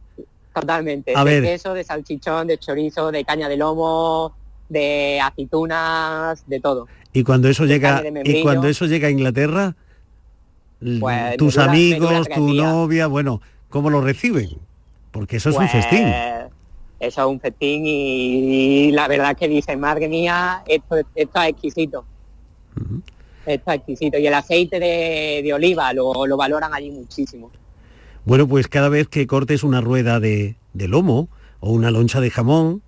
Totalmente. 0.53 1.13
A 1.15 1.23
de 1.23 1.31
ver. 1.41 1.43
queso, 1.43 1.73
de 1.73 1.83
salchichón, 1.83 2.47
de 2.47 2.57
chorizo, 2.59 3.11
de 3.11 3.23
caña 3.25 3.49
de 3.49 3.57
lomo, 3.57 4.35
de 4.69 5.19
aceitunas, 5.21 6.43
de 6.47 6.59
todo. 6.59 6.87
Y 7.11 7.23
cuando 7.23 7.49
eso 7.49 7.65
llega 7.65 8.03
y 8.23 8.41
cuando 8.41 8.67
eso 8.67 8.85
llega 8.85 9.07
a 9.07 9.11
Inglaterra, 9.11 9.75
Pues, 10.99 11.37
tus 11.37 11.57
amigos, 11.57 12.27
tu 12.29 12.53
novia, 12.53 13.07
bueno, 13.07 13.41
¿cómo 13.69 13.89
lo 13.89 14.01
reciben? 14.01 14.49
Porque 15.13 15.37
eso 15.37 15.49
es 15.51 15.55
un 15.55 15.61
Pues, 15.69 15.71
festín. 15.71 16.07
Eso 16.99 17.21
es 17.21 17.27
un 17.27 17.39
festín 17.39 17.83
y, 17.85 18.91
la 18.91 19.07
verdad 19.07 19.31
es 19.31 19.37
que 19.37 19.47
dicen, 19.47 19.79
madre 19.79 20.09
mía, 20.09 20.63
esto, 20.67 20.97
esto 21.15 21.41
es 21.41 21.49
exquisito. 21.49 22.03
Esto 23.45 23.71
es 23.71 23.77
exquisito. 23.77 24.17
Y 24.17 24.25
el 24.27 24.33
aceite 24.33 24.79
de, 24.79 25.41
de 25.43 25.53
oliva 25.53 25.93
lo, 25.93 26.25
lo 26.25 26.35
valoran 26.35 26.73
allí 26.73 26.89
muchísimo. 26.89 27.51
Bueno, 28.25 28.47
pues 28.47 28.67
cada 28.67 28.89
vez 28.89 29.07
que 29.07 29.27
cortes 29.27 29.63
una 29.63 29.81
rueda 29.81 30.19
de, 30.19 30.55
de 30.73 30.87
lomo 30.87 31.29
o 31.59 31.71
una 31.71 31.91
loncha 31.91 32.19
de 32.19 32.31
jamón 32.31 32.81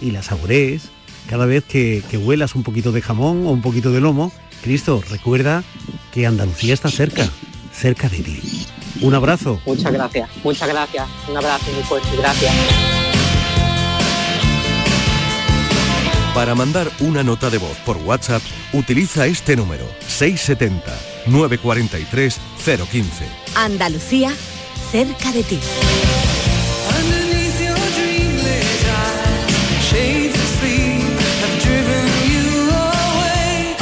y 0.00 0.12
la 0.12 0.22
saborees, 0.22 0.90
cada 1.28 1.44
vez 1.44 1.64
que, 1.64 2.02
que 2.10 2.16
huelas 2.16 2.54
un 2.54 2.62
poquito 2.62 2.90
de 2.90 3.02
jamón 3.02 3.46
o 3.46 3.50
un 3.50 3.62
poquito 3.62 3.90
de 3.90 4.00
lomo, 4.00 4.32
Cristo, 4.62 5.02
recuerda 5.10 5.62
que 6.12 6.24
Andalucía 6.26 6.72
está 6.72 6.88
cerca, 6.88 7.28
cerca 7.72 8.08
de 8.08 8.18
ti. 8.20 8.40
Un 9.00 9.14
abrazo. 9.14 9.60
Muchas 9.66 9.92
gracias, 9.92 10.28
muchas 10.44 10.68
gracias. 10.68 11.08
Un 11.28 11.36
abrazo 11.36 11.70
muy 11.72 11.82
fuerte, 11.82 12.08
gracias. 12.16 12.52
Para 16.34 16.54
mandar 16.54 16.90
una 17.00 17.22
nota 17.22 17.50
de 17.50 17.58
voz 17.58 17.76
por 17.84 17.98
WhatsApp, 17.98 18.42
utiliza 18.72 19.26
este 19.26 19.54
número 19.54 19.84
670-943-015. 21.26 22.38
Andalucía, 23.54 24.32
cerca 24.90 25.30
de 25.32 25.42
ti. 25.42 25.58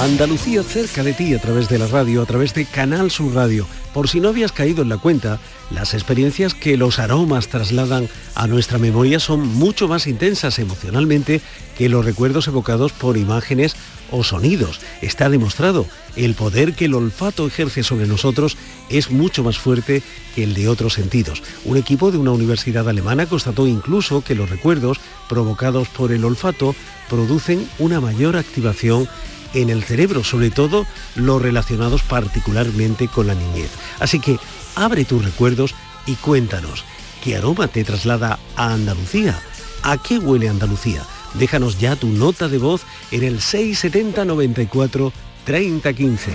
Andalucía 0.00 0.62
cerca 0.62 1.02
de 1.02 1.12
ti 1.12 1.34
a 1.34 1.38
través 1.38 1.68
de 1.68 1.78
la 1.78 1.86
radio, 1.86 2.22
a 2.22 2.24
través 2.24 2.54
de 2.54 2.64
Canal 2.64 3.10
Sur 3.10 3.34
Radio. 3.34 3.66
Por 3.92 4.08
si 4.08 4.18
no 4.18 4.30
habías 4.30 4.50
caído 4.50 4.80
en 4.80 4.88
la 4.88 4.96
cuenta, 4.96 5.38
las 5.70 5.92
experiencias 5.92 6.54
que 6.54 6.78
los 6.78 6.98
aromas 6.98 7.48
trasladan 7.48 8.08
a 8.34 8.46
nuestra 8.46 8.78
memoria 8.78 9.20
son 9.20 9.46
mucho 9.46 9.88
más 9.88 10.06
intensas 10.06 10.58
emocionalmente 10.58 11.42
que 11.76 11.90
los 11.90 12.02
recuerdos 12.02 12.48
evocados 12.48 12.92
por 12.92 13.18
imágenes 13.18 13.76
o 14.10 14.24
sonidos. 14.24 14.80
Está 15.02 15.28
demostrado, 15.28 15.84
el 16.16 16.32
poder 16.32 16.72
que 16.72 16.86
el 16.86 16.94
olfato 16.94 17.46
ejerce 17.46 17.82
sobre 17.82 18.06
nosotros 18.06 18.56
es 18.88 19.10
mucho 19.10 19.44
más 19.44 19.58
fuerte 19.58 20.02
que 20.34 20.44
el 20.44 20.54
de 20.54 20.68
otros 20.68 20.94
sentidos. 20.94 21.42
Un 21.66 21.76
equipo 21.76 22.10
de 22.10 22.16
una 22.16 22.32
universidad 22.32 22.88
alemana 22.88 23.26
constató 23.26 23.66
incluso 23.66 24.24
que 24.24 24.34
los 24.34 24.48
recuerdos 24.48 24.98
provocados 25.28 25.88
por 25.88 26.10
el 26.10 26.24
olfato 26.24 26.74
producen 27.10 27.68
una 27.78 28.00
mayor 28.00 28.38
activación 28.38 29.06
en 29.54 29.70
el 29.70 29.84
cerebro, 29.84 30.24
sobre 30.24 30.50
todo 30.50 30.86
los 31.14 31.40
relacionados 31.42 32.02
particularmente 32.02 33.08
con 33.08 33.26
la 33.26 33.34
niñez. 33.34 33.70
Así 33.98 34.20
que 34.20 34.38
abre 34.74 35.04
tus 35.04 35.24
recuerdos 35.24 35.74
y 36.06 36.14
cuéntanos, 36.14 36.84
¿qué 37.22 37.36
aroma 37.36 37.68
te 37.68 37.84
traslada 37.84 38.38
a 38.56 38.72
Andalucía? 38.72 39.38
¿A 39.82 39.96
qué 39.98 40.18
huele 40.18 40.48
Andalucía? 40.48 41.02
Déjanos 41.34 41.78
ya 41.78 41.96
tu 41.96 42.08
nota 42.08 42.48
de 42.48 42.58
voz 42.58 42.82
en 43.10 43.22
el 43.22 43.40
670 43.40 44.24
94 44.24 45.12
30 45.44 45.92
15. 45.92 46.32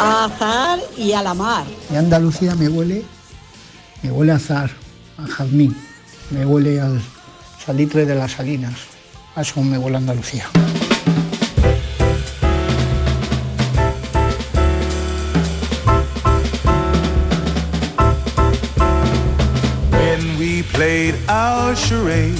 A 0.00 0.24
azar 0.24 0.80
y 0.96 1.12
a 1.12 1.22
la 1.22 1.34
mar. 1.34 1.64
Y 1.92 1.96
Andalucía 1.96 2.54
me 2.54 2.68
huele, 2.68 3.04
me 4.02 4.10
huele 4.10 4.32
a 4.32 4.36
azar, 4.36 4.70
a 5.18 5.26
jazmín, 5.26 5.76
me 6.30 6.44
huele 6.44 6.80
al 6.80 7.00
salitre 7.64 8.06
de 8.06 8.14
las 8.14 8.32
salinas. 8.32 8.74
A 9.34 9.42
eso 9.42 9.62
me 9.62 9.78
huele 9.78 9.98
Andalucía. 9.98 10.46
Played 20.78 21.16
our 21.28 21.74
charade, 21.74 22.38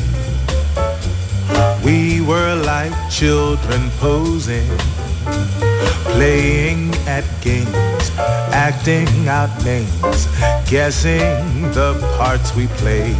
we 1.82 2.20
were 2.20 2.55
like 2.64 2.93
children 3.11 3.91
posing, 3.99 4.70
playing 6.14 6.95
at 7.09 7.24
games, 7.43 8.12
acting 8.53 9.09
out 9.28 9.51
names, 9.64 10.28
guessing 10.70 11.18
the 11.74 11.99
parts 12.16 12.55
we 12.55 12.68
played. 12.80 13.16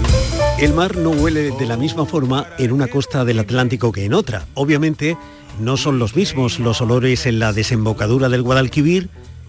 El 0.61 0.73
mar 0.75 0.97
no 0.97 1.11
huele 1.11 1.51
de 1.51 1.67
la 1.67 1.77
misma 1.77 2.07
forma 2.07 2.47
en 2.57 2.71
una 2.71 2.87
costa 2.87 3.25
del 3.25 3.41
Atlántico 3.41 3.91
que 3.91 4.05
en 4.05 4.15
otra. 4.15 4.47
Obviamente 4.55 5.17
no 5.59 5.77
son 5.77 5.99
los 5.99 6.15
mismos 6.15 6.61
los 6.61 6.81
olores 6.81 7.27
en 7.27 7.41
la 7.41 7.53
desembocadura 7.53 8.29
del 8.29 8.43
Guadalquivir 8.43 9.09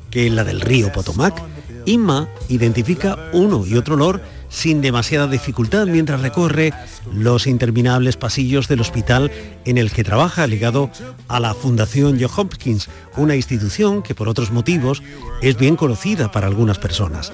que 0.09 0.25
en 0.25 0.35
la 0.35 0.43
del 0.43 0.61
río 0.61 0.91
Potomac. 0.91 1.39
Inma 1.85 2.27
identifica 2.49 3.29
uno 3.33 3.67
y 3.67 3.75
otro 3.75 3.93
olor 3.93 4.19
sin 4.49 4.81
demasiada 4.81 5.27
dificultad 5.27 5.85
mientras 5.87 6.21
recorre 6.21 6.73
los 7.13 7.47
interminables 7.47 8.17
pasillos 8.17 8.67
del 8.67 8.81
hospital 8.81 9.31
en 9.65 9.77
el 9.77 9.91
que 9.91 10.03
trabaja 10.03 10.47
ligado 10.47 10.89
a 11.27 11.39
la 11.39 11.53
Fundación 11.53 12.17
Johns 12.19 12.37
Hopkins, 12.37 12.89
una 13.15 13.35
institución 13.35 14.01
que 14.01 14.15
por 14.15 14.27
otros 14.27 14.51
motivos 14.51 15.01
es 15.41 15.57
bien 15.57 15.75
conocida 15.75 16.31
para 16.31 16.47
algunas 16.47 16.79
personas. 16.79 17.31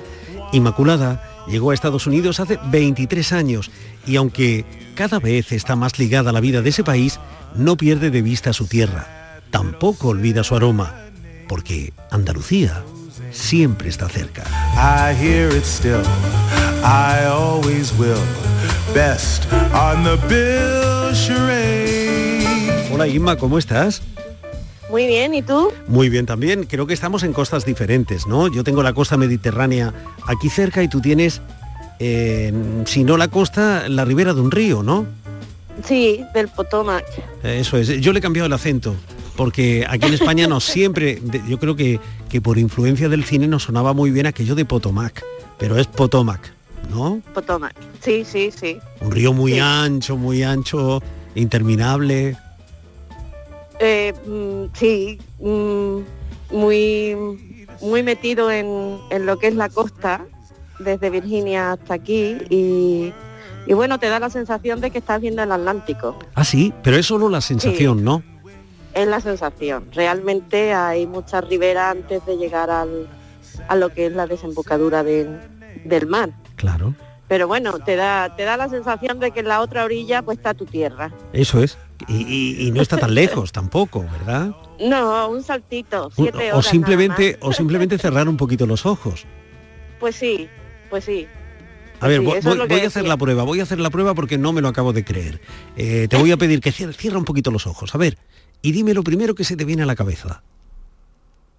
Inmaculada 0.51 1.45
llegó 1.47 1.71
a 1.71 1.73
Estados 1.73 2.07
Unidos 2.07 2.39
hace 2.39 2.59
23 2.69 3.33
años 3.33 3.71
y 4.05 4.17
aunque 4.17 4.65
cada 4.95 5.19
vez 5.19 5.51
está 5.51 5.75
más 5.75 5.97
ligada 5.99 6.29
a 6.29 6.33
la 6.33 6.39
vida 6.39 6.61
de 6.61 6.69
ese 6.69 6.83
país, 6.83 7.19
no 7.55 7.77
pierde 7.77 8.09
de 8.09 8.21
vista 8.21 8.53
su 8.53 8.67
tierra. 8.67 9.41
Tampoco 9.51 10.09
olvida 10.09 10.43
su 10.43 10.55
aroma, 10.55 10.95
porque 11.47 11.93
Andalucía 12.11 12.83
siempre 13.31 13.89
está 13.89 14.09
cerca. 14.09 14.43
I 16.85 17.25
always 17.25 17.91
will. 17.97 18.21
Best 18.93 19.51
on 19.73 20.03
the 20.03 20.17
bill 20.29 21.15
charade. 21.15 22.91
Hola 22.93 23.07
Inma, 23.07 23.37
¿cómo 23.37 23.57
estás? 23.57 24.03
Muy 24.91 25.07
bien, 25.07 25.33
¿y 25.33 25.41
tú? 25.41 25.71
Muy 25.87 26.09
bien 26.09 26.27
también. 26.27 26.65
Creo 26.65 26.85
que 26.85 26.93
estamos 26.93 27.23
en 27.23 27.33
costas 27.33 27.65
diferentes, 27.65 28.27
¿no? 28.27 28.49
Yo 28.49 28.63
tengo 28.63 28.83
la 28.83 28.93
costa 28.93 29.17
mediterránea 29.17 29.95
aquí 30.27 30.47
cerca 30.47 30.83
y 30.83 30.87
tú 30.87 31.01
tienes, 31.01 31.41
eh, 31.97 32.53
si 32.85 33.03
no 33.03 33.17
la 33.17 33.29
costa, 33.29 33.89
la 33.89 34.05
ribera 34.05 34.35
de 34.35 34.41
un 34.41 34.51
río, 34.51 34.83
¿no? 34.83 35.07
Sí, 35.83 36.23
del 36.35 36.49
Potomac. 36.49 37.03
Eso 37.41 37.77
es. 37.77 37.87
Yo 37.99 38.13
le 38.13 38.19
he 38.19 38.21
cambiado 38.21 38.45
el 38.45 38.53
acento 38.53 38.95
porque 39.35 39.87
aquí 39.89 40.05
en 40.05 40.13
España 40.13 40.47
nos 40.47 40.63
siempre, 40.65 41.19
yo 41.47 41.57
creo 41.57 41.75
que, 41.75 41.99
que 42.29 42.41
por 42.41 42.59
influencia 42.59 43.09
del 43.09 43.23
cine 43.23 43.47
nos 43.47 43.63
sonaba 43.63 43.93
muy 43.93 44.11
bien 44.11 44.27
aquello 44.27 44.53
de 44.53 44.65
Potomac, 44.65 45.23
pero 45.57 45.79
es 45.79 45.87
Potomac, 45.87 46.53
¿no? 46.89 47.21
Potomac. 47.33 47.73
Sí, 48.01 48.23
sí, 48.25 48.51
sí. 48.51 48.77
Un 49.01 49.11
río 49.11 49.33
muy 49.33 49.53
Sí. 49.53 49.59
ancho, 49.59 50.17
muy 50.17 50.43
ancho, 50.43 51.01
interminable. 51.35 52.37
Eh, 53.79 54.13
mm, 54.25 54.73
sí, 54.73 55.19
mm, 55.39 55.97
muy, 56.51 57.57
muy 57.81 58.03
metido 58.03 58.51
en, 58.51 58.97
en 59.09 59.25
lo 59.25 59.37
que 59.37 59.47
es 59.47 59.55
la 59.55 59.69
costa, 59.69 60.25
desde 60.79 61.09
Virginia 61.09 61.73
hasta 61.73 61.93
aquí, 61.95 62.37
y, 62.49 63.13
y 63.67 63.73
bueno, 63.73 63.97
te 63.99 64.07
da 64.07 64.19
la 64.19 64.29
sensación 64.29 64.79
de 64.81 64.91
que 64.91 64.99
estás 64.99 65.19
viendo 65.21 65.41
el 65.43 65.51
Atlántico. 65.51 66.17
Ah, 66.35 66.43
sí, 66.45 66.73
pero 66.83 66.97
es 66.97 67.05
solo 67.05 67.29
la 67.29 67.41
sensación, 67.41 68.03
¿no? 68.03 68.23
Es 68.93 69.07
la 69.07 69.19
sensación. 69.19 69.89
Realmente 69.93 70.73
hay 70.73 71.05
muchas 71.05 71.45
riberas 71.49 71.95
antes 71.97 72.25
de 72.25 72.37
llegar 72.37 72.69
al, 72.69 73.07
a 73.67 73.75
lo 73.75 73.89
que 73.89 74.05
es 74.05 74.13
la 74.13 74.25
desembocadura 74.25 75.03
del 75.03 76.07
mar. 76.07 76.29
Claro. 76.55 76.93
pero 77.27 77.47
bueno, 77.47 77.79
te 77.79 77.95
da, 77.95 78.35
te 78.35 78.43
da 78.43 78.55
la 78.57 78.69
sensación 78.69 79.19
de 79.19 79.31
que 79.31 79.39
en 79.41 79.47
la 79.47 79.61
otra 79.61 79.83
orilla 79.83 80.21
pues 80.21 80.37
está 80.37 80.53
tu 80.53 80.65
tierra. 80.65 81.11
Eso 81.33 81.61
es. 81.63 81.77
Y, 82.07 82.17
y- 82.21 82.67
y 82.67 82.71
no 82.71 82.81
está 82.81 82.97
tan 82.97 83.13
lejos 83.15 83.51
tampoco, 83.51 84.01
¿verdad? 84.11 84.51
No, 84.79 85.29
un 85.29 85.41
saltito, 85.43 86.11
siete 86.15 86.51
o 86.51 86.57
horas 86.57 86.67
simplemente 86.67 87.33
nada 87.33 87.45
o 87.47 87.53
simplemente 87.53 87.97
cerrar 87.97 88.27
un 88.29 88.37
poquito 88.37 88.65
los 88.67 88.85
ojos. 88.85 89.25
Pues 89.99 90.15
sí, 90.17 90.47
pues 90.89 91.05
sí. 91.05 91.27
A 92.01 92.07
ver, 92.09 92.19
Sí, 92.19 92.25
voy, 92.25 92.35
a 92.35 92.87
hacer 92.87 93.07
la 93.07 93.15
prueba, 93.17 93.43
voy 93.43 93.61
a 93.61 93.63
hacer 93.63 93.79
la 93.79 93.89
prueba 93.89 94.13
porque 94.13 94.37
no 94.37 94.51
me 94.51 94.61
lo 94.61 94.67
acabo 94.67 94.91
de 94.93 95.03
creer. 95.05 95.39
Eh, 95.77 96.07
te 96.09 96.17
voy 96.17 96.31
a 96.31 96.37
pedir 96.37 96.59
que 96.59 96.71
cierre, 96.73 96.93
cierra 96.93 97.17
un 97.17 97.25
poquito 97.25 97.49
los 97.51 97.65
ojos. 97.65 97.95
A 97.95 97.97
ver, 97.97 98.17
y 98.61 98.71
dime 98.73 98.93
lo 98.93 99.01
primero 99.03 99.33
que 99.33 99.45
se 99.45 99.55
te 99.55 99.63
viene 99.65 99.83
a 99.83 99.85
la 99.85 99.95
cabeza. 99.95 100.43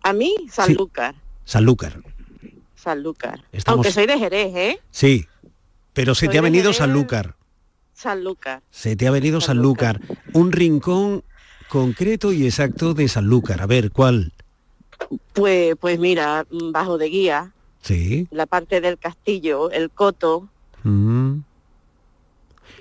A 0.03 0.13
mí, 0.13 0.35
Sanlúcar, 0.51 1.15
Sanlúcar. 1.45 1.95
Sanlúcar. 2.97 3.43
Estamos- 3.51 3.79
Aunque 3.79 3.91
soy 3.93 4.07
de 4.07 4.17
Jerez, 4.19 4.55
¿eh? 4.55 4.81
Sí. 4.93 5.27
Pero 5.93 6.15
se 6.15 6.27
Soy 6.27 6.33
te 6.33 6.39
ha 6.39 6.43
venido 6.43 6.65
Jerez. 6.67 6.77
Sanlúcar. 6.79 7.35
Sanlúcar. 7.95 8.63
Se 8.71 8.95
te 8.95 9.09
ha 9.09 9.11
venido 9.11 9.41
Sanlúcar. 9.41 10.01
Un 10.35 10.53
rincón 10.53 11.25
concreto 11.69 12.33
y 12.33 12.45
exacto 12.47 12.95
de 12.95 13.09
Sanlúcar. 13.09 13.61
A 13.61 13.67
ver, 13.67 13.91
¿cuál? 13.91 14.33
Pues, 15.33 15.75
pues 15.81 15.99
mira, 15.99 16.47
bajo 16.73 16.97
de 16.97 17.09
guía, 17.09 17.53
Sí. 17.83 18.29
la 18.31 18.47
parte 18.47 18.81
del 18.81 18.99
castillo, 18.99 19.71
el 19.71 19.91
coto, 19.91 20.49
Mm. 20.85 21.41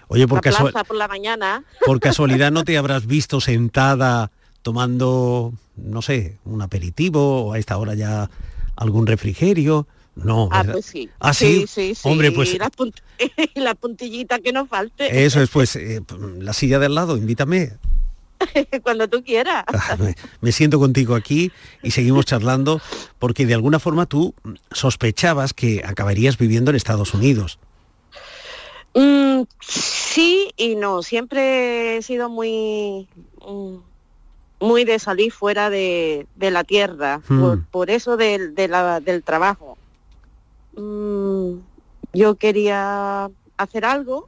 Oye, 0.07 0.27
por, 0.27 0.37
la 0.37 0.41
casua- 0.51 0.69
plaza 0.71 0.83
por 0.83 0.95
la 0.97 1.07
mañana. 1.07 1.63
por 1.83 1.99
casualidad 2.45 2.51
no 2.51 2.63
te 2.63 2.77
habrás 2.77 3.07
visto 3.07 3.41
sentada 3.41 4.29
tomando, 4.61 5.53
no 5.77 6.01
sé, 6.03 6.37
un 6.45 6.61
aperitivo 6.61 7.45
o 7.47 7.53
a 7.53 7.57
esta 7.57 7.77
hora 7.77 7.95
ya 7.95 8.29
algún 8.75 9.07
refrigerio. 9.07 9.87
No, 10.15 10.47
Ah, 10.51 10.59
¿verdad? 10.59 10.73
pues 10.73 10.85
sí. 10.85 11.09
¿Ah, 11.19 11.33
sí? 11.33 11.65
sí, 11.67 11.93
sí. 11.95 12.07
Hombre, 12.07 12.31
pues 12.31 12.57
la, 12.57 12.69
punt- 12.71 13.01
la 13.55 13.75
puntillita 13.75 14.39
que 14.39 14.53
no 14.53 14.65
falte. 14.65 15.25
eso 15.25 15.41
es, 15.41 15.49
pues, 15.49 15.75
eh, 15.75 16.01
la 16.39 16.53
silla 16.53 16.79
del 16.79 16.95
lado, 16.95 17.17
invítame. 17.17 17.73
Cuando 18.83 19.07
tú 19.07 19.23
quieras. 19.23 19.63
Ah, 19.67 19.97
me, 20.41 20.51
siento 20.51 20.77
contigo 20.79 21.15
aquí 21.15 21.51
y 21.83 21.91
seguimos 21.91 22.25
charlando 22.25 22.81
porque 23.19 23.45
de 23.45 23.53
alguna 23.53 23.79
forma 23.79 24.05
tú 24.05 24.33
sospechabas 24.71 25.53
que 25.53 25.81
acabarías 25.85 26.37
viviendo 26.37 26.71
en 26.71 26.75
Estados 26.77 27.13
Unidos. 27.13 27.59
Mm, 28.93 29.43
sí 29.61 30.49
y 30.57 30.75
no. 30.75 31.01
Siempre 31.03 31.97
he 31.97 32.01
sido 32.01 32.29
muy 32.29 33.07
mm, 33.45 33.75
muy 34.61 34.85
de 34.85 34.99
salir 34.99 35.31
fuera 35.33 35.69
de, 35.69 36.27
de 36.35 36.51
la 36.51 36.63
tierra, 36.63 37.21
Hmm. 37.27 37.39
por, 37.41 37.65
por 37.65 37.89
eso 37.89 38.15
del, 38.17 38.55
de 38.55 38.67
la- 38.69 38.99
del 39.01 39.21
trabajo. 39.23 39.77
Mm, 40.75 41.59
yo 42.13 42.35
quería 42.35 43.29
hacer 43.57 43.85
algo, 43.85 44.27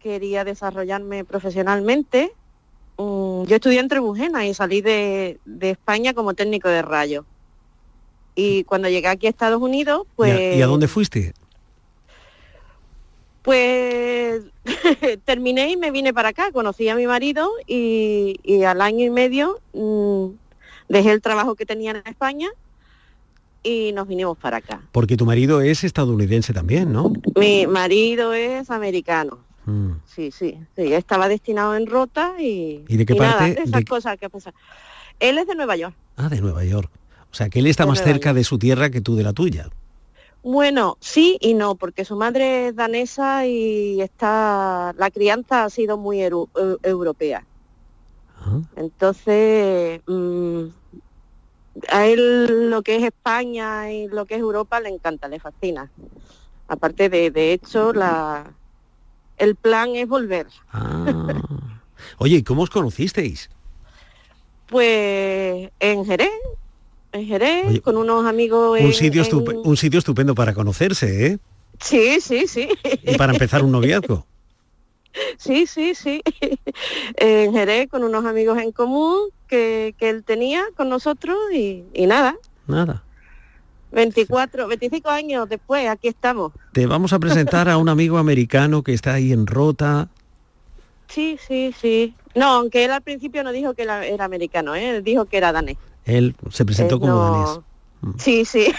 quería 0.00 0.44
desarrollarme 0.44 1.24
profesionalmente. 1.24 2.32
Mm, 2.96 3.44
yo 3.44 3.56
estudié 3.56 3.80
en 3.80 3.88
Trebujena 3.88 4.46
y 4.46 4.54
salí 4.54 4.80
de, 4.80 5.38
de 5.44 5.70
España 5.70 6.14
como 6.14 6.34
técnico 6.34 6.68
de 6.68 6.82
rayos. 6.82 7.24
Y 8.34 8.64
cuando 8.64 8.88
llegué 8.88 9.08
aquí 9.08 9.26
a 9.26 9.30
Estados 9.30 9.60
Unidos, 9.60 10.02
¿Y 10.04 10.08
a- 10.08 10.14
pues... 10.16 10.56
¿Y 10.56 10.62
a 10.62 10.66
dónde 10.66 10.88
fuiste? 10.88 11.32
Pues 13.42 14.42
terminé 15.24 15.70
y 15.70 15.76
me 15.76 15.90
vine 15.90 16.12
para 16.12 16.30
acá, 16.30 16.52
conocí 16.52 16.88
a 16.88 16.94
mi 16.94 17.06
marido 17.06 17.50
y, 17.66 18.38
y 18.42 18.62
al 18.64 18.80
año 18.80 19.04
y 19.06 19.10
medio 19.10 19.58
mm, 19.72 20.26
dejé 20.88 21.12
el 21.12 21.22
trabajo 21.22 21.54
que 21.54 21.64
tenía 21.66 21.92
en 21.92 22.02
España 22.04 22.48
y 23.62 23.92
nos 23.92 24.06
vinimos 24.08 24.36
para 24.38 24.58
acá. 24.58 24.80
Porque 24.92 25.16
tu 25.16 25.26
marido 25.26 25.60
es 25.60 25.84
estadounidense 25.84 26.52
también, 26.52 26.92
¿no? 26.92 27.12
Mi 27.36 27.66
marido 27.66 28.32
es 28.32 28.70
americano, 28.70 29.38
Mm. 29.66 29.92
sí, 30.06 30.30
sí, 30.30 30.58
sí, 30.76 30.92
estaba 30.94 31.28
destinado 31.28 31.76
en 31.76 31.86
Rota 31.86 32.34
y, 32.40 32.84
¿Y 32.88 32.96
de 32.96 33.04
qué 33.04 33.14
parte? 33.14 33.54
de 33.54 33.62
esas 33.64 33.80
¿De- 33.80 33.84
cosas 33.84 34.16
que 34.16 34.30
pasan. 34.30 34.54
Él 35.20 35.36
es 35.38 35.46
de 35.46 35.54
Nueva 35.54 35.76
York. 35.76 35.94
Ah, 36.16 36.28
de 36.28 36.40
Nueva 36.40 36.64
York. 36.64 36.90
O 37.30 37.34
sea, 37.34 37.50
que 37.50 37.58
él 37.58 37.66
está 37.66 37.82
De 37.84 37.88
más 37.90 37.98
Nueva 37.98 38.12
cerca 38.12 38.32
de 38.32 38.44
su 38.44 38.58
tierra 38.58 38.88
que 38.90 39.00
tú 39.02 39.14
de 39.16 39.24
la 39.24 39.32
tuya. 39.34 39.68
Bueno, 40.42 40.96
sí 41.00 41.36
y 41.40 41.52
no, 41.54 41.74
porque 41.74 42.04
su 42.06 42.16
madre 42.16 42.68
es 42.68 42.76
danesa 42.76 43.44
y 43.46 44.00
está, 44.00 44.94
la 44.96 45.10
crianza 45.10 45.64
ha 45.64 45.70
sido 45.70 45.98
muy 45.98 46.20
europea. 46.22 47.44
Entonces, 48.76 50.00
mm, 50.06 50.62
a 51.88 52.06
él 52.06 52.70
lo 52.70 52.82
que 52.82 52.96
es 52.96 53.02
España 53.04 53.92
y 53.92 54.08
lo 54.08 54.24
que 54.26 54.34
es 54.34 54.40
Europa 54.40 54.80
le 54.80 54.88
encanta, 54.88 55.28
le 55.28 55.38
fascina. 55.40 55.90
Aparte 56.68 57.08
de, 57.08 57.30
de 57.30 57.52
hecho, 57.52 57.92
la, 57.92 58.52
el 59.38 59.54
plan 59.56 59.94
es 59.96 60.06
volver. 60.08 60.46
Oye, 62.18 62.36
¿y 62.36 62.42
cómo 62.42 62.62
os 62.62 62.70
conocisteis? 62.70 63.48
Pues 64.66 65.70
en 65.80 66.04
Jerez, 66.04 66.30
en 67.12 67.26
Jerez, 67.26 67.80
con 67.80 67.96
unos 67.96 68.26
amigos 68.26 68.78
Un 68.80 68.86
en- 68.86 68.92
sitio, 68.92 69.22
en- 69.24 69.60
un 69.64 69.76
sitio 69.76 69.98
estupendo 69.98 70.34
para 70.34 70.52
conocerse, 70.54 71.26
¿eh? 71.26 71.38
Sí, 71.80 72.20
sí, 72.20 72.46
sí. 72.46 72.68
Y 73.02 73.16
para 73.16 73.32
empezar 73.32 73.62
un 73.64 73.72
noviazgo. 73.72 74.26
Sí, 75.38 75.66
sí, 75.66 75.94
sí. 75.94 76.22
En 77.16 77.52
Jerez 77.52 77.88
con 77.88 78.04
unos 78.04 78.24
amigos 78.26 78.58
en 78.58 78.72
común 78.72 79.30
que, 79.48 79.94
que 79.98 80.10
él 80.10 80.22
tenía 80.24 80.62
con 80.76 80.88
nosotros 80.88 81.36
y, 81.52 81.84
y 81.94 82.06
nada, 82.06 82.36
Nada. 82.66 83.02
24, 83.90 84.68
25 84.68 85.08
años 85.08 85.48
después, 85.48 85.88
aquí 85.88 86.08
estamos. 86.08 86.52
Te 86.72 86.86
vamos 86.86 87.12
a 87.14 87.18
presentar 87.18 87.68
a 87.70 87.78
un 87.78 87.88
amigo 87.88 88.18
americano 88.18 88.82
que 88.82 88.92
está 88.92 89.14
ahí 89.14 89.32
en 89.32 89.46
Rota. 89.46 90.08
Sí, 91.08 91.38
sí, 91.48 91.74
sí. 91.80 92.14
No, 92.34 92.46
aunque 92.52 92.84
él 92.84 92.90
al 92.90 93.00
principio 93.00 93.42
no 93.42 93.50
dijo 93.50 93.72
que 93.72 93.82
era, 93.84 94.04
era 94.06 94.26
americano, 94.26 94.74
¿eh? 94.74 94.90
él 94.96 95.02
dijo 95.02 95.24
que 95.24 95.38
era 95.38 95.52
danés. 95.52 95.78
Él 96.04 96.36
se 96.50 96.66
presentó 96.66 96.96
Él 96.96 97.00
como 97.00 97.12
no- 97.14 97.22
danés. 97.32 97.60
Mm. 98.02 98.18
Sí, 98.18 98.44
sí. 98.44 98.66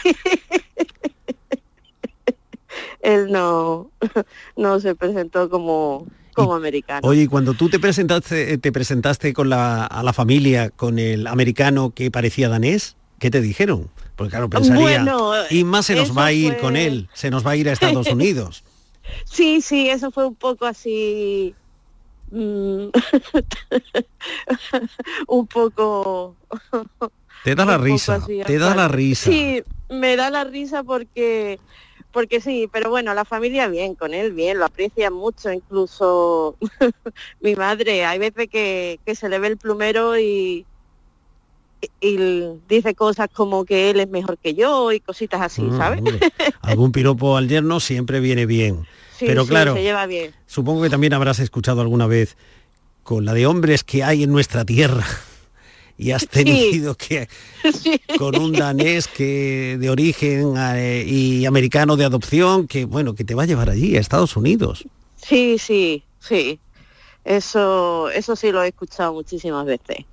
él 3.01 3.31
no, 3.31 3.89
no 4.55 4.79
se 4.79 4.93
presentó 4.95 5.49
como, 5.49 6.05
como 6.33 6.55
americano. 6.55 7.07
Oye, 7.07 7.27
cuando 7.27 7.53
tú 7.53 7.69
te 7.69 7.79
presentaste, 7.79 8.57
te 8.57 8.71
presentaste 8.71 9.33
con 9.33 9.49
la, 9.49 9.85
a 9.85 10.03
la 10.03 10.13
familia 10.13 10.69
con 10.69 10.99
el 10.99 11.27
americano 11.27 11.91
que 11.91 12.11
parecía 12.11 12.49
danés, 12.49 12.97
¿qué 13.19 13.29
te 13.31 13.41
dijeron? 13.41 13.89
Porque 14.15 14.31
claro, 14.31 14.49
pensaría, 14.49 15.03
Bueno, 15.03 15.33
y 15.49 15.63
más 15.63 15.85
se 15.85 15.95
nos 15.95 16.17
va 16.17 16.25
a 16.27 16.33
ir 16.33 16.53
fue- 16.53 16.61
con 16.61 16.75
él, 16.75 17.09
se 17.13 17.29
nos 17.29 17.45
va 17.45 17.51
a 17.51 17.55
ir 17.55 17.69
a 17.69 17.73
Estados 17.73 18.07
Unidos. 18.11 18.63
Sí, 19.25 19.61
sí, 19.61 19.89
eso 19.89 20.11
fue 20.11 20.27
un 20.27 20.35
poco 20.35 20.65
así, 20.65 21.55
mm, 22.31 22.87
un 25.27 25.47
poco... 25.47 26.37
Te 27.43 27.55
da 27.55 27.65
la 27.65 27.77
risa, 27.77 28.19
te 28.45 28.57
da 28.59 28.75
la 28.75 28.87
risa. 28.89 29.31
Sí, 29.31 29.63
me 29.89 30.15
da 30.17 30.29
la 30.29 30.43
risa 30.43 30.83
porque 30.83 31.57
porque 32.11 32.41
sí, 32.41 32.67
pero 32.71 32.89
bueno, 32.89 33.13
la 33.13 33.25
familia 33.25 33.67
bien, 33.67 33.95
con 33.95 34.13
él 34.13 34.33
bien, 34.33 34.57
lo 34.59 34.65
aprecia 34.65 35.11
mucho, 35.11 35.51
incluso 35.51 36.57
mi 37.41 37.55
madre, 37.55 38.05
hay 38.05 38.19
veces 38.19 38.47
que, 38.49 38.99
que 39.05 39.15
se 39.15 39.29
le 39.29 39.39
ve 39.39 39.47
el 39.47 39.57
plumero 39.57 40.17
y, 40.17 40.65
y, 41.81 42.07
y 42.07 42.49
dice 42.67 42.95
cosas 42.95 43.27
como 43.33 43.63
que 43.65 43.89
él 43.91 43.99
es 43.99 44.09
mejor 44.09 44.37
que 44.37 44.53
yo 44.53 44.91
y 44.91 44.99
cositas 44.99 45.41
así, 45.41 45.61
Mm, 45.61 45.77
¿sabes? 45.77 46.01
Algún 46.61 46.91
piropo 46.91 47.37
al 47.37 47.47
yerno 47.47 47.79
siempre 47.79 48.19
viene 48.19 48.45
bien. 48.45 48.85
Sí, 49.17 49.25
Pero 49.27 49.43
sí, 49.43 49.49
claro, 49.49 49.73
se 49.75 49.83
lleva 49.83 50.05
bien. 50.05 50.33
supongo 50.45 50.81
que 50.81 50.89
también 50.89 51.13
habrás 51.13 51.39
escuchado 51.39 51.81
alguna 51.81 52.07
vez 52.07 52.37
con 53.03 53.25
la 53.25 53.33
de 53.33 53.45
hombres 53.47 53.83
que 53.83 54.03
hay 54.03 54.23
en 54.23 54.31
nuestra 54.31 54.65
tierra 54.65 55.05
y 55.99 56.11
has 56.11 56.27
tenido 56.27 56.95
que 56.95 57.27
con 58.17 58.35
un 58.39 58.53
danés 58.53 59.07
que 59.07 59.77
de 59.79 59.89
origen 59.89 60.53
eh, 60.57 61.03
y 61.05 61.45
americano 61.45 61.95
de 61.97 62.05
adopción 62.05 62.67
que 62.67 62.85
bueno 62.85 63.13
que 63.13 63.23
te 63.25 63.35
va 63.35 63.43
a 63.43 63.45
llevar 63.45 63.69
allí 63.69 63.95
a 63.97 63.99
Estados 63.99 64.35
Unidos. 64.37 64.85
Sí, 65.17 65.57
sí, 65.59 66.03
sí. 66.19 66.59
Eso, 67.25 68.09
eso 68.09 68.35
sí 68.35 68.51
lo 68.51 68.63
he 68.63 68.69
escuchado 68.69 69.13
muchísimas 69.13 69.65
veces. 69.65 70.05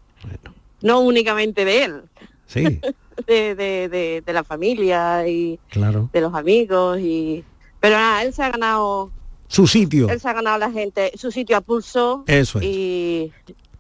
No 0.82 1.01
únicamente 1.01 1.64
de 1.64 1.84
él, 1.84 2.03
Sí, 2.49 2.62
de, 3.26 3.55
de, 3.55 3.89
de, 3.89 4.22
de 4.26 4.32
la 4.32 4.45
familia 4.45 5.26
y 5.26 5.59
claro. 5.70 6.11
de 6.12 6.20
los 6.20 6.34
amigos 6.34 6.99
y 7.01 7.45
pero 7.80 7.97
nada, 7.97 8.22
él 8.24 8.32
se 8.32 8.43
ha 8.43 8.51
ganado 8.51 9.11
Su 9.49 9.66
sitio. 9.66 10.09
él 10.09 10.20
se 10.20 10.28
ha 10.28 10.32
ganado 10.32 10.59
la 10.59 10.70
gente 10.70 11.12
su 11.16 11.30
sitio 11.30 11.57
a 11.57 11.61
pulso 11.61 12.24
Eso 12.26 12.59
es. 12.59 12.64
y, 12.66 13.32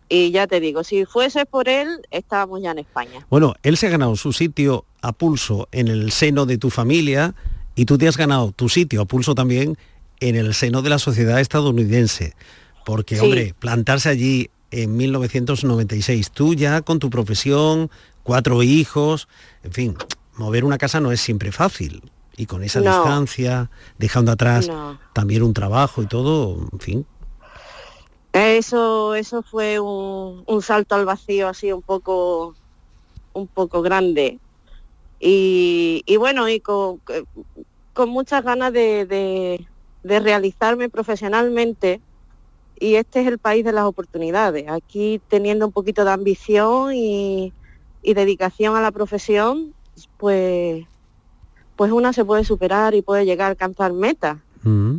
y 0.08 0.30
ya 0.30 0.46
te 0.46 0.60
digo, 0.60 0.84
si 0.84 1.04
fuese 1.04 1.46
por 1.46 1.68
él, 1.68 1.88
estábamos 2.10 2.62
ya 2.62 2.70
en 2.72 2.78
España. 2.78 3.26
Bueno, 3.30 3.54
él 3.62 3.76
se 3.76 3.86
ha 3.86 3.90
ganado 3.90 4.16
su 4.16 4.32
sitio 4.32 4.84
a 5.02 5.12
pulso 5.12 5.68
en 5.72 5.88
el 5.88 6.12
seno 6.12 6.46
de 6.46 6.58
tu 6.58 6.70
familia 6.70 7.34
y 7.74 7.84
tú 7.86 7.98
te 7.98 8.08
has 8.08 8.16
ganado 8.16 8.52
tu 8.52 8.68
sitio 8.68 9.02
a 9.02 9.04
pulso 9.04 9.34
también 9.34 9.76
en 10.20 10.36
el 10.36 10.54
seno 10.54 10.82
de 10.82 10.90
la 10.90 10.98
sociedad 10.98 11.40
estadounidense. 11.40 12.34
Porque, 12.84 13.16
Sí. 13.16 13.22
hombre, 13.24 13.54
plantarse 13.58 14.08
allí 14.08 14.50
en 14.70 14.96
1996, 14.96 16.30
tú 16.30 16.54
ya 16.54 16.82
con 16.82 16.98
tu 16.98 17.10
profesión, 17.10 17.90
cuatro 18.22 18.62
hijos, 18.62 19.28
en 19.62 19.72
fin, 19.72 19.96
mover 20.36 20.64
una 20.64 20.78
casa 20.78 21.00
no 21.00 21.12
es 21.12 21.20
siempre 21.20 21.52
fácil. 21.52 22.02
Y 22.38 22.46
con 22.46 22.62
esa 22.62 22.80
No. 22.80 22.90
distancia, 22.92 23.70
dejando 23.98 24.30
atrás 24.32 24.68
No. 24.68 24.98
también 25.14 25.42
un 25.42 25.54
trabajo 25.54 26.02
y 26.02 26.06
todo, 26.06 26.68
en 26.72 26.78
fin. 26.80 27.06
Eso, 28.36 29.14
eso 29.14 29.42
fue 29.42 29.80
un, 29.80 30.44
un 30.46 30.62
salto 30.62 30.94
al 30.94 31.06
vacío 31.06 31.48
así 31.48 31.72
un 31.72 31.80
poco, 31.80 32.54
un 33.32 33.48
poco 33.48 33.80
grande. 33.80 34.38
Y, 35.18 36.04
bueno, 36.18 36.46
y 36.48 36.60
con, 36.60 37.00
muchas 38.06 38.44
ganas 38.44 38.74
de, 38.74 39.06
de- 39.06 40.20
realizarme 40.20 40.90
profesionalmente. 40.90 42.02
Y 42.78 42.96
este 42.96 43.22
es 43.22 43.26
el 43.26 43.38
país 43.38 43.64
de 43.64 43.72
las 43.72 43.86
oportunidades. 43.86 44.66
Aquí 44.68 45.18
teniendo 45.28 45.66
un 45.66 45.72
poquito 45.72 46.04
de 46.04 46.10
ambición 46.10 46.92
y, 46.94 47.54
y 48.02 48.12
dedicación 48.12 48.76
a 48.76 48.82
la 48.82 48.92
profesión, 48.92 49.72
pues, 50.18 50.84
pues 51.74 51.90
una 51.90 52.12
se 52.12 52.26
puede 52.26 52.44
superar 52.44 52.94
y 52.94 53.00
puede 53.00 53.24
llegar 53.24 53.46
a 53.46 53.50
alcanzar 53.52 53.94
metas. 53.94 54.36
Mm. 54.62 54.98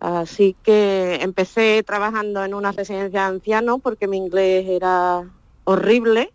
Así 0.00 0.54
que 0.62 1.18
empecé 1.22 1.82
trabajando 1.84 2.44
en 2.44 2.54
una 2.54 2.72
residencia 2.72 3.22
de 3.22 3.26
ancianos 3.26 3.80
porque 3.82 4.06
mi 4.08 4.18
inglés 4.18 4.66
era 4.68 5.24
horrible 5.64 6.32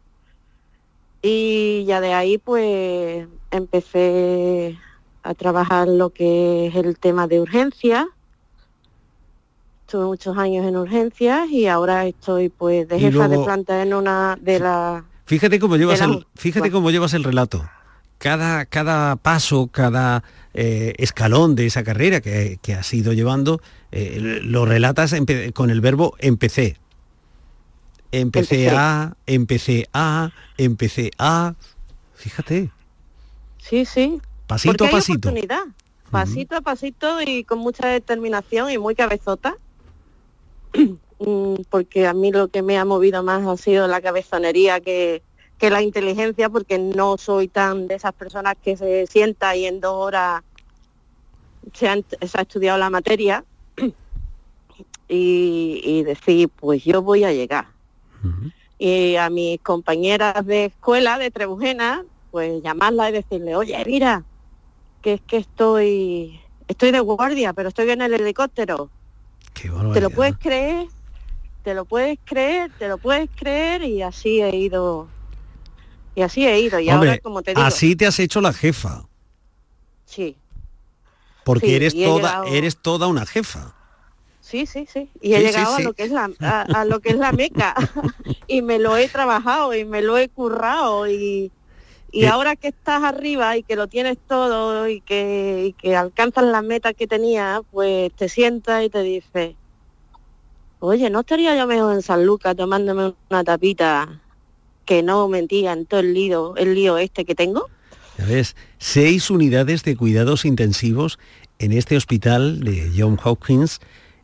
y 1.22 1.86
ya 1.86 2.02
de 2.02 2.14
ahí 2.14 2.38
pues 2.40 3.28
empecé 3.52 4.78
a 5.24 5.34
trabajar 5.36 5.88
lo 5.88 6.10
que 6.10 6.68
es 6.68 6.76
el 6.76 6.98
tema 6.98 7.28
de 7.28 7.40
urgencias. 7.40 8.06
Estuve 9.86 10.06
muchos 10.06 10.38
años 10.38 10.66
en 10.66 10.78
urgencias 10.78 11.50
y 11.50 11.68
ahora 11.68 12.06
estoy 12.08 12.50
pues 12.50 12.88
de 12.88 13.00
jefa 13.00 13.28
de 13.28 13.38
planta 13.40 13.82
en 13.84 13.94
una 13.94 14.38
de 14.42 14.60
la 14.60 15.06
Fíjate 15.26 15.60
cómo 15.60 15.78
llevas 15.78 16.00
la- 16.00 16.06
el, 16.06 16.26
fíjate 16.36 16.72
cómo 16.72 16.90
llevas 16.92 17.14
el 17.14 17.24
relato. 17.24 17.64
Cada, 18.22 18.66
cada 18.66 19.16
paso, 19.16 19.66
cada 19.72 20.24
eh, 20.54 20.94
escalón 21.00 21.56
de 21.56 21.66
esa 21.66 21.84
carrera 21.84 22.22
que, 22.22 22.60
que 22.62 22.76
has 22.76 22.94
ido 22.94 23.14
llevando, 23.14 23.62
eh, 23.92 24.40
lo 24.44 24.66
relatas 24.66 25.16
con 25.56 25.72
el 25.72 25.82
verbo 25.82 26.14
empecé. 26.20 26.78
Empecé 28.12 28.66
Empecé. 28.66 28.78
a, 28.78 29.16
empecé 29.26 29.90
a, 29.94 30.30
empecé 30.58 31.10
a. 31.18 31.56
Fíjate, 32.14 32.70
Sí, 33.58 33.86
sí. 33.86 34.22
pasito 34.46 34.74
Porque 34.74 34.84
a 34.84 34.88
hay 34.90 34.94
pasito. 34.94 35.34
Pasito 36.12 36.56
a 36.58 36.62
pasito 36.62 37.22
y 37.24 37.44
con 37.44 37.58
mucha 37.58 37.88
determinación 37.88 38.70
y 38.70 38.78
muy 38.78 38.94
cabezota. 38.94 39.56
Mm, 41.24 41.66
porque 41.70 42.08
a 42.08 42.16
mí 42.16 42.32
lo 42.32 42.48
que 42.48 42.64
me 42.64 42.80
ha 42.80 42.84
movido 42.84 43.22
más 43.22 43.46
ha 43.46 43.56
sido 43.56 43.88
la 43.88 44.02
cabezonería 44.02 44.80
que, 44.80 45.22
que 45.62 45.70
la 45.70 45.84
inteligencia, 45.84 46.50
porque 46.50 46.80
no 46.80 47.20
soy 47.20 47.48
tan 47.48 47.88
de 47.88 47.94
esas 47.94 48.14
personas 48.14 48.56
que 48.64 48.76
se 48.76 49.06
sienta 49.06 49.56
y 49.56 49.68
en 49.68 49.80
dos 49.80 49.94
horas 49.94 50.42
se, 51.72 51.88
han- 51.88 52.04
se 52.20 52.38
ha 52.40 52.42
estudiado 52.42 52.80
la 52.80 52.90
materia 52.90 53.46
y, 55.08 55.80
y 55.84 56.04
decir, 56.04 56.50
pues 56.50 56.84
yo 56.84 57.04
voy 57.04 57.24
a 57.26 57.32
llegar. 57.32 57.68
Y 58.80 59.16
a 59.18 59.30
mis 59.30 59.60
compañeras 59.62 60.44
de 60.48 60.66
escuela 60.66 61.20
de 61.20 61.30
Trebujena, 61.30 62.04
pues 62.32 62.64
llamarla 62.64 63.10
y 63.10 63.14
decirle, 63.14 63.56
oye, 63.56 63.84
mira, 63.86 64.24
que 65.04 65.14
es 65.14 65.22
que 65.22 65.38
estoy, 65.38 66.42
estoy 66.68 66.90
de 66.90 67.02
guardia, 67.02 67.54
pero 67.54 67.70
estoy 67.70 67.92
en 67.92 68.02
el 68.02 68.16
helicóptero. 68.16 68.90
¿Te 69.94 70.02
lo 70.02 70.10
puedes 70.10 70.38
creer? 70.38 70.88
¿Te 71.64 71.76
lo 71.76 71.86
puedes 71.86 72.18
creer? 72.26 72.72
¿Te 72.80 72.88
lo 72.88 72.98
puedes 72.98 73.30
creer? 73.36 73.84
Y 73.84 74.02
así 74.02 74.42
he 74.42 74.56
ido. 74.56 75.08
Y 76.16 76.22
así 76.22 76.46
he 76.46 76.60
ido. 76.60 76.80
Y 76.80 76.90
ahora, 76.90 77.18
como 77.20 77.42
te 77.42 77.52
digo, 77.52 77.62
así 77.66 77.96
te 77.96 78.06
has 78.06 78.20
hecho 78.20 78.42
la 78.42 78.54
jefa, 78.54 79.04
sí, 80.06 80.36
porque 81.44 81.68
Sí, 81.68 81.74
eres 81.76 81.94
toda, 81.94 82.20
llegado- 82.22 82.46
eres 82.46 82.78
toda 82.78 83.08
una 83.08 83.26
jefa. 83.26 83.74
sí, 84.42 84.66
sí, 84.66 84.86
sí. 84.92 85.10
Y 85.22 85.34
he 85.34 85.38
Sí, 85.40 85.46
llegado 85.46 85.76
sí. 85.78 85.82
a 85.82 85.86
lo 85.86 85.94
que 85.94 86.04
es 86.04 86.12
la 86.12 86.30
a, 86.42 86.62
a 86.82 86.86
lo 86.86 87.00
que 87.00 87.12
es 87.12 87.18
la 87.18 87.32
meca. 87.32 87.74
y 88.48 88.62
me 88.62 88.78
lo 88.80 88.98
he 88.98 89.08
trabajado 89.08 89.74
y 89.74 89.86
me 89.86 90.02
lo 90.02 90.18
he 90.18 90.28
currado 90.30 91.08
y 91.08 91.52
y 92.14 92.26
Eh. 92.26 92.28
ahora 92.28 92.58
que 92.58 92.68
estás 92.68 93.02
arriba 93.04 93.56
y 93.56 93.64
que 93.64 93.78
lo 93.78 93.88
tienes 93.88 94.18
todo 94.28 94.90
y 94.90 95.00
que, 95.00 95.68
y 95.68 95.74
que 95.74 95.96
alcanzas 95.96 96.44
las 96.44 96.62
metas 96.62 96.94
que 96.94 97.08
tenías, 97.08 97.62
pues 97.72 98.14
te 98.14 98.28
sientas 98.28 98.84
y 98.84 98.90
te 98.90 99.02
dices, 99.02 99.56
oye, 100.80 101.10
¿no 101.10 101.22
estaría 101.22 101.56
yo 101.56 101.66
mejor 101.68 101.94
en 101.94 102.02
San 102.02 102.26
Lucas 102.26 102.54
tomándome 102.58 103.14
una 103.30 103.44
tapita 103.46 104.20
que 104.86 105.04
no 105.04 105.28
mentía 105.28 105.74
en 105.74 105.86
todo 105.86 106.00
el 106.02 106.14
lío, 106.14 106.56
el 106.58 106.74
lío 106.76 106.98
este 106.98 107.26
que 107.26 107.36
tengo? 107.36 107.70
Ya 108.18 108.26
ves, 108.26 108.56
seis 108.78 109.30
unidades 109.30 109.84
de 109.84 109.96
cuidados 109.96 110.46
intensivos 110.46 111.20
en 111.60 111.72
este 111.72 111.96
hospital 111.98 112.62
de 112.62 112.92
John 112.96 113.20
Hopkins. 113.24 113.80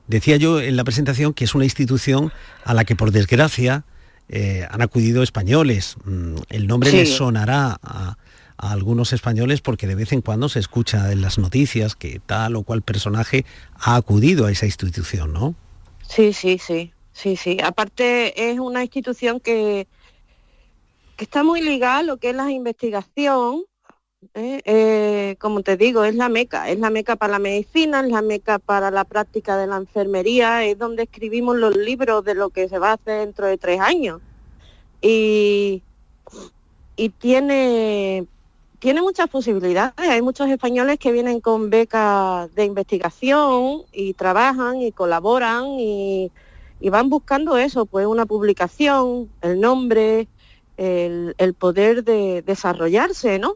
Decía 0.08 0.38
yo 0.38 0.60
en 0.62 0.76
la 0.76 0.84
presentación 0.84 1.34
que 1.34 1.44
es 1.46 1.56
una 1.56 1.66
institución 1.66 2.32
a 2.64 2.74
la 2.74 2.86
que 2.86 2.96
por 2.96 3.12
desgracia 3.12 3.84
eh, 4.30 4.68
han 4.70 4.82
acudido 4.82 5.24
españoles. 5.24 5.96
Mm, 6.06 6.36
El 6.50 6.68
nombre 6.68 6.92
Sí. 6.92 6.98
les 6.98 7.10
sonará 7.16 7.78
a, 7.82 8.18
a 8.58 8.72
algunos 8.72 9.14
españoles 9.14 9.62
porque 9.62 9.88
de 9.88 9.96
vez 9.96 10.12
en 10.12 10.22
cuando 10.22 10.50
se 10.50 10.60
escucha 10.60 11.12
en 11.12 11.22
las 11.22 11.38
noticias 11.38 11.96
que 11.96 12.20
tal 12.26 12.56
o 12.56 12.64
cual 12.64 12.82
personaje 12.82 13.46
ha 13.80 13.96
acudido 13.96 14.46
a 14.48 14.52
esa 14.52 14.66
institución, 14.66 15.32
¿no? 15.34 15.56
Sí, 16.08 16.34
sí, 16.34 16.58
sí, 16.58 16.92
sí, 17.14 17.36
sí. 17.36 17.58
Aparte 17.64 18.50
es 18.52 18.60
una 18.60 18.82
institución 18.84 19.40
que, 19.40 19.88
que 21.18 21.26
está 21.26 21.44
muy 21.44 21.62
ligada 21.62 22.04
lo 22.04 22.18
que 22.18 22.30
es 22.30 22.36
la 22.36 22.50
investigación. 22.52 23.64
¿eh? 24.36 24.62
Eh, 24.66 25.36
como 25.40 25.64
te 25.64 25.76
digo, 25.76 26.04
es 26.04 26.16
la 26.16 26.30
meca, 26.30 26.70
es 26.70 26.80
la 26.80 26.92
meca 26.92 27.16
para 27.16 27.34
la 27.34 27.40
medicina, 27.40 28.02
es 28.02 28.12
la 28.12 28.22
meca 28.22 28.60
para 28.60 28.92
la 28.92 29.04
práctica 29.04 29.58
de 29.58 29.68
la 29.68 29.78
enfermería, 29.78 30.64
es 30.64 30.78
donde 30.78 31.04
escribimos 31.04 31.58
los 31.58 31.76
libros 31.76 32.24
de 32.24 32.36
lo 32.36 32.52
que 32.52 32.70
se 32.70 32.78
va 32.78 32.92
a 32.92 32.94
hacer 32.94 33.26
dentro 33.26 33.48
de 33.48 33.58
tres 33.58 33.80
años. 33.80 34.22
Y, 35.02 35.82
y 36.96 37.10
tiene, 37.10 38.28
tiene 38.78 39.02
muchas 39.02 39.28
posibilidades. 39.28 39.94
Hay 39.98 40.22
muchos 40.22 40.48
españoles 40.50 41.00
que 41.00 41.12
vienen 41.12 41.42
con 41.42 41.72
becas 41.72 42.54
de 42.54 42.64
investigación 42.66 43.84
y 43.92 44.14
trabajan 44.14 44.82
y 44.82 44.92
colaboran 44.92 45.66
y, 45.80 46.32
y 46.80 46.90
van 46.90 47.10
buscando 47.10 47.58
eso, 47.58 47.88
pues 47.88 48.06
una 48.06 48.28
publicación, 48.28 49.32
el 49.42 49.60
nombre, 49.60 50.28
el, 50.78 51.36
el 51.38 51.54
poder 51.54 52.04
de 52.04 52.42
desarrollarse, 52.42 53.40
¿no? 53.40 53.56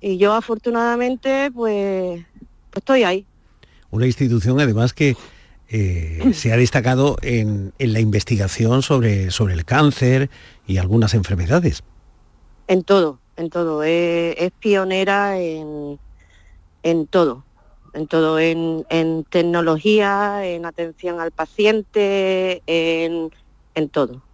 Y 0.00 0.18
yo 0.18 0.34
afortunadamente 0.34 1.50
pues, 1.50 2.24
pues 2.70 2.80
estoy 2.80 3.04
ahí. 3.04 3.26
Una 3.90 4.06
institución 4.06 4.60
además 4.60 4.92
que 4.92 5.16
eh, 5.68 6.30
se 6.34 6.52
ha 6.52 6.56
destacado 6.56 7.16
en, 7.22 7.72
en 7.78 7.92
la 7.92 8.00
investigación 8.00 8.82
sobre, 8.82 9.30
sobre 9.30 9.54
el 9.54 9.64
cáncer 9.64 10.30
y 10.66 10.76
algunas 10.76 11.14
enfermedades. 11.14 11.82
En 12.68 12.84
todo, 12.84 13.20
en 13.36 13.50
todo. 13.50 13.82
Es, 13.82 14.36
es 14.38 14.52
pionera 14.58 15.38
en, 15.40 15.98
en 16.82 17.06
todo, 17.06 17.44
en 17.94 18.06
todo, 18.06 18.38
en, 18.38 18.84
en 18.90 19.24
tecnología, 19.24 20.46
en 20.46 20.66
atención 20.66 21.20
al 21.20 21.30
paciente, 21.30 22.62
en, 22.66 23.30
en 23.74 23.88
todo. 23.88 24.25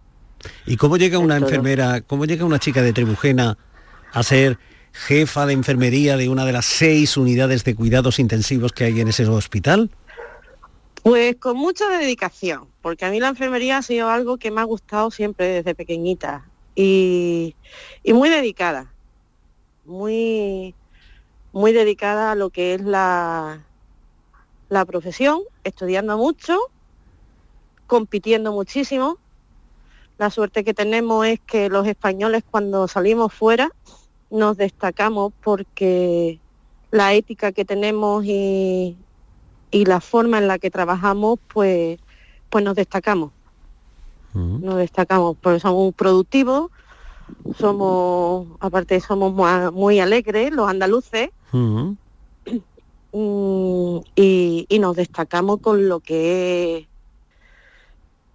¿Y 0.65 0.77
cómo 0.77 0.97
llega 0.97 1.19
una 1.19 1.37
todo. 1.37 1.47
enfermera, 1.47 2.01
cómo 2.01 2.25
llega 2.25 2.45
una 2.45 2.59
chica 2.59 2.81
de 2.81 2.93
Trebujena 2.93 3.57
a 4.11 4.23
ser 4.23 4.57
jefa 4.93 5.45
de 5.45 5.53
enfermería 5.53 6.17
de 6.17 6.29
una 6.29 6.45
de 6.45 6.53
las 6.53 6.65
seis 6.65 7.17
unidades 7.17 7.63
de 7.63 7.75
cuidados 7.75 8.19
intensivos 8.19 8.71
que 8.71 8.85
hay 8.85 9.01
en 9.01 9.07
ese 9.07 9.25
hospital? 9.25 9.89
Pues 11.01 11.35
con 11.35 11.57
mucha 11.57 11.89
dedicación, 11.89 12.67
porque 12.81 13.05
a 13.05 13.09
mí 13.09 13.19
la 13.19 13.27
enfermería 13.27 13.77
ha 13.77 13.81
sido 13.81 14.09
algo 14.09 14.37
que 14.37 14.51
me 14.51 14.61
ha 14.61 14.63
gustado 14.63 15.11
siempre 15.11 15.47
desde 15.47 15.75
pequeñita 15.75 16.45
y, 16.75 17.55
y 18.03 18.13
muy 18.13 18.29
dedicada, 18.29 18.93
muy, 19.83 20.75
muy 21.51 21.73
dedicada 21.73 22.31
a 22.31 22.35
lo 22.35 22.51
que 22.51 22.75
es 22.75 22.81
la, 22.81 23.65
la 24.69 24.85
profesión, 24.85 25.41
estudiando 25.63 26.17
mucho, 26.17 26.57
compitiendo 27.87 28.53
muchísimo. 28.53 29.17
La 30.17 30.29
suerte 30.29 30.63
que 30.63 30.73
tenemos 30.73 31.25
es 31.25 31.39
que 31.39 31.69
los 31.69 31.87
españoles 31.87 32.43
cuando 32.49 32.87
salimos 32.87 33.33
fuera 33.33 33.71
nos 34.29 34.57
destacamos 34.57 35.33
porque 35.43 36.39
la 36.91 37.13
ética 37.13 37.51
que 37.51 37.65
tenemos 37.65 38.23
y, 38.25 38.95
y 39.71 39.85
la 39.85 39.99
forma 40.01 40.37
en 40.37 40.47
la 40.47 40.59
que 40.59 40.69
trabajamos, 40.71 41.39
pues, 41.51 41.99
pues 42.49 42.63
nos 42.63 42.75
destacamos. 42.75 43.31
Nos 44.33 44.77
destacamos, 44.77 45.37
porque 45.39 45.59
somos 45.59 45.93
productivos, 45.93 46.71
somos, 47.59 48.47
aparte 48.59 48.99
somos 48.99 49.31
muy, 49.73 49.99
alegres, 49.99 50.51
los 50.51 50.67
andaluces, 50.69 51.29
Mm. 51.51 51.95
mm, 53.11 53.97
y, 54.15 54.65
y 54.67 54.79
nos 54.79 54.95
destacamos 54.95 55.59
con 55.59 55.87
lo 55.87 55.99
que 55.99 56.77
es 56.77 56.87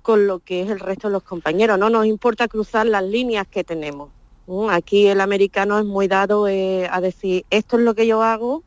con 0.08 0.26
lo 0.26 0.38
que 0.38 0.62
es 0.62 0.70
el 0.70 0.80
resto 0.80 1.08
de 1.08 1.12
los 1.12 1.22
compañeros. 1.22 1.78
No 1.78 1.90
nos 1.90 2.06
importa 2.06 2.48
cruzar 2.48 2.86
las 2.86 3.04
líneas 3.04 3.46
que 3.46 3.62
tenemos. 3.62 4.08
¿m? 4.48 4.68
Aquí 4.70 5.06
el 5.06 5.20
americano 5.20 5.78
es 5.78 5.84
muy 5.84 6.08
dado 6.08 6.48
eh, 6.48 6.88
a 6.90 7.02
decir, 7.02 7.44
esto 7.50 7.76
es 7.76 7.82
lo 7.82 7.94
que 7.94 8.06
yo 8.06 8.22
hago, 8.22 8.62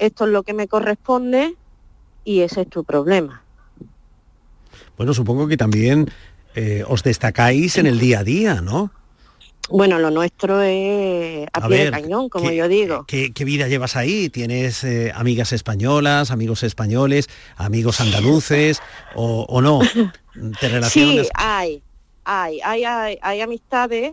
esto 0.00 0.24
es 0.24 0.32
lo 0.32 0.42
que 0.42 0.52
me 0.52 0.66
corresponde 0.66 1.54
y 2.24 2.40
ese 2.40 2.62
es 2.62 2.68
tu 2.68 2.82
problema. 2.82 3.44
Bueno, 4.96 5.14
supongo 5.14 5.46
que 5.46 5.56
también 5.56 6.10
eh, 6.56 6.82
os 6.88 7.04
destacáis 7.04 7.78
en 7.78 7.86
el 7.86 8.00
día 8.00 8.18
a 8.18 8.24
día, 8.24 8.60
¿no? 8.60 8.90
Bueno, 9.68 9.98
lo 9.98 10.10
nuestro 10.10 10.62
es 10.62 11.46
a, 11.52 11.68
pie 11.68 11.84
de 11.84 11.90
cañón, 11.90 12.28
como 12.28 12.50
yo 12.50 12.66
digo. 12.66 13.04
¿qué, 13.06 13.32
vida 13.44 13.68
llevas 13.68 13.94
ahí? 13.94 14.28
¿Tienes 14.28 14.82
eh, 14.82 15.12
amigas 15.14 15.52
españolas, 15.52 16.30
amigos 16.30 16.62
españoles, 16.62 17.28
amigos 17.56 18.00
andaluces 18.00 18.80
o, 19.14 19.60
no? 19.60 19.80
¿Te 20.60 20.68
relacionas? 20.68 21.26
Sí, 21.26 21.32
hay, 21.34 21.82
hay, 22.24 22.60
hay, 22.62 23.18
hay, 23.20 23.40
amistades. 23.40 24.12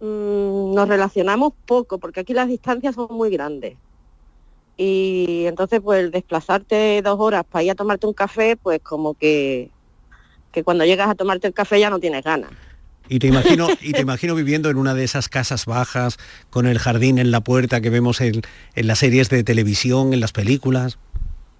Mm, 0.00 0.74
nos 0.74 0.88
relacionamos 0.88 1.54
poco 1.64 1.98
porque 1.98 2.20
aquí 2.20 2.32
las 2.32 2.48
distancias 2.48 2.94
son 2.94 3.08
muy 3.10 3.30
grandes. 3.30 3.76
Y 4.76 5.46
entonces, 5.46 5.80
pues 5.80 6.12
desplazarte 6.12 7.00
dos 7.02 7.18
horas 7.18 7.44
para 7.44 7.62
ir 7.62 7.70
a 7.70 7.74
tomarte 7.74 8.06
un 8.06 8.12
café, 8.12 8.56
pues 8.56 8.80
como 8.82 9.14
que, 9.14 9.70
que 10.52 10.62
cuando 10.62 10.84
llegas 10.84 11.08
a 11.08 11.14
tomarte 11.14 11.46
el 11.46 11.54
café 11.54 11.80
ya 11.80 11.90
no 11.90 11.98
tienes 11.98 12.22
ganas. 12.22 12.50
Y 13.08 13.18
te 13.18 13.26
imagino, 13.26 13.68
y 13.80 13.92
te 13.92 14.00
imagino 14.00 14.34
viviendo 14.34 14.70
en 14.70 14.76
una 14.76 14.94
de 14.94 15.04
esas 15.04 15.28
casas 15.28 15.66
bajas, 15.66 16.18
con 16.50 16.66
el 16.66 16.78
jardín 16.78 17.18
en 17.18 17.30
la 17.30 17.40
puerta 17.40 17.80
que 17.80 17.90
vemos 17.90 18.20
en, 18.20 18.42
las 18.74 18.98
series 18.98 19.28
de 19.28 19.44
televisión, 19.44 20.12
en 20.12 20.20
las 20.20 20.32
películas. 20.32 20.98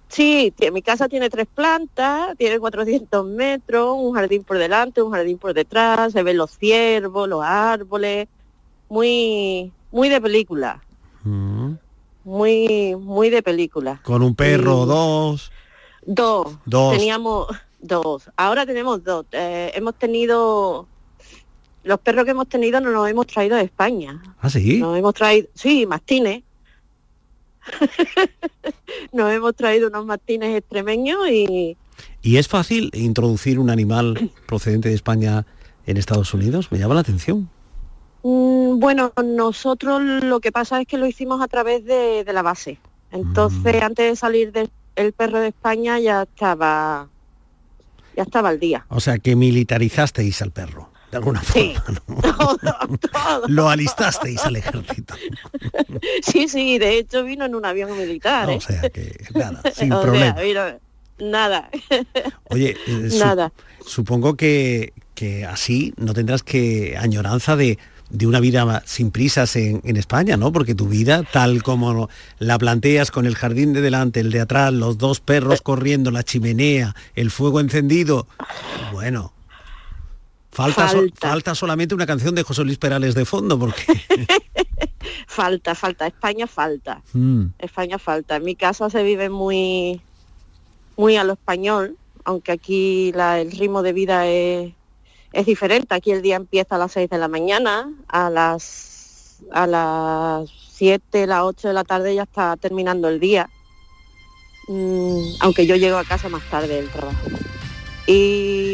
Sí, 0.09 0.53
mi 0.71 0.81
casa 0.81 1.09
tiene 1.09 1.29
tres 1.29 1.47
plantas, 1.53 2.37
tiene 2.37 2.59
400 2.59 3.25
metros, 3.25 3.95
un 3.99 4.13
jardín 4.13 4.43
por 4.43 4.57
delante, 4.57 5.01
un 5.01 5.11
jardín 5.11 5.37
por 5.37 5.53
detrás, 5.53 6.13
se 6.13 6.23
ven 6.23 6.37
los 6.37 6.51
ciervos, 6.57 7.27
los 7.27 7.43
árboles, 7.43 8.27
muy, 8.89 9.71
muy 9.91 10.09
de 10.09 10.21
película. 10.21 10.81
Mm. 11.23 11.73
Muy, 12.23 12.95
muy 12.95 13.29
de 13.29 13.41
película. 13.41 14.01
Con 14.03 14.21
un 14.21 14.35
perro, 14.35 14.85
dos. 14.85 15.51
Dos. 16.05 16.57
Dos. 16.65 16.97
Teníamos 16.97 17.47
dos. 17.79 18.29
Ahora 18.35 18.65
tenemos 18.65 19.03
dos. 19.03 19.25
Eh, 19.31 19.71
hemos 19.75 19.95
tenido 19.95 20.87
los 21.87 21.99
perros 21.99 22.25
que 22.25 22.31
hemos 22.31 22.47
tenido 22.47 22.81
nos 22.81 22.91
los 22.91 23.09
hemos 23.09 23.27
traído 23.27 23.55
de 23.55 23.63
España. 23.63 24.21
¿Ah, 24.41 24.49
sí? 24.49 24.79
Nos 24.79 24.97
hemos 24.97 25.13
traído, 25.13 25.47
sí, 25.53 25.85
mastines. 25.85 26.43
nos 29.13 29.31
hemos 29.31 29.55
traído 29.55 29.87
unos 29.87 30.05
mastines 30.05 30.55
extremeños 30.55 31.29
y... 31.29 31.77
¿Y 32.21 32.37
es 32.37 32.47
fácil 32.47 32.91
introducir 32.93 33.57
un 33.57 33.69
animal 33.69 34.31
procedente 34.47 34.89
de 34.89 34.95
España 34.95 35.45
en 35.85 35.97
Estados 35.97 36.33
Unidos? 36.33 36.71
Me 36.71 36.77
llama 36.77 36.93
la 36.93 37.01
atención. 37.01 37.49
Mm, 38.23 38.79
bueno, 38.79 39.13
nosotros 39.23 40.01
lo 40.01 40.41
que 40.41 40.51
pasa 40.51 40.81
es 40.81 40.87
que 40.87 40.97
lo 40.97 41.07
hicimos 41.07 41.41
a 41.41 41.47
través 41.47 41.85
de, 41.85 42.25
la 42.33 42.41
base. 42.41 42.79
Entonces, 43.11 43.81
mm. 43.81 43.85
antes 43.85 44.09
de 44.09 44.15
salir 44.17 44.51
del 44.51 45.13
perro 45.13 45.39
de 45.39 45.47
España 45.47 45.99
ya 45.99 46.23
estaba 46.23 47.07
ya 48.15 48.23
estaba 48.23 48.49
al 48.49 48.59
día. 48.59 48.85
O 48.89 48.99
sea, 48.99 49.19
que 49.19 49.35
militarizasteis 49.35 50.41
al 50.41 50.51
perro 50.51 50.89
de 51.19 51.25
alguna 51.25 51.41
forma. 51.41 51.83
Lo 53.47 53.69
alistasteis 53.69 54.43
al 54.43 54.57
ejército. 54.57 55.15
sí, 56.21 56.47
sí, 56.47 56.77
de 56.77 56.99
hecho 56.99 57.23
vino 57.23 57.45
en 57.45 57.55
un 57.55 57.65
avión 57.65 57.97
militar. 57.97 58.49
O 58.49 58.51
¿eh? 58.51 58.61
sea 58.61 58.89
que 58.89 59.25
nada, 59.33 59.61
sin 59.73 59.89
problema. 59.89 60.35
nada. 61.19 61.69
Oye, 62.49 62.77
eh, 62.87 63.09
nada. 63.19 63.51
supongo 63.85 64.35
que, 64.35 64.93
que 65.15 65.45
así 65.45 65.93
no 65.97 66.13
tendrás 66.13 66.43
que 66.43 66.95
añoranza 66.97 67.55
de, 67.55 67.77
de 68.09 68.27
una 68.27 68.39
vida 68.39 68.83
sin 68.85 69.11
prisas 69.11 69.55
en, 69.55 69.81
en, 69.83 69.97
España, 69.97 70.37
¿no? 70.37 70.51
Porque 70.51 70.75
tu 70.75 70.87
vida, 70.87 71.23
tal 71.23 71.63
como 71.63 72.09
la 72.39 72.57
planteas 72.57 73.11
con 73.11 73.25
el 73.25 73.35
jardín 73.35 73.73
de 73.73 73.81
delante, 73.81 74.19
el 74.19 74.31
de 74.31 74.41
atrás, 74.41 74.73
los 74.73 74.97
dos 74.97 75.19
perros 75.19 75.61
corriendo, 75.61 76.11
la 76.11 76.23
chimenea, 76.23 76.95
el 77.15 77.31
fuego 77.31 77.59
encendido, 77.59 78.27
bueno, 78.91 79.33
Falta, 80.57 80.89
falta. 81.13 81.53
solamente 81.53 81.93
una 81.93 82.07
canción 82.07 82.33
de 82.33 82.41
José 82.41 82.63
Luis 82.63 82.79
Perales 82.79 83.13
de 83.13 83.25
fondo, 83.25 83.59
porque... 83.59 83.83
falta, 85.27 85.75
falta, 85.75 86.07
España 86.07 86.47
falta. 86.47 87.03
Mm. 87.13 87.49
España 87.59 87.99
falta. 87.99 88.37
En 88.37 88.43
mi 88.43 88.55
casa 88.55 88.89
se 88.89 89.03
vive 89.03 89.29
muy, 89.29 90.01
muy 90.95 91.15
a 91.15 91.23
lo 91.23 91.33
español, 91.33 91.95
aunque 92.23 92.53
aquí 92.53 93.13
el 93.15 93.51
ritmo 93.51 93.83
de 93.83 93.93
vida 93.93 94.25
es, 94.25 94.73
es 95.31 95.45
diferente. 95.45 95.93
Aquí 95.93 96.09
el 96.09 96.23
día 96.23 96.37
empieza 96.37 96.73
a 96.73 96.79
las 96.79 96.91
6 96.93 97.07
de 97.07 97.19
la 97.19 97.27
mañana, 97.27 97.93
a 98.07 98.31
las, 98.31 99.43
a 99.51 99.67
las 99.67 100.49
7, 100.71 101.27
las 101.27 101.43
8 101.43 101.67
de 101.67 101.73
la 101.75 101.83
tarde 101.83 102.15
ya 102.15 102.23
está 102.23 102.57
terminando 102.57 103.09
el 103.09 103.19
día. 103.19 103.47
Mm, 104.69 105.35
aunque 105.41 105.67
yo 105.67 105.75
llego 105.75 105.97
a 105.97 106.03
casa 106.03 106.29
más 106.29 106.41
tarde 106.49 106.81
del 106.81 106.89
trabajo. 106.89 107.27
Y 108.07 108.66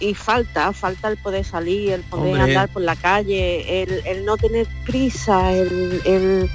y 0.00 0.14
falta, 0.14 0.72
falta 0.72 1.08
el 1.08 1.16
poder 1.16 1.44
salir, 1.44 1.92
el 1.92 2.02
poder 2.02 2.40
andar 2.40 2.68
por 2.68 2.82
la 2.82 2.96
calle, 2.96 3.82
el, 3.82 4.24
no 4.24 4.36
tener 4.36 4.66
prisa, 4.84 5.52
el, 5.52 6.50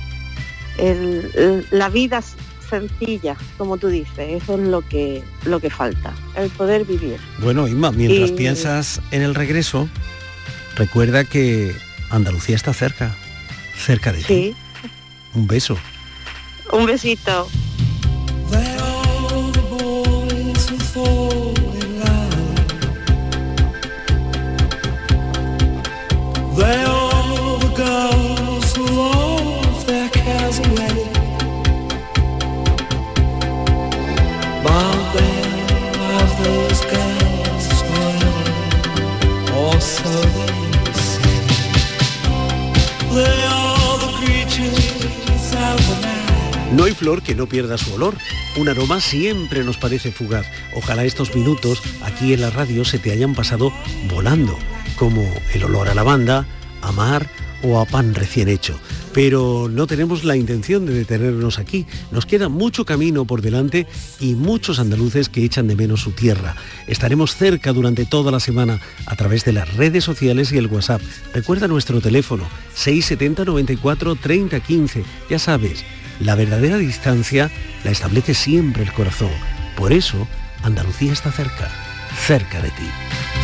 la 1.71 1.89
vida 1.89 2.21
sencilla, 2.69 3.35
como 3.57 3.77
tú 3.77 3.87
dices, 3.87 4.41
eso 4.43 4.55
es 4.55 4.67
lo 4.67 4.81
que, 4.81 5.23
lo 5.45 5.59
que 5.59 5.69
falta, 5.69 6.13
el 6.35 6.49
poder 6.49 6.85
vivir. 6.85 7.19
Bueno, 7.39 7.67
Inma, 7.67 7.91
mientras 7.91 8.31
piensas 8.31 9.01
en 9.11 9.21
el 9.21 9.35
regreso, 9.35 9.87
recuerda 10.75 11.23
que 11.23 11.75
Andalucía 12.09 12.55
está 12.55 12.73
cerca, 12.73 13.15
cerca 13.75 14.11
de 14.11 14.21
sí. 14.21 14.25
ti. 14.25 14.55
Un 15.35 15.47
beso. 15.47 15.77
Un 16.71 16.85
besito. 16.85 17.47
No 46.71 46.85
hay 46.85 46.93
flor 46.93 47.21
que 47.21 47.35
no 47.35 47.47
pierda 47.47 47.77
su 47.77 47.93
olor. 47.93 48.15
Un 48.57 48.67
aroma 48.67 48.99
siempre 48.99 49.63
nos 49.63 49.77
parece 49.77 50.11
fugaz. 50.11 50.47
Ojalá 50.73 51.03
estos 51.05 51.35
minutos 51.35 51.81
aquí 52.03 52.33
en 52.33 52.41
la 52.41 52.49
radio 52.49 52.83
se 52.83 52.97
te 52.97 53.11
hayan 53.11 53.35
pasado 53.35 53.71
volando, 54.09 54.57
como 54.97 55.23
el 55.53 55.63
olor 55.63 55.89
a 55.89 55.93
lavanda, 55.93 56.47
a 56.83 56.91
mar 56.91 57.27
o 57.63 57.79
a 57.79 57.85
pan 57.85 58.13
recién 58.13 58.49
hecho. 58.49 58.77
Pero 59.13 59.69
no 59.71 59.87
tenemos 59.87 60.23
la 60.23 60.35
intención 60.35 60.85
de 60.85 60.93
detenernos 60.93 61.59
aquí. 61.59 61.85
Nos 62.11 62.25
queda 62.25 62.49
mucho 62.49 62.85
camino 62.85 63.25
por 63.25 63.41
delante 63.41 63.87
y 64.19 64.33
muchos 64.33 64.79
andaluces 64.79 65.29
que 65.29 65.43
echan 65.43 65.67
de 65.67 65.75
menos 65.75 66.01
su 66.01 66.11
tierra. 66.11 66.55
Estaremos 66.87 67.35
cerca 67.35 67.71
durante 67.73 68.05
toda 68.05 68.31
la 68.31 68.39
semana 68.39 68.79
a 69.05 69.15
través 69.15 69.45
de 69.45 69.53
las 69.53 69.73
redes 69.75 70.03
sociales 70.03 70.51
y 70.51 70.57
el 70.57 70.67
WhatsApp. 70.67 71.01
Recuerda 71.33 71.67
nuestro 71.67 72.01
teléfono 72.01 72.43
670 72.75 73.45
94 73.45 74.15
30 74.15 74.59
15. 74.59 75.03
Ya 75.29 75.39
sabes, 75.39 75.85
la 76.19 76.35
verdadera 76.35 76.77
distancia 76.77 77.49
la 77.83 77.91
establece 77.91 78.33
siempre 78.33 78.83
el 78.83 78.93
corazón. 78.93 79.31
Por 79.77 79.93
eso, 79.93 80.27
Andalucía 80.63 81.13
está 81.13 81.31
cerca, 81.31 81.69
cerca 82.25 82.61
de 82.61 82.69
ti. 82.69 83.42